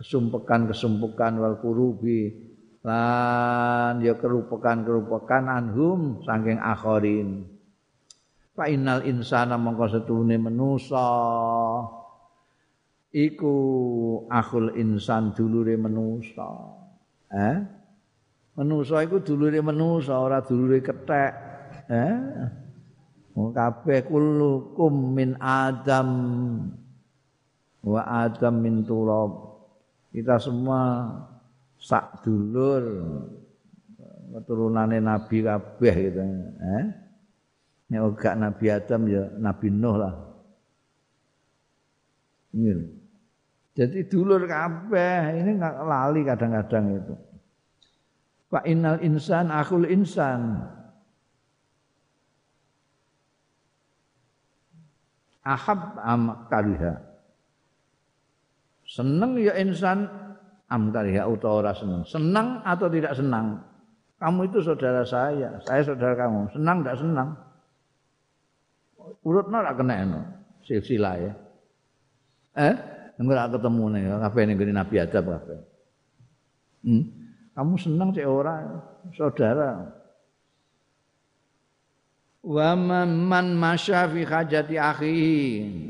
[0.00, 2.43] kesumpekan-kesumpekan wal kurubi
[2.84, 7.54] lan ya kerupakan-kerupakan anhum saking akhirin
[8.54, 11.06] fa innal insana mongko setune manusa.
[13.14, 13.54] Iku
[14.26, 16.50] akhul insan dulure manusa.
[17.30, 17.56] Eh?
[18.58, 21.32] Manusa iku dulure manusa ora dulure kethek.
[21.90, 22.14] Eh?
[23.38, 26.10] Wong kabeh kullukum min adam.
[27.86, 29.62] Wa adam min turab.
[30.10, 31.10] Kita semua
[31.84, 32.80] sak dulur
[34.32, 36.20] keturunane nabi kabeh gitu.
[36.24, 36.86] Eh?
[37.92, 40.14] Nek ora nabi Adam ya nabi Nuh lah.
[42.56, 42.72] Ini
[43.76, 47.14] jadi dulur kabeh ini nggak lali kadang-kadang itu.
[48.48, 50.64] Pak innal insan akhul insan.
[55.44, 57.14] Ahab am kariha
[58.88, 60.06] seneng ya insan
[60.74, 62.02] amkar ya utawa ora senang.
[62.02, 63.62] Senang atau tidak senang?
[64.18, 66.50] Kamu itu saudara saya, saya saudara kamu.
[66.50, 67.28] Senang tidak senang?
[69.22, 70.20] Urutna ora kena no.
[70.66, 71.32] silsilah ya.
[72.58, 72.74] Eh,
[73.22, 75.58] ora ketemu nih, kabeh ning Nabi Adam kabeh.
[76.84, 77.04] Hmm?
[77.54, 78.66] Kamu senang cek ora
[79.14, 79.86] saudara
[82.44, 85.16] wa man masya fi hajati akhi.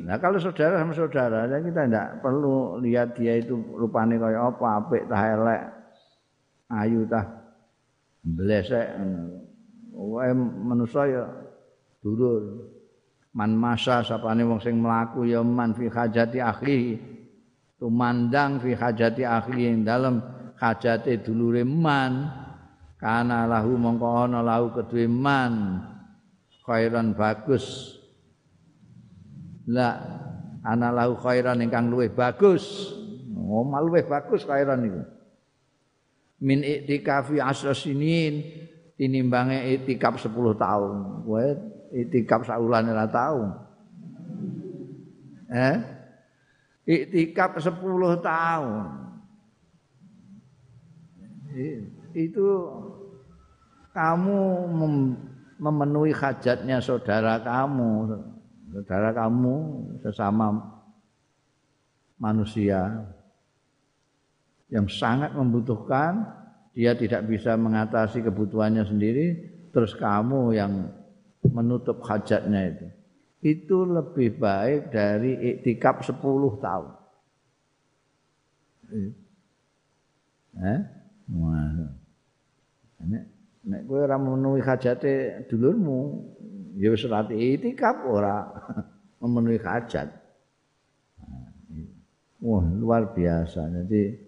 [0.06, 4.66] Nah kalau saudara sama saudara, ya kita tidak perlu lihat dia itu rupane kaya apa,
[4.78, 5.62] apik tah elek,
[6.70, 7.26] ayu tah
[8.22, 8.86] blesek.
[9.94, 11.26] Wae manusa ya
[12.02, 12.70] durur.
[13.35, 16.81] Man masya sapane wong sing mlaku ya man fi hajati akhi.
[17.74, 20.22] Tumandang fi hajati akhi dalam
[20.55, 22.31] hajate dulure man.
[22.94, 25.82] Kana lahu mongko ana lahu kedue man.
[26.64, 27.96] Khairan bagus.
[29.68, 30.00] La
[30.64, 32.92] ana lahu khairan ingkang luwih bagus.
[33.36, 35.02] Oh luwih bagus khairan niku.
[36.44, 38.44] Min iktikafi asasinin
[38.96, 40.96] tinimbange iktikaf 10 tahun.
[41.24, 41.46] Kowe
[41.92, 43.40] iktikaf saulane ora tau.
[45.48, 45.76] Eh?
[46.84, 47.80] Iktikaf 10
[48.20, 48.84] tahun.
[52.14, 52.46] Itu
[53.94, 54.40] kamu
[55.64, 58.12] memenuhi hajatnya saudara kamu,
[58.68, 59.56] saudara kamu
[60.04, 60.60] sesama
[62.20, 63.08] manusia
[64.68, 66.28] yang sangat membutuhkan,
[66.76, 69.26] dia tidak bisa mengatasi kebutuhannya sendiri,
[69.72, 70.92] terus kamu yang
[71.48, 72.86] menutup hajatnya itu.
[73.44, 76.20] Itu lebih baik dari iktikaf 10
[76.60, 76.92] tahun.
[80.54, 80.80] Eh?
[83.04, 83.34] Nek
[83.64, 86.20] nek kowe ora memenuhi hajate dulurmu,
[86.76, 88.44] ya wis ora itikaf ora
[89.20, 90.08] memenuhi hajat.
[92.44, 93.64] Wah, luar biasa.
[93.72, 94.24] Jadi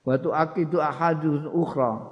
[0.00, 2.08] Watu akidu ahadus ukhra.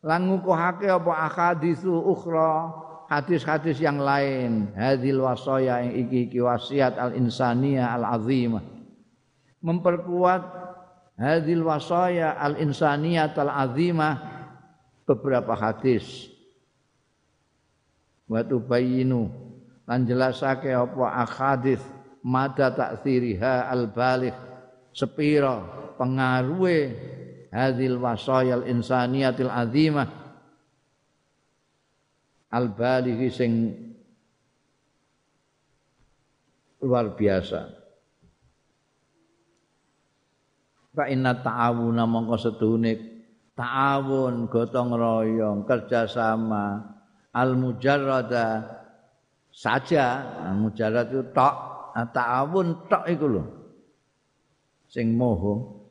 [0.00, 2.72] Lan ngukuhake apa ahadisu ukhra,
[3.10, 4.72] hadis-hadis yang lain.
[4.72, 8.64] Hadil wasaya yang iki-iki wasiat al-insaniyah al-azimah.
[9.60, 10.42] Memperkuat
[11.20, 14.35] hadil wasaya al-insaniyah al-azimah
[15.06, 16.28] beberapa hadis.
[18.26, 19.30] Watu bayinu
[19.86, 21.78] lan jelasake apa ahadis
[22.26, 24.34] mada taksiriha al-baligh
[24.90, 25.62] sepira
[25.94, 26.90] pengaruhe
[27.54, 30.10] hadil wasayal insaniyatil azimah
[32.50, 33.52] al balighi sing
[36.82, 37.70] luar biasa
[40.98, 43.15] fa inna ta'awuna mongko sedune
[43.56, 46.84] ta'awun gotong royong kerjasama
[47.32, 48.62] al mujarrada
[49.50, 50.36] saja.
[50.44, 51.56] Al mujarrad itu tok.
[51.96, 53.44] Ta'awun tok iku lho.
[54.86, 55.82] Sing moho.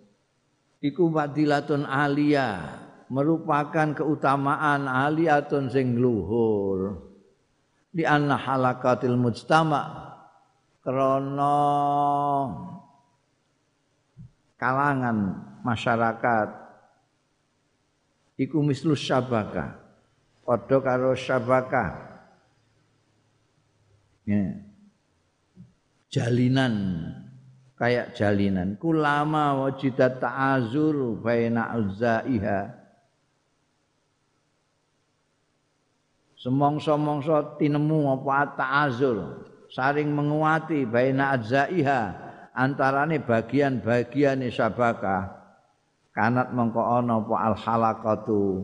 [0.86, 2.62] Iku wadilatun alia
[3.10, 7.02] merupakan keutamaan aliyatun sing luhur.
[7.90, 10.14] Di anna halakatil mujtama
[10.86, 11.58] krana
[14.62, 15.18] kalangan
[15.66, 16.65] masyarakat
[18.40, 19.80] iku mislus syabaka.
[20.46, 21.86] Padha karo syabaka.
[24.26, 24.62] Ya.
[26.12, 26.76] jalinan.
[27.76, 28.80] Kayak jalinan.
[28.80, 32.86] Kulama wajidat ta'azur baina uzaiha
[36.40, 39.44] semongso-mongso tinemu apa ta'azur.
[39.74, 42.02] Saring menguati baina adzaiha
[42.56, 45.45] antarane bagian-bagian sabaka
[46.16, 48.64] kanat mengko ana apa al halaqatu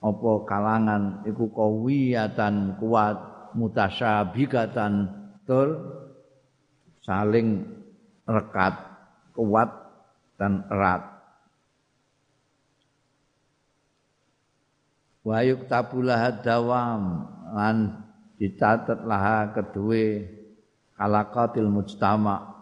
[0.00, 3.20] apa kalangan iku kawiyatan kuat
[3.52, 5.12] mutasyabikatan
[5.44, 5.76] tur
[7.06, 7.62] saling
[8.26, 8.74] rekat,
[9.32, 9.70] kuat
[10.34, 11.02] dan erat.
[15.22, 17.02] Wa yuktabulah dawam
[17.54, 17.76] lan
[18.38, 20.26] dicatat laha kedue
[20.98, 22.54] kalaqatil mujtama.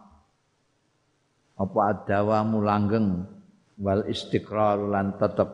[1.55, 3.34] Apa adawamu langgeng
[3.78, 5.51] wal istiqrar lan tetep.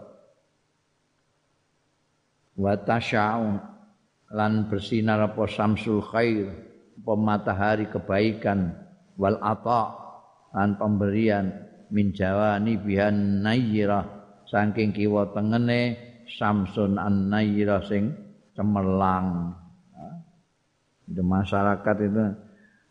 [2.61, 3.57] Wa tasya'un
[4.31, 6.49] lan bersinar apa samsul khair
[7.01, 8.77] apa matahari kebaikan.
[9.21, 9.97] Wal ata
[10.57, 11.53] lan pemberian
[11.93, 14.05] min jawani bihan nayyirah
[14.49, 18.13] saking kiwa tengene samsun an nayyirah sing
[18.57, 19.57] cemerlang.
[21.11, 22.25] Di masyarakat itu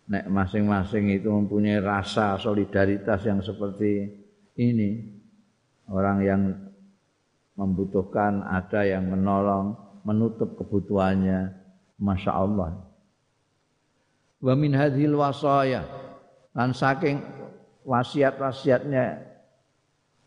[0.10, 4.12] nek masing-masing itu mempunyai rasa solidaritas yang seperti
[4.60, 5.19] ini
[5.90, 6.42] orang yang
[7.60, 9.76] membutuhkan ada yang menolong
[10.08, 11.52] menutup kebutuhannya
[12.00, 12.80] masya Allah
[14.40, 15.84] wa min hadhil wasaya
[16.56, 17.20] lan saking
[17.90, 19.30] wasiat-wasiatnya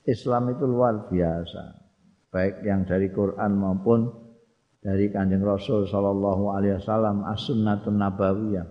[0.03, 1.79] Islam itu luar biasa.
[2.33, 4.11] Baik yang dari Quran maupun
[4.83, 8.67] dari Kanjeng Rasul sallallahu alaihi wasallam as-sunnatun nabawiyah.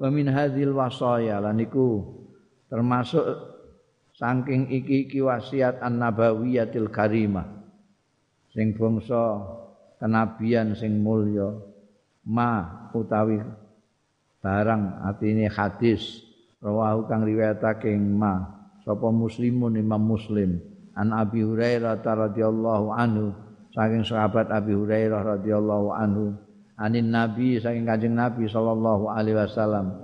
[0.00, 2.16] Wa min hadzal wasaya lan iku
[2.72, 3.26] termasuk
[4.20, 7.48] saking iki-iki wasiat an-nabawiyatil karimah.
[8.52, 9.40] Sing bangsa
[9.96, 11.56] kenabian sing mulya.
[12.28, 13.40] Ma utawi
[14.44, 16.20] barang artine hadis.
[16.60, 18.60] Rawahu kang riwayatake ma.
[18.84, 20.60] Sapa muslimun imam muslim.
[20.92, 23.32] An abi hurairah radhiyallahu anhu.
[23.72, 26.36] Saking sahabat abi hurairah radhiyallahu anhu.
[26.76, 29.96] Anin nabi saking kanjeng nabi sallallahu alaihi wasallam.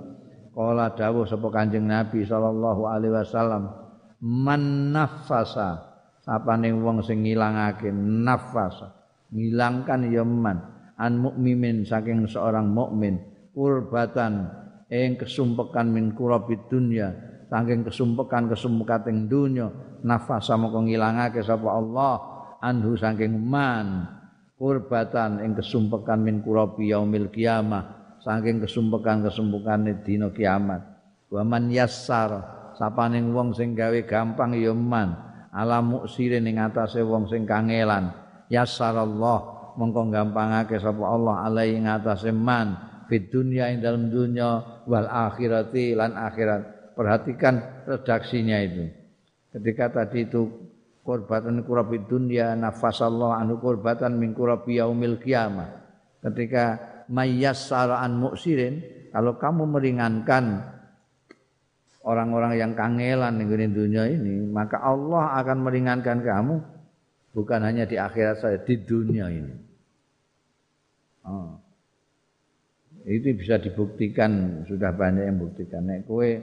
[0.57, 3.86] Kala dawuh sapa kanjeng nabi sallallahu alaihi wasallam
[4.21, 5.83] man nafasa.
[6.23, 8.91] Sapane wong sing ngilangake nafasa.
[9.31, 10.57] Ngilangkan ya man.
[10.97, 13.21] An mukmin saking seorang mukmin.
[13.53, 14.49] Kurbatan
[14.89, 17.13] ing kesumpekan min kurabid dunya.
[17.47, 19.71] Saking kesumpekan kesumpekan dunya.
[20.03, 22.15] Nafas sama ngilangake sapa Allah.
[22.59, 24.09] Anhu saking man.
[24.57, 28.17] Kurbatan ing kesumpekan min kurabi yaumil kiamah.
[28.25, 30.81] Saking kesumpekan kesumpekan dina kiamat.
[31.29, 35.17] Wa man yassar sapaning wong sing gawe gampang ya man
[35.49, 38.13] ala muksirin ing atase wong sing kangelan
[38.53, 45.07] yassarallah mongko gampangake sapa Allah alai ing atase man fid dunya ing dalam dunya wal
[45.07, 46.93] akhirati lan akhirat.
[46.93, 48.89] Perhatikan redaksinya itu.
[49.53, 50.49] Ketika tadi itu
[51.05, 55.87] kurbatan kurabi dunya nafasallah anu kurbatan min kurabi yaumil kiamah.
[56.19, 58.81] Ketika mayyassara an muksirin
[59.13, 60.76] kalau kamu meringankan
[62.07, 66.55] orang-orang yang kangelan di dunia ini, maka Allah akan meringankan kamu
[67.35, 69.55] bukan hanya di akhirat saja, di dunia ini.
[71.27, 71.59] Oh.
[73.03, 75.83] Itu bisa dibuktikan, sudah banyak yang buktikan.
[75.83, 76.39] Nek kue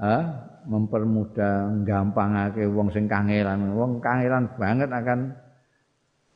[0.00, 0.24] ah,
[0.64, 5.36] mempermudah, gampangake wong sing kangelan, wong kangelan banget akan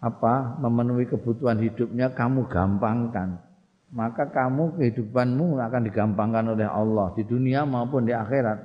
[0.03, 3.39] apa memenuhi kebutuhan hidupnya kamu gampangkan
[3.93, 8.59] maka kamu kehidupanmu akan digampangkan oleh Allah di dunia maupun di akhirat.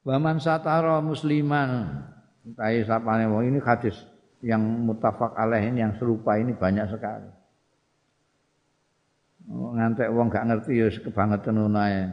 [0.00, 2.00] Waman satara musliman
[2.56, 4.00] tai sapane wong ini hadis
[4.40, 7.28] yang mutafak alaih ini yang serupa ini banyak sekali.
[9.52, 12.08] Oh, ngantek wong gak ngerti ya kebangetan unae.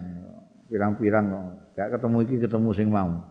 [0.68, 1.32] Pirang-pirang
[1.80, 3.24] gak ketemu iki ketemu sing mau.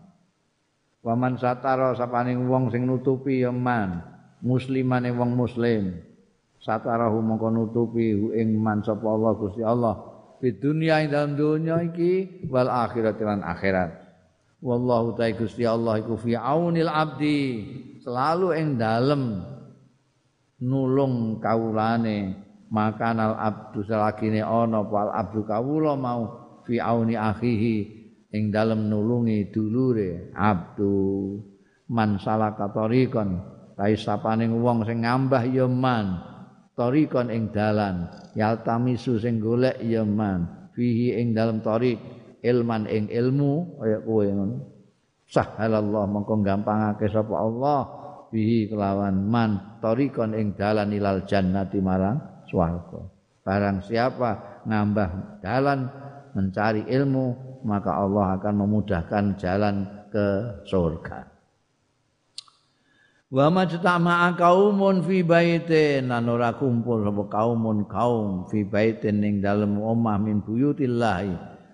[1.04, 4.00] Waman satara sapane wong sing nutupi ya man
[4.40, 6.05] muslimane wong muslim
[6.66, 9.94] satarahu mongko nutupi ing man sapa Allah Gusti Allah.
[10.42, 13.90] Di dunia ing dalam dunia iki wal akhirat lan akhirat.
[14.60, 17.38] Wallahu ta'ala Gusti Allah iku fi aunil abdi
[18.02, 19.46] selalu ing dalem
[20.58, 22.42] nulung kawulane.
[22.66, 26.22] Makanal abdu selagine ana wal abdu kawula mau
[26.66, 27.76] fi auni akhihi
[28.34, 31.38] ing dalem nulungi dulure abdu.
[31.86, 33.38] Man salaka tariqan
[33.78, 36.35] kae sapane wong sing ngambah ya man
[36.76, 38.06] tarikon ing dalan.
[38.36, 40.70] Yaltamisu sing golek ya man.
[40.76, 41.96] Fihi ing dalam tarik
[42.44, 44.56] ilman ing ilmu kaya kowe ngono.
[45.26, 47.80] Sahalallah mongko gampangake sapa Allah.
[48.30, 49.80] Fihi kelawan man.
[49.80, 53.00] Tarikon ing dalan ilal jannati marang swarga.
[53.42, 55.88] Barang siapa nambah dalan
[56.36, 61.35] mencari ilmu maka Allah akan memudahkan jalan ke surga
[63.26, 69.82] Wa majtama'a kaumun fi baitin lan ora kumpul sapa kaumun kaum fi baitin ning dalem
[69.82, 71.26] omah min buyutillah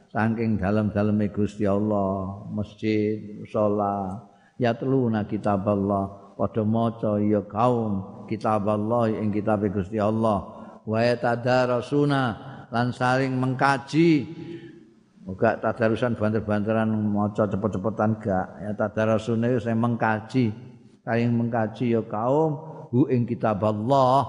[0.09, 4.25] saking dalem-daleme Gusti Allah masjid musala
[4.57, 10.49] ya teluna kitab Allah padha maca ya kaum kitab Allah ing kitab Gusti Allah.
[10.89, 12.23] Wa yatadarasuna
[12.73, 14.25] lan saling mengkaji.
[15.29, 18.47] Moga tadarusan banter-banteran maca cepet-cepetan gak.
[18.65, 20.72] Ya tadarusune saya mengkaji
[21.03, 22.59] saling mengkaji ya kaum
[22.95, 24.27] hu ing kitab Allah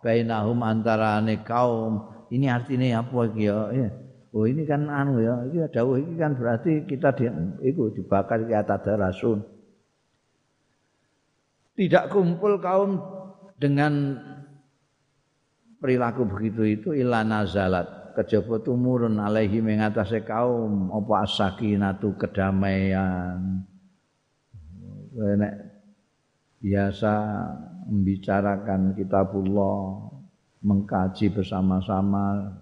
[0.00, 2.14] bainahum antarane kaum.
[2.26, 3.88] Ini artinya apa iki ya?
[4.34, 7.24] Oh ini kan anu ya iki dawuh iki kan berarti kita di
[7.66, 9.42] iku dibakar di atas rasul.
[11.76, 12.98] Tidak kumpul kaum
[13.60, 14.16] dengan
[15.78, 18.16] perilaku begitu itu ila nazalat.
[18.16, 23.60] Kejaba tumurun alaihi mengatasi kaum apa asakinatu kedamaian.
[25.16, 25.52] Nek
[26.60, 27.14] biasa
[27.86, 30.10] membicarakan kitabullah,
[30.64, 32.56] mengkaji bersama-sama.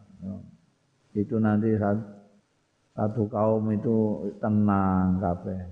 [1.15, 1.79] Itu nanti
[2.95, 5.63] satu kaum itu tenang kabeh.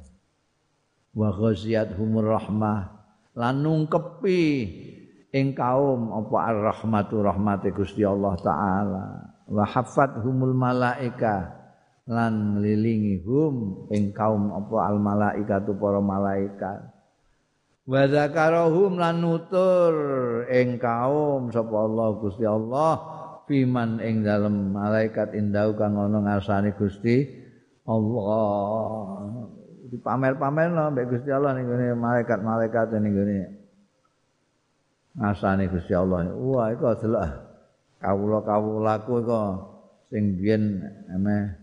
[1.13, 1.29] Wa
[1.99, 2.81] humur rahmah
[3.37, 4.45] lan nungkepi
[5.33, 9.07] ing kaum apa ar-rahmatu rahmate Gusti Allah taala.
[9.51, 9.67] Wa
[10.25, 11.53] humul malaika
[12.09, 16.92] lan ngelilingi hum ing kaum apa al malaikatu para malaikat
[17.83, 19.95] wa zakarahum lan nutur
[20.47, 22.93] ing kaum sapa Allah Gusti Allah
[23.51, 27.27] fiman ing dalem malaikat indau kang ana ngarsane Gusti
[27.83, 29.43] Allah.
[29.93, 33.39] Dipamer-pamer no mbek Gusti Allah ning ngene malaikat-malaikat ning ngene
[35.19, 36.31] ngarsane Gusti Allah.
[36.33, 37.27] Wah iku delok
[37.99, 39.41] kawula-kawulaku iku
[40.09, 40.81] sing biyen
[41.13, 41.59] emeh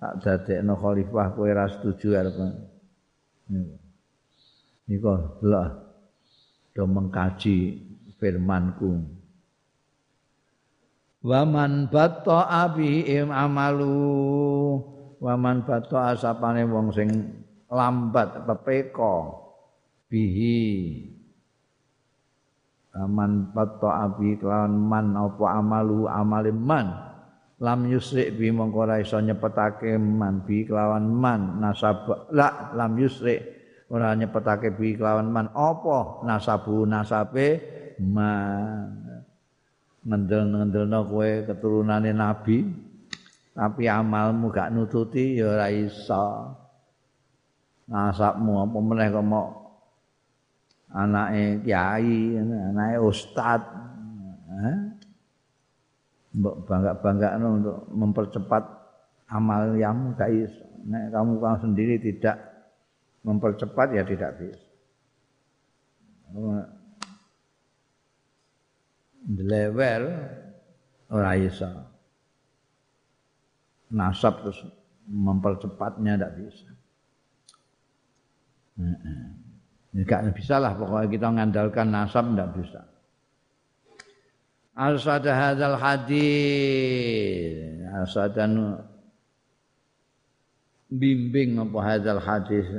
[0.00, 2.36] tak dadekno khalifah kowe ra setuju arep
[4.90, 5.70] Niko lah
[6.74, 7.78] do mengkaji
[8.18, 9.06] firmanku.
[11.22, 13.94] Waman batta abi im amalu.
[15.22, 17.06] Waman batta asapane wong sing
[17.70, 19.38] lambat pepeko
[20.10, 20.58] bihi.
[22.90, 26.90] Aman batta abi kelawan man apa amalu amale man.
[27.62, 33.59] Lam yusrik bi mongko ora iso nyepetake man bi kelawan man nasab la lam yusrik
[33.90, 35.50] ora nyepetake bi kelawan man.
[35.50, 37.58] Apa nasabu nasabe
[37.98, 39.02] man
[40.06, 42.64] ngendel-ngendelno kowe keturunane nabi.
[43.50, 46.54] Tapi amalmu gak nututi ya ora iso.
[47.90, 49.46] Nasabmu apa meneh kok mau
[50.94, 53.60] anake kiai anake ustad.
[56.30, 58.62] Mbok bangga-banggakno untuk mempercepat
[59.34, 60.62] amal yang iso.
[60.86, 62.49] Nek kamu kamu sendiri tidak
[63.24, 64.68] mempercepat ya tidak bisa.
[69.30, 70.02] Level
[71.10, 71.68] ora iso.
[73.90, 74.62] Nasab terus
[75.10, 76.70] mempercepatnya tidak bisa.
[79.90, 82.80] Enggak bisa lah pokoknya kita mengandalkan nasab tidak bisa.
[84.78, 87.58] Al-sada hadzal hadis.
[87.90, 88.78] Al-sadan
[90.88, 92.70] bimbing apa hadzal hadis.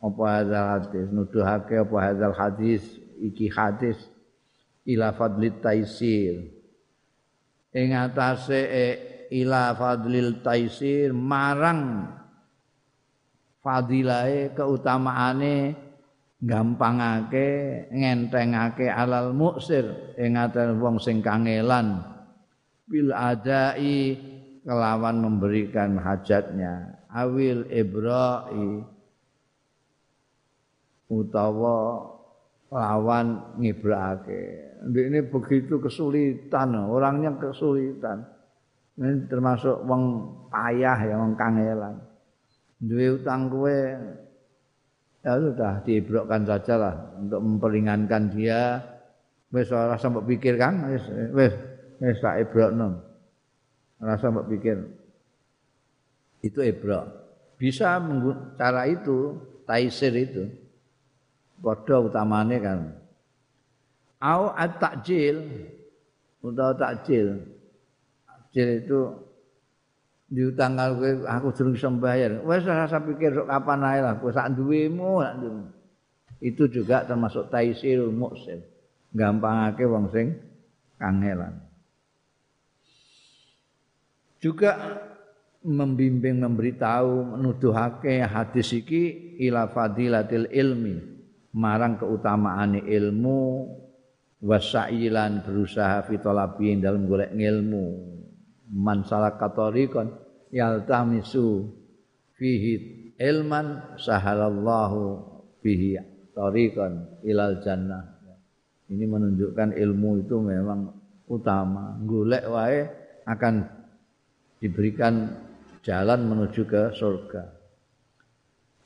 [0.00, 1.06] Apa hadzal hadis?
[1.12, 2.82] Nuduhake apa hadzal hadis?
[3.20, 4.00] Iki hadis
[4.88, 6.48] ila fadlit taisir.
[7.76, 8.94] Ing atase eh,
[9.30, 12.10] ila fadlil taisir marang
[13.60, 15.76] fadilahe keutamaane
[16.40, 20.16] gampangake ngentengake alal muksir.
[20.16, 20.34] Ing
[20.80, 22.00] wong sing kangelan.
[22.88, 24.18] Bil adai
[24.64, 27.04] kelawan memberikan hajatnya.
[27.12, 28.82] Awil ibrai
[31.10, 32.06] utawa
[32.70, 34.70] lawan ngibrake.
[34.86, 38.24] Ini begitu kesulitan, orangnya kesulitan.
[38.96, 40.02] Ini termasuk wong
[40.48, 41.98] payah ya wong kangelan.
[42.80, 43.92] Duwe utang kue
[45.20, 48.80] ya sudah diibrokkan saja lah untuk memperingankan dia.
[49.50, 51.04] Wes ora sampai pikir kan, wes
[51.34, 51.52] wes
[51.98, 53.02] wes tak ibrokno.
[54.00, 54.78] Ora sampai pikir.
[56.40, 57.04] Itu ibrok.
[57.60, 58.00] Bisa
[58.56, 59.36] cara itu,
[59.68, 60.48] taisir itu.
[61.60, 62.80] Padha utamane kan.
[64.20, 65.48] Au at-takjil
[66.44, 67.40] utawa takjil
[68.50, 69.00] Jadi itu
[70.26, 72.42] diutang kowe aku durung iso bayar.
[72.42, 75.22] Wes rasa pikir sok kapan ae lah, sak duwemu
[76.42, 78.64] Itu juga termasuk taisirul muksir.
[79.14, 80.34] Gampangake wong sing
[80.98, 81.62] kangelan.
[84.42, 84.72] Juga
[85.62, 91.09] membimbing memberitahu menuduhake hadis iki ila fadilatil ilmi
[91.54, 93.66] marang keutamaan ilmu
[94.40, 97.84] wasailan berusaha fitolabi dalam golek ilmu
[98.72, 100.14] man salaka tariqan
[100.54, 101.68] yaltamisu
[102.38, 102.74] fihi
[103.20, 105.20] ilman sahalallahu
[105.60, 106.00] fihi
[106.32, 108.16] tariqan ilal jannah.
[108.90, 110.90] Ini menunjukkan ilmu itu memang
[111.30, 111.94] utama.
[112.02, 112.90] Golek wae
[113.22, 113.62] akan
[114.58, 115.30] diberikan
[115.86, 117.59] jalan menuju ke surga.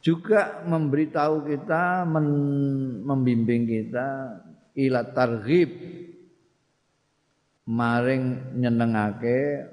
[0.05, 2.05] Juga memberitahu kita,
[3.09, 4.37] membimbing kita
[4.77, 5.73] ila targhib.
[7.65, 9.65] Maring nyenengake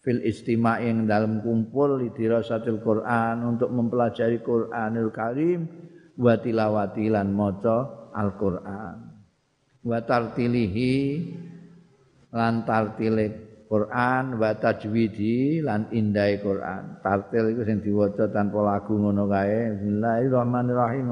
[0.00, 5.68] fil istima' yang dalam kumpul dirasatil Quran untuk mempelajari Quranul Karim
[6.16, 8.96] wa tilawati lan maca Al-Qur'an.
[9.84, 10.96] Wa tartilihi
[12.32, 17.04] lan tartile Quran wa tajwidi lan indai Quran.
[17.04, 19.76] Tartil iku sing diwaca tanpa lagu ngono kae.
[19.76, 21.04] Bismillahirrahmanirrahim.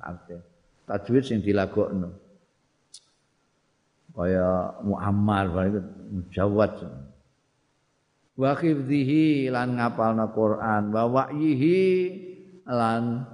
[0.00, 0.40] Tartil.
[0.88, 2.16] Tajwid sing dilagokno.
[4.12, 5.80] Kaya Muammar itu
[6.12, 6.72] mujawad
[8.32, 10.96] wa khifdhihi lan ngapalna Quran.
[10.96, 11.80] Wa wa'yihi
[12.68, 13.28] lan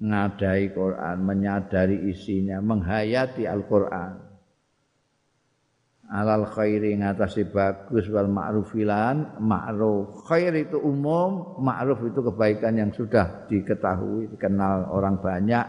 [0.00, 4.23] ngadai Quran menyadari isinya menghayati Al-Qur'an
[6.10, 9.40] alal khairi ngatasi bagus wal ma'rufilan.
[9.40, 15.64] Ma'ruf khair itu umum ma'ruf itu kebaikan yang sudah diketahui dikenal orang banyak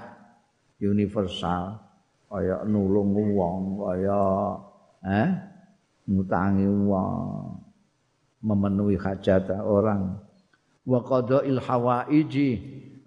[0.83, 1.79] universal.
[2.25, 4.23] Kaya nulung wong kaya
[5.07, 5.29] eh
[6.09, 7.55] ngutangi wong
[8.43, 10.19] memenuhi hajat orang.
[10.85, 12.49] Wa qada'il hawaiji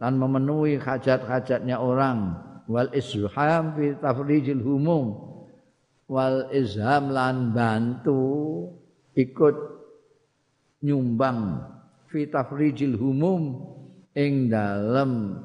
[0.01, 2.35] dan memenuhi hajat-hajatnya orang.
[2.67, 5.28] Wal izham fi tafrijil humum
[6.09, 8.65] wal izham lan bantu
[9.13, 9.57] ikut
[10.81, 11.61] nyumbang
[12.09, 13.61] fi tafrijil humum
[14.17, 15.37] ing dalem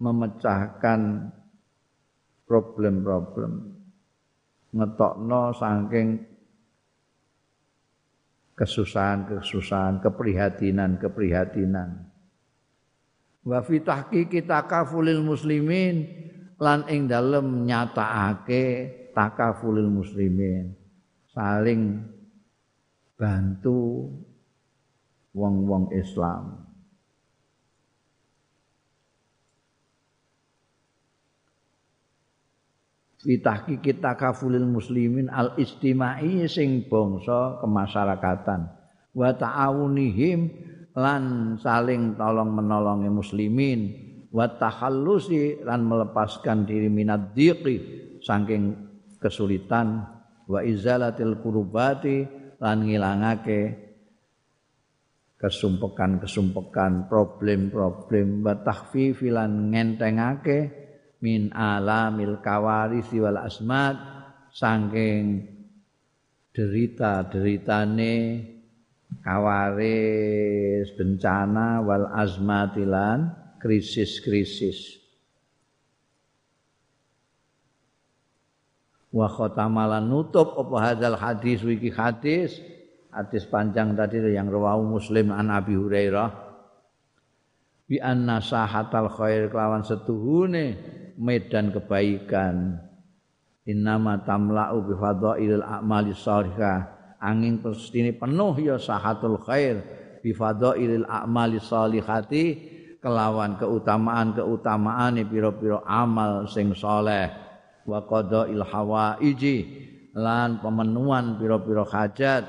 [0.00, 1.30] memecahkan
[2.48, 3.76] problem-problem
[4.72, 6.28] ngetokno saking
[8.58, 12.10] kesusahan-kesusahan, keprihatinan-keprihatinan.
[13.46, 16.10] Wa fi tahqiqi takafulil muslimin
[16.58, 18.66] lan ing dalem nyatakake
[19.18, 20.78] takafulil muslimin,
[21.34, 22.06] saling
[23.18, 24.06] bantu
[25.34, 26.62] wong-wong Islam.
[33.18, 38.70] Fitahki kita kafulil muslimin al istimai sing bangsa kemasyarakatan.
[39.10, 40.40] Wa ta'awunihim
[40.94, 43.80] lan saling tolong menolongi muslimin.
[44.30, 47.76] Wa takhallusi lan melepaskan diri minad dhiqi
[48.22, 48.87] saking
[49.18, 50.06] kesulitan
[50.48, 52.24] wa izalatil kurubati
[52.58, 53.88] lan ngilangake
[55.38, 60.58] kesumpekan-kesumpekan problem-problem wa tahfifi lan ngentengake
[61.22, 63.94] min alamil kawarisi wal asmat
[64.50, 65.46] saking
[66.50, 68.14] derita-deritane
[69.22, 73.30] kawaris bencana wal azmatilan
[73.62, 74.97] krisis-krisis
[79.08, 82.60] wa khatamalan nutup apa hadzal hadis wiki hadis.
[83.08, 86.28] Hadis panjang tadi yang rawahu Muslim an Abi Hurairah.
[87.88, 90.76] Bi anna sahatal khair kelawan setuhune
[91.16, 92.76] medan kebaikan.
[93.64, 99.82] Innama tamla'u bi fadhailil a'mali shalihah angin pestine penuh ya sahatul khair
[100.22, 102.44] bi fadhailil a'mali shalihati
[102.98, 107.47] kelawan keutamaan-keutamaan pira-pira amal sing saleh
[107.88, 109.56] wa qadail hawaiji
[110.12, 112.44] lan pemenuhan pira-pira hajat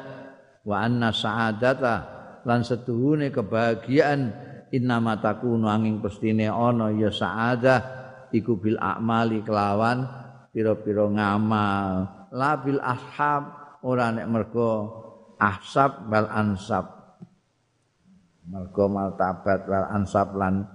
[0.68, 1.96] wa anna sa'adata
[2.44, 4.36] lan setuhune kebahagiaan
[4.76, 7.80] innama takunu angin pestine ana ya sa'adah
[8.36, 10.04] iku bil a'mali kelawan
[10.52, 11.90] pira-pira ngamal.
[12.36, 13.50] La bil ashab
[13.82, 14.72] ora nek mergo
[15.40, 16.86] ahsab wal ansab.
[18.50, 20.66] Mergo martabat wal ansab lan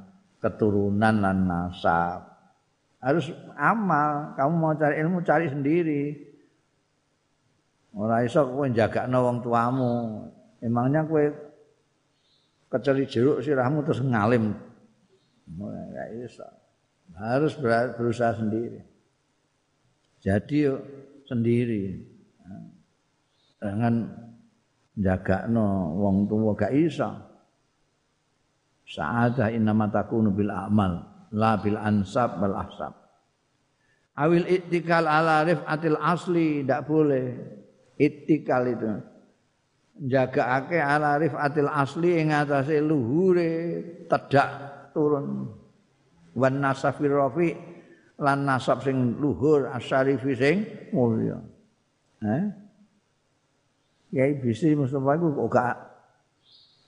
[0.43, 2.34] keturunan lan nasab
[3.05, 4.33] harus amal.
[4.35, 6.03] Kamu mau cari ilmu cari sendiri.
[7.95, 9.93] Ora iso kowe jagakno wong tuamu.
[10.65, 11.25] Emangnya kowe
[12.73, 14.57] keceri jeruk sirahmu terus ngalim?
[15.47, 16.49] Enggak iso.
[17.15, 17.55] Harus
[17.95, 18.81] berusaha sendiri.
[20.25, 20.81] Jadi yuk
[21.29, 22.01] sendiri.
[23.61, 24.09] Jangan
[24.97, 27.09] jagakno wong tuwa gak iso.
[28.85, 32.95] Sa'adah innama takunu bil amal la bil ansab wal ahsab.
[34.15, 37.27] Awil ittikal ala rifatil asli ndak boleh.
[37.99, 38.91] Ittikal itu.
[40.07, 44.51] Jagaake ala rifatil asli ing atase luhure tedak
[44.95, 45.51] turun.
[46.35, 47.75] Wan nasafir rafi
[48.19, 50.57] lan nasab sing luhur asyarifi sing
[50.95, 51.39] mulya
[52.23, 52.45] eh?
[54.15, 55.19] Kiai Bisri Mustafa
[55.51, 55.77] gak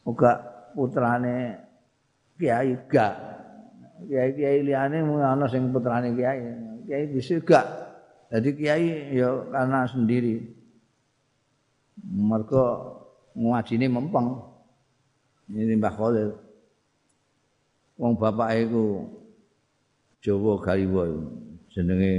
[0.06, 0.38] kok
[0.78, 1.58] putrane
[2.38, 3.25] Kiai gak.
[4.04, 6.40] Kiai-kiai liyane mung ana sing putrane Kiai.
[6.84, 7.64] Kiai Bisri gak.
[8.28, 10.44] Jadi Kiai ya karena sendiri.
[12.04, 12.64] Mergo
[13.32, 14.36] ngajine mempeng.
[15.48, 16.30] Ini Mbah Khalil.
[17.96, 19.08] Wong bapak iku
[20.20, 21.08] Jawa Galiwa
[21.72, 22.12] jenenge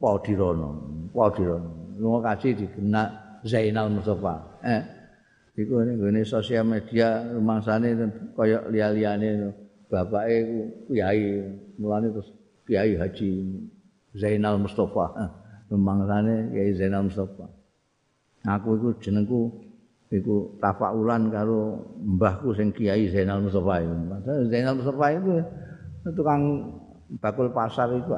[0.00, 0.70] Paudirono.
[1.12, 1.70] Paudirono.
[2.00, 4.60] Lunga kaji digenak Zainal Mustafa.
[4.64, 4.82] Eh,
[5.56, 7.96] iku ngene sosial media rumangsane
[8.36, 10.36] kaya liya-liyane bapake
[10.90, 11.42] kiai,
[11.78, 12.28] mulane terus
[12.66, 13.30] kiai Haji
[14.16, 15.06] Zainal Mustafa.
[15.22, 15.30] Eh,
[15.70, 17.46] rumangsane kiai Zainal Mustafa.
[18.46, 19.50] Aku iku jenengku
[20.14, 23.94] iku tafaulan karo mbahku sing kiai Zainal Mustafa iku.
[24.50, 25.32] Zainal Mustafa itu
[26.14, 26.42] tukang
[27.18, 28.14] bakul pasar itu.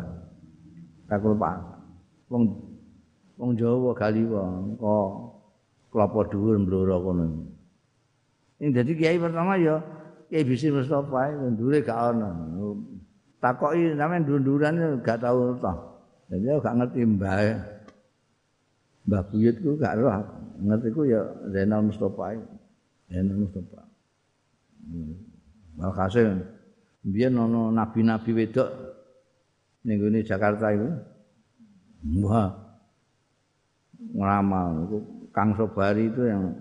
[1.09, 1.81] Bakul pasar.
[2.29, 2.45] Wong
[3.41, 4.45] wong Jawa Galiwa
[4.77, 5.09] kok
[5.89, 7.25] kelapa dhuwur mbloro kono.
[8.61, 9.81] Ing dadi kiai pertama ya
[10.29, 12.29] Kiai Bisri Mustofa ndure gak ana.
[13.41, 15.77] Takoki sampean ndur-nduran gak tau toh.
[16.29, 17.41] Jadi gak ngerti mbah.
[19.09, 20.13] Mbah Buyut ku gak roh.
[20.61, 22.37] Ngerti ku ya Zainal Mustofa.
[23.09, 23.81] Zainal Mustofa.
[25.81, 26.45] Walhasil
[27.09, 28.69] biyen ana nabi-nabi wedok
[29.89, 29.97] ning
[30.29, 30.89] Jakarta iku.
[32.23, 32.55] Wah,
[34.15, 34.99] ngeramal itu
[35.35, 36.55] Kang Sobari itu yang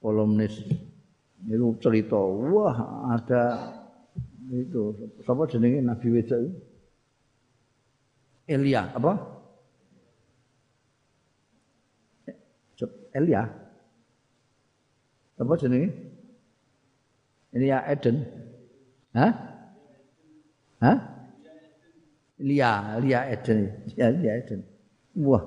[0.00, 0.64] kolumnis
[1.48, 2.76] itu cerita wah
[3.14, 3.42] ada
[4.52, 4.94] itu
[5.24, 6.40] siapa jenenge Nabi Wedok
[8.46, 9.12] Elia apa
[13.12, 13.42] Elia
[15.38, 15.88] apa jenenge
[17.52, 18.42] Elia Eden
[19.12, 19.32] Hah?
[20.80, 20.98] Hah?
[22.40, 23.58] Elia, Elia Eden.
[23.92, 24.64] Ya, Elia Eden.
[25.20, 25.44] Wah,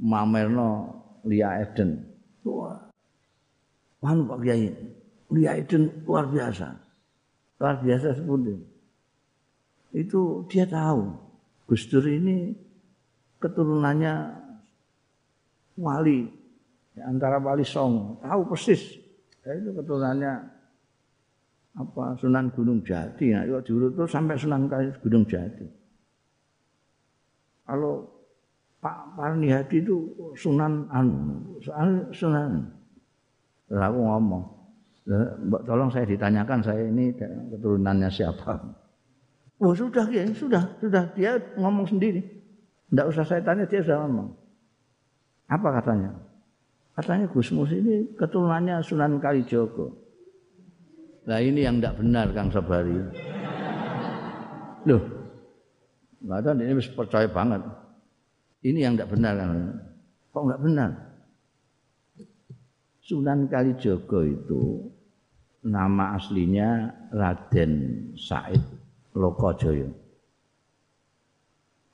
[0.00, 0.96] mamerno
[1.28, 2.08] Lia Eden.
[2.42, 2.88] Wah.
[4.00, 4.72] Manu Pak Kiai.
[5.32, 6.68] Lia Eden luar biasa.
[7.58, 8.52] Luar biasa seperti
[9.92, 10.44] itu.
[10.48, 11.12] dia tahu
[11.68, 12.52] Gus Dur ini
[13.40, 14.14] keturunannya
[15.80, 16.28] wali
[17.00, 18.20] antara wali Songo.
[18.20, 19.00] Tahu persis.
[19.42, 20.32] Ya, itu keturunannya
[21.72, 23.32] apa Sunan Gunung Jati.
[23.32, 24.68] Nah, diurut tuh sampai Sunan
[25.00, 25.66] Gunung Jati.
[27.64, 28.04] Kalau
[28.82, 31.54] Pak Parni Hadi itu sunan anu,
[32.10, 32.66] sunan.
[33.70, 34.42] Terus aku ngomong,
[35.66, 37.10] tolong saya ditanyakan saya ini
[37.50, 38.54] keturunannya siapa.
[39.62, 42.22] Oh sudah ya, sudah, sudah dia ngomong sendiri.
[42.90, 44.28] Tidak usah saya tanya, dia sudah ngomong.
[45.48, 46.12] Apa katanya?
[46.92, 49.96] Katanya Gus Mus ini keturunannya Sunan Kalijogo.
[51.24, 52.98] Nah ini yang tidak benar Kang Sabari.
[54.82, 55.02] Loh,
[56.20, 57.62] nggak ada ini percaya banget.
[58.66, 59.50] Ini yang tidak benar kan?
[60.34, 60.90] Kok enggak benar?
[63.02, 64.91] Sunan Kalijogo itu
[65.62, 67.72] nama aslinya Raden
[68.18, 68.62] Said
[69.14, 69.94] Lokojoyo.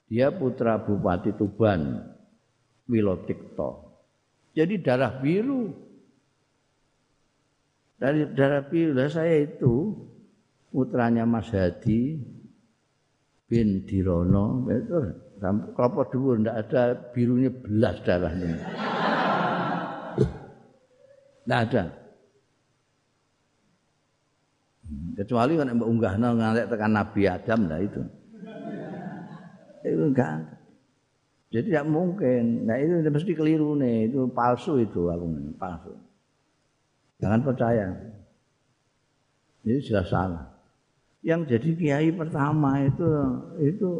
[0.09, 2.01] Dia putra Bupati Tuban
[2.89, 3.93] Wilotikto.
[4.57, 5.69] Jadi darah biru.
[8.01, 9.93] Dari darah biru saya itu
[10.73, 12.17] putranya Mas Hadi
[13.49, 14.97] bin Dirono itu
[15.73, 18.57] kelapa dulu ndak ada birunya belas darahnya.
[21.45, 21.85] Ndak ada.
[24.89, 28.01] Kecuali kan mbak unggahno ngantek tekan Nabi Adam lah itu.
[29.85, 30.49] Itu enggak.
[31.53, 32.65] Jadi tidak mungkin.
[32.65, 35.27] Nah itu mesti keliru nih, itu palsu itu aku
[35.61, 35.93] palsu.
[37.21, 37.89] Jangan percaya.
[39.65, 40.45] Ini sudah salah.
[41.21, 43.09] Yang jadi kiai pertama itu
[43.61, 43.91] itu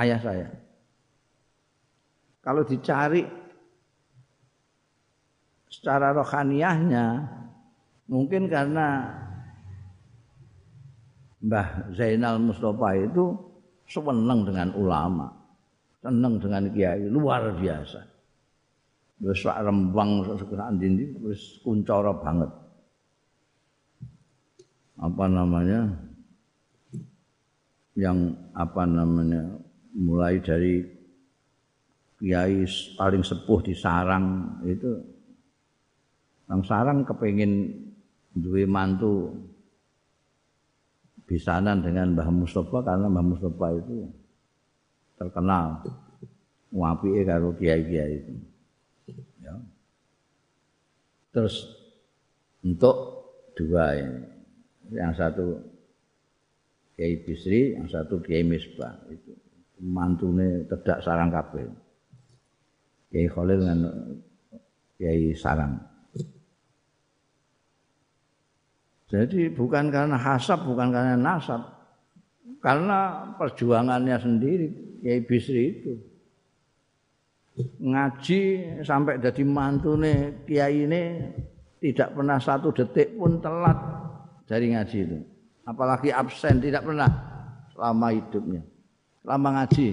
[0.00, 0.48] ayah saya.
[2.42, 3.22] Kalau dicari
[5.70, 7.06] secara rohaniahnya
[8.12, 9.08] mungkin karena
[11.42, 13.34] Mbah Zainal Mustafa itu
[13.88, 15.26] seneng dengan ulama,
[15.98, 18.00] seneng dengan kiai luar biasa.
[19.22, 22.50] Wis sak rembang sekarang ndi wis kuncara banget.
[25.02, 25.90] Apa namanya?
[27.98, 29.42] Yang apa namanya?
[29.98, 30.78] Mulai dari
[32.22, 32.62] kiai
[32.94, 34.94] paling sepuh di sarang itu
[36.46, 37.72] Bang Sarang kepingin
[38.32, 39.32] duwe mantu
[41.28, 44.08] bisanan dengan Mbah Mustafa karena Mbah Mustafa itu
[45.16, 45.80] terkenal
[46.72, 48.32] ngapike karo kiai-kiai itu.
[49.44, 49.54] Ya.
[51.32, 51.68] Terus
[52.64, 52.96] untuk
[53.56, 54.20] dua ini,
[54.92, 55.60] yang satu
[56.92, 59.32] Kiai Bisri, yang satu Kiai Misbah itu
[59.82, 61.64] mantune tedak sarang kabeh.
[63.12, 63.80] Kiai Khalil dengan
[64.96, 65.91] Kiai Sarang.
[69.12, 71.60] Jadi bukan karena hasab, bukan karena nasab.
[72.64, 74.66] Karena perjuangannya sendiri,
[75.04, 75.92] Kiai Bisri itu.
[77.84, 78.40] Ngaji
[78.80, 81.02] sampai jadi mantune Kiai ini
[81.84, 83.76] tidak pernah satu detik pun telat
[84.48, 85.18] dari ngaji itu.
[85.68, 87.12] Apalagi absen, tidak pernah
[87.76, 88.64] selama hidupnya.
[89.20, 89.88] Selama ngaji.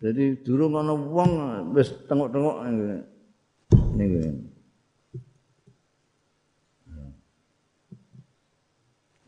[0.00, 1.30] Jadi dulu ngono wong
[1.74, 2.56] wis tengok-tengok
[3.98, 4.49] ini.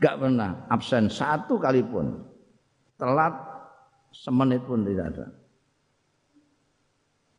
[0.03, 2.27] Gak pernah absen satu kali pun.
[2.99, 3.39] Telat
[4.11, 5.27] semenit pun tidak ada.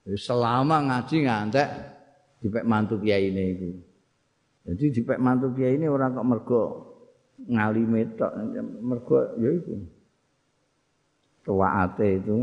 [0.03, 1.69] Jadi selama ngaji ngantek
[2.43, 3.69] dipek mantu kiai ini itu.
[4.63, 6.63] Jadi dipek mantu kiai ini orang kok mergo
[7.47, 8.31] ngalime tok
[8.79, 9.75] mergo ya itu.
[11.43, 12.35] Tawaate itu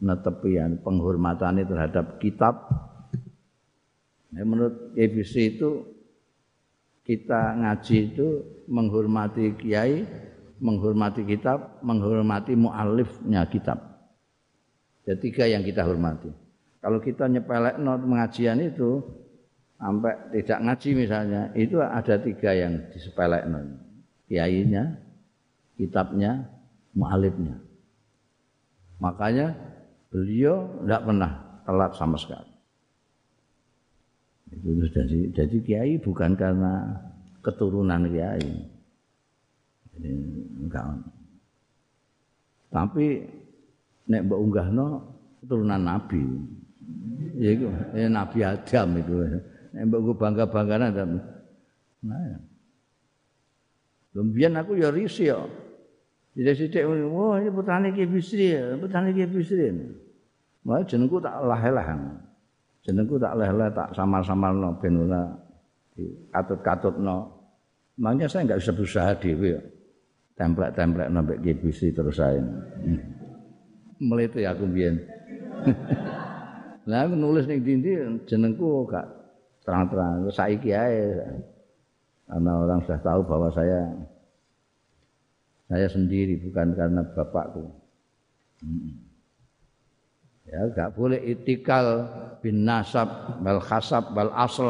[0.00, 2.68] netepian penghormatannya terhadap kitab.
[4.32, 5.93] Ya, menurut ABC itu
[7.04, 8.28] kita ngaji itu
[8.64, 10.08] menghormati kiai,
[10.56, 13.76] menghormati kitab, menghormati mualifnya kitab.
[15.04, 16.32] Ada tiga yang kita hormati.
[16.80, 19.04] Kalau kita nyepelek not pengajian itu
[19.76, 23.68] sampai tidak ngaji misalnya, itu ada tiga yang disepelek not.
[24.24, 24.96] Kiainya,
[25.76, 26.48] kitabnya,
[26.96, 27.60] mualifnya.
[28.96, 29.52] Makanya
[30.08, 31.32] beliau tidak pernah
[31.68, 32.53] telat sama sekali.
[34.52, 37.00] Itu jadi jadi kiai bukan karena
[37.40, 38.48] keturunan kiai.
[39.94, 40.10] Jadi
[40.60, 40.84] enggak.
[42.74, 43.06] Tapi
[44.10, 44.86] nek mbok unggahno
[45.40, 46.22] keturunan nabi.
[47.38, 49.14] Ya iku ya nabi Adam itu.
[49.74, 51.10] Nek mbok bangga-bangganan Adam.
[52.04, 52.20] Nah.
[52.20, 52.38] Ya.
[54.14, 55.38] Lumbian aku ya risih ya.
[56.34, 56.82] Sithik-sithik
[57.14, 59.70] wah ini putrane Ki Bisri, putrane Ki Bisri.
[60.66, 62.18] Wah jenengku tak lah-lah.
[62.84, 65.24] Jenengku tak leh-leh tak samar-samarno ben ora
[66.30, 67.32] katut-katutno.
[67.96, 69.62] Makanya saya enggak bisa berusaha dhewe ya.
[70.34, 72.42] Templek-templek nambah GBC terus saya.
[72.42, 73.00] Hmm.
[74.02, 74.98] Melete aku biyen.
[76.90, 77.96] Lah aku nulis ning dindi
[78.26, 79.06] jenengku gak
[79.62, 81.22] terang-terang saiki ae.
[82.26, 83.94] Karena orang sudah tahu bahwa saya
[85.70, 87.70] saya sendiri bukan karena bapakku.
[88.58, 89.03] Hmm.
[90.44, 92.08] Ya enggak boleh itikal
[92.44, 94.68] bin nasab bal khasab bal asl.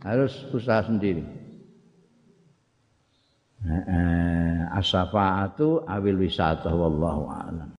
[0.00, 1.20] Harus usaha sendiri.
[4.72, 7.68] Asafaatu awil wisata wallahu a'lam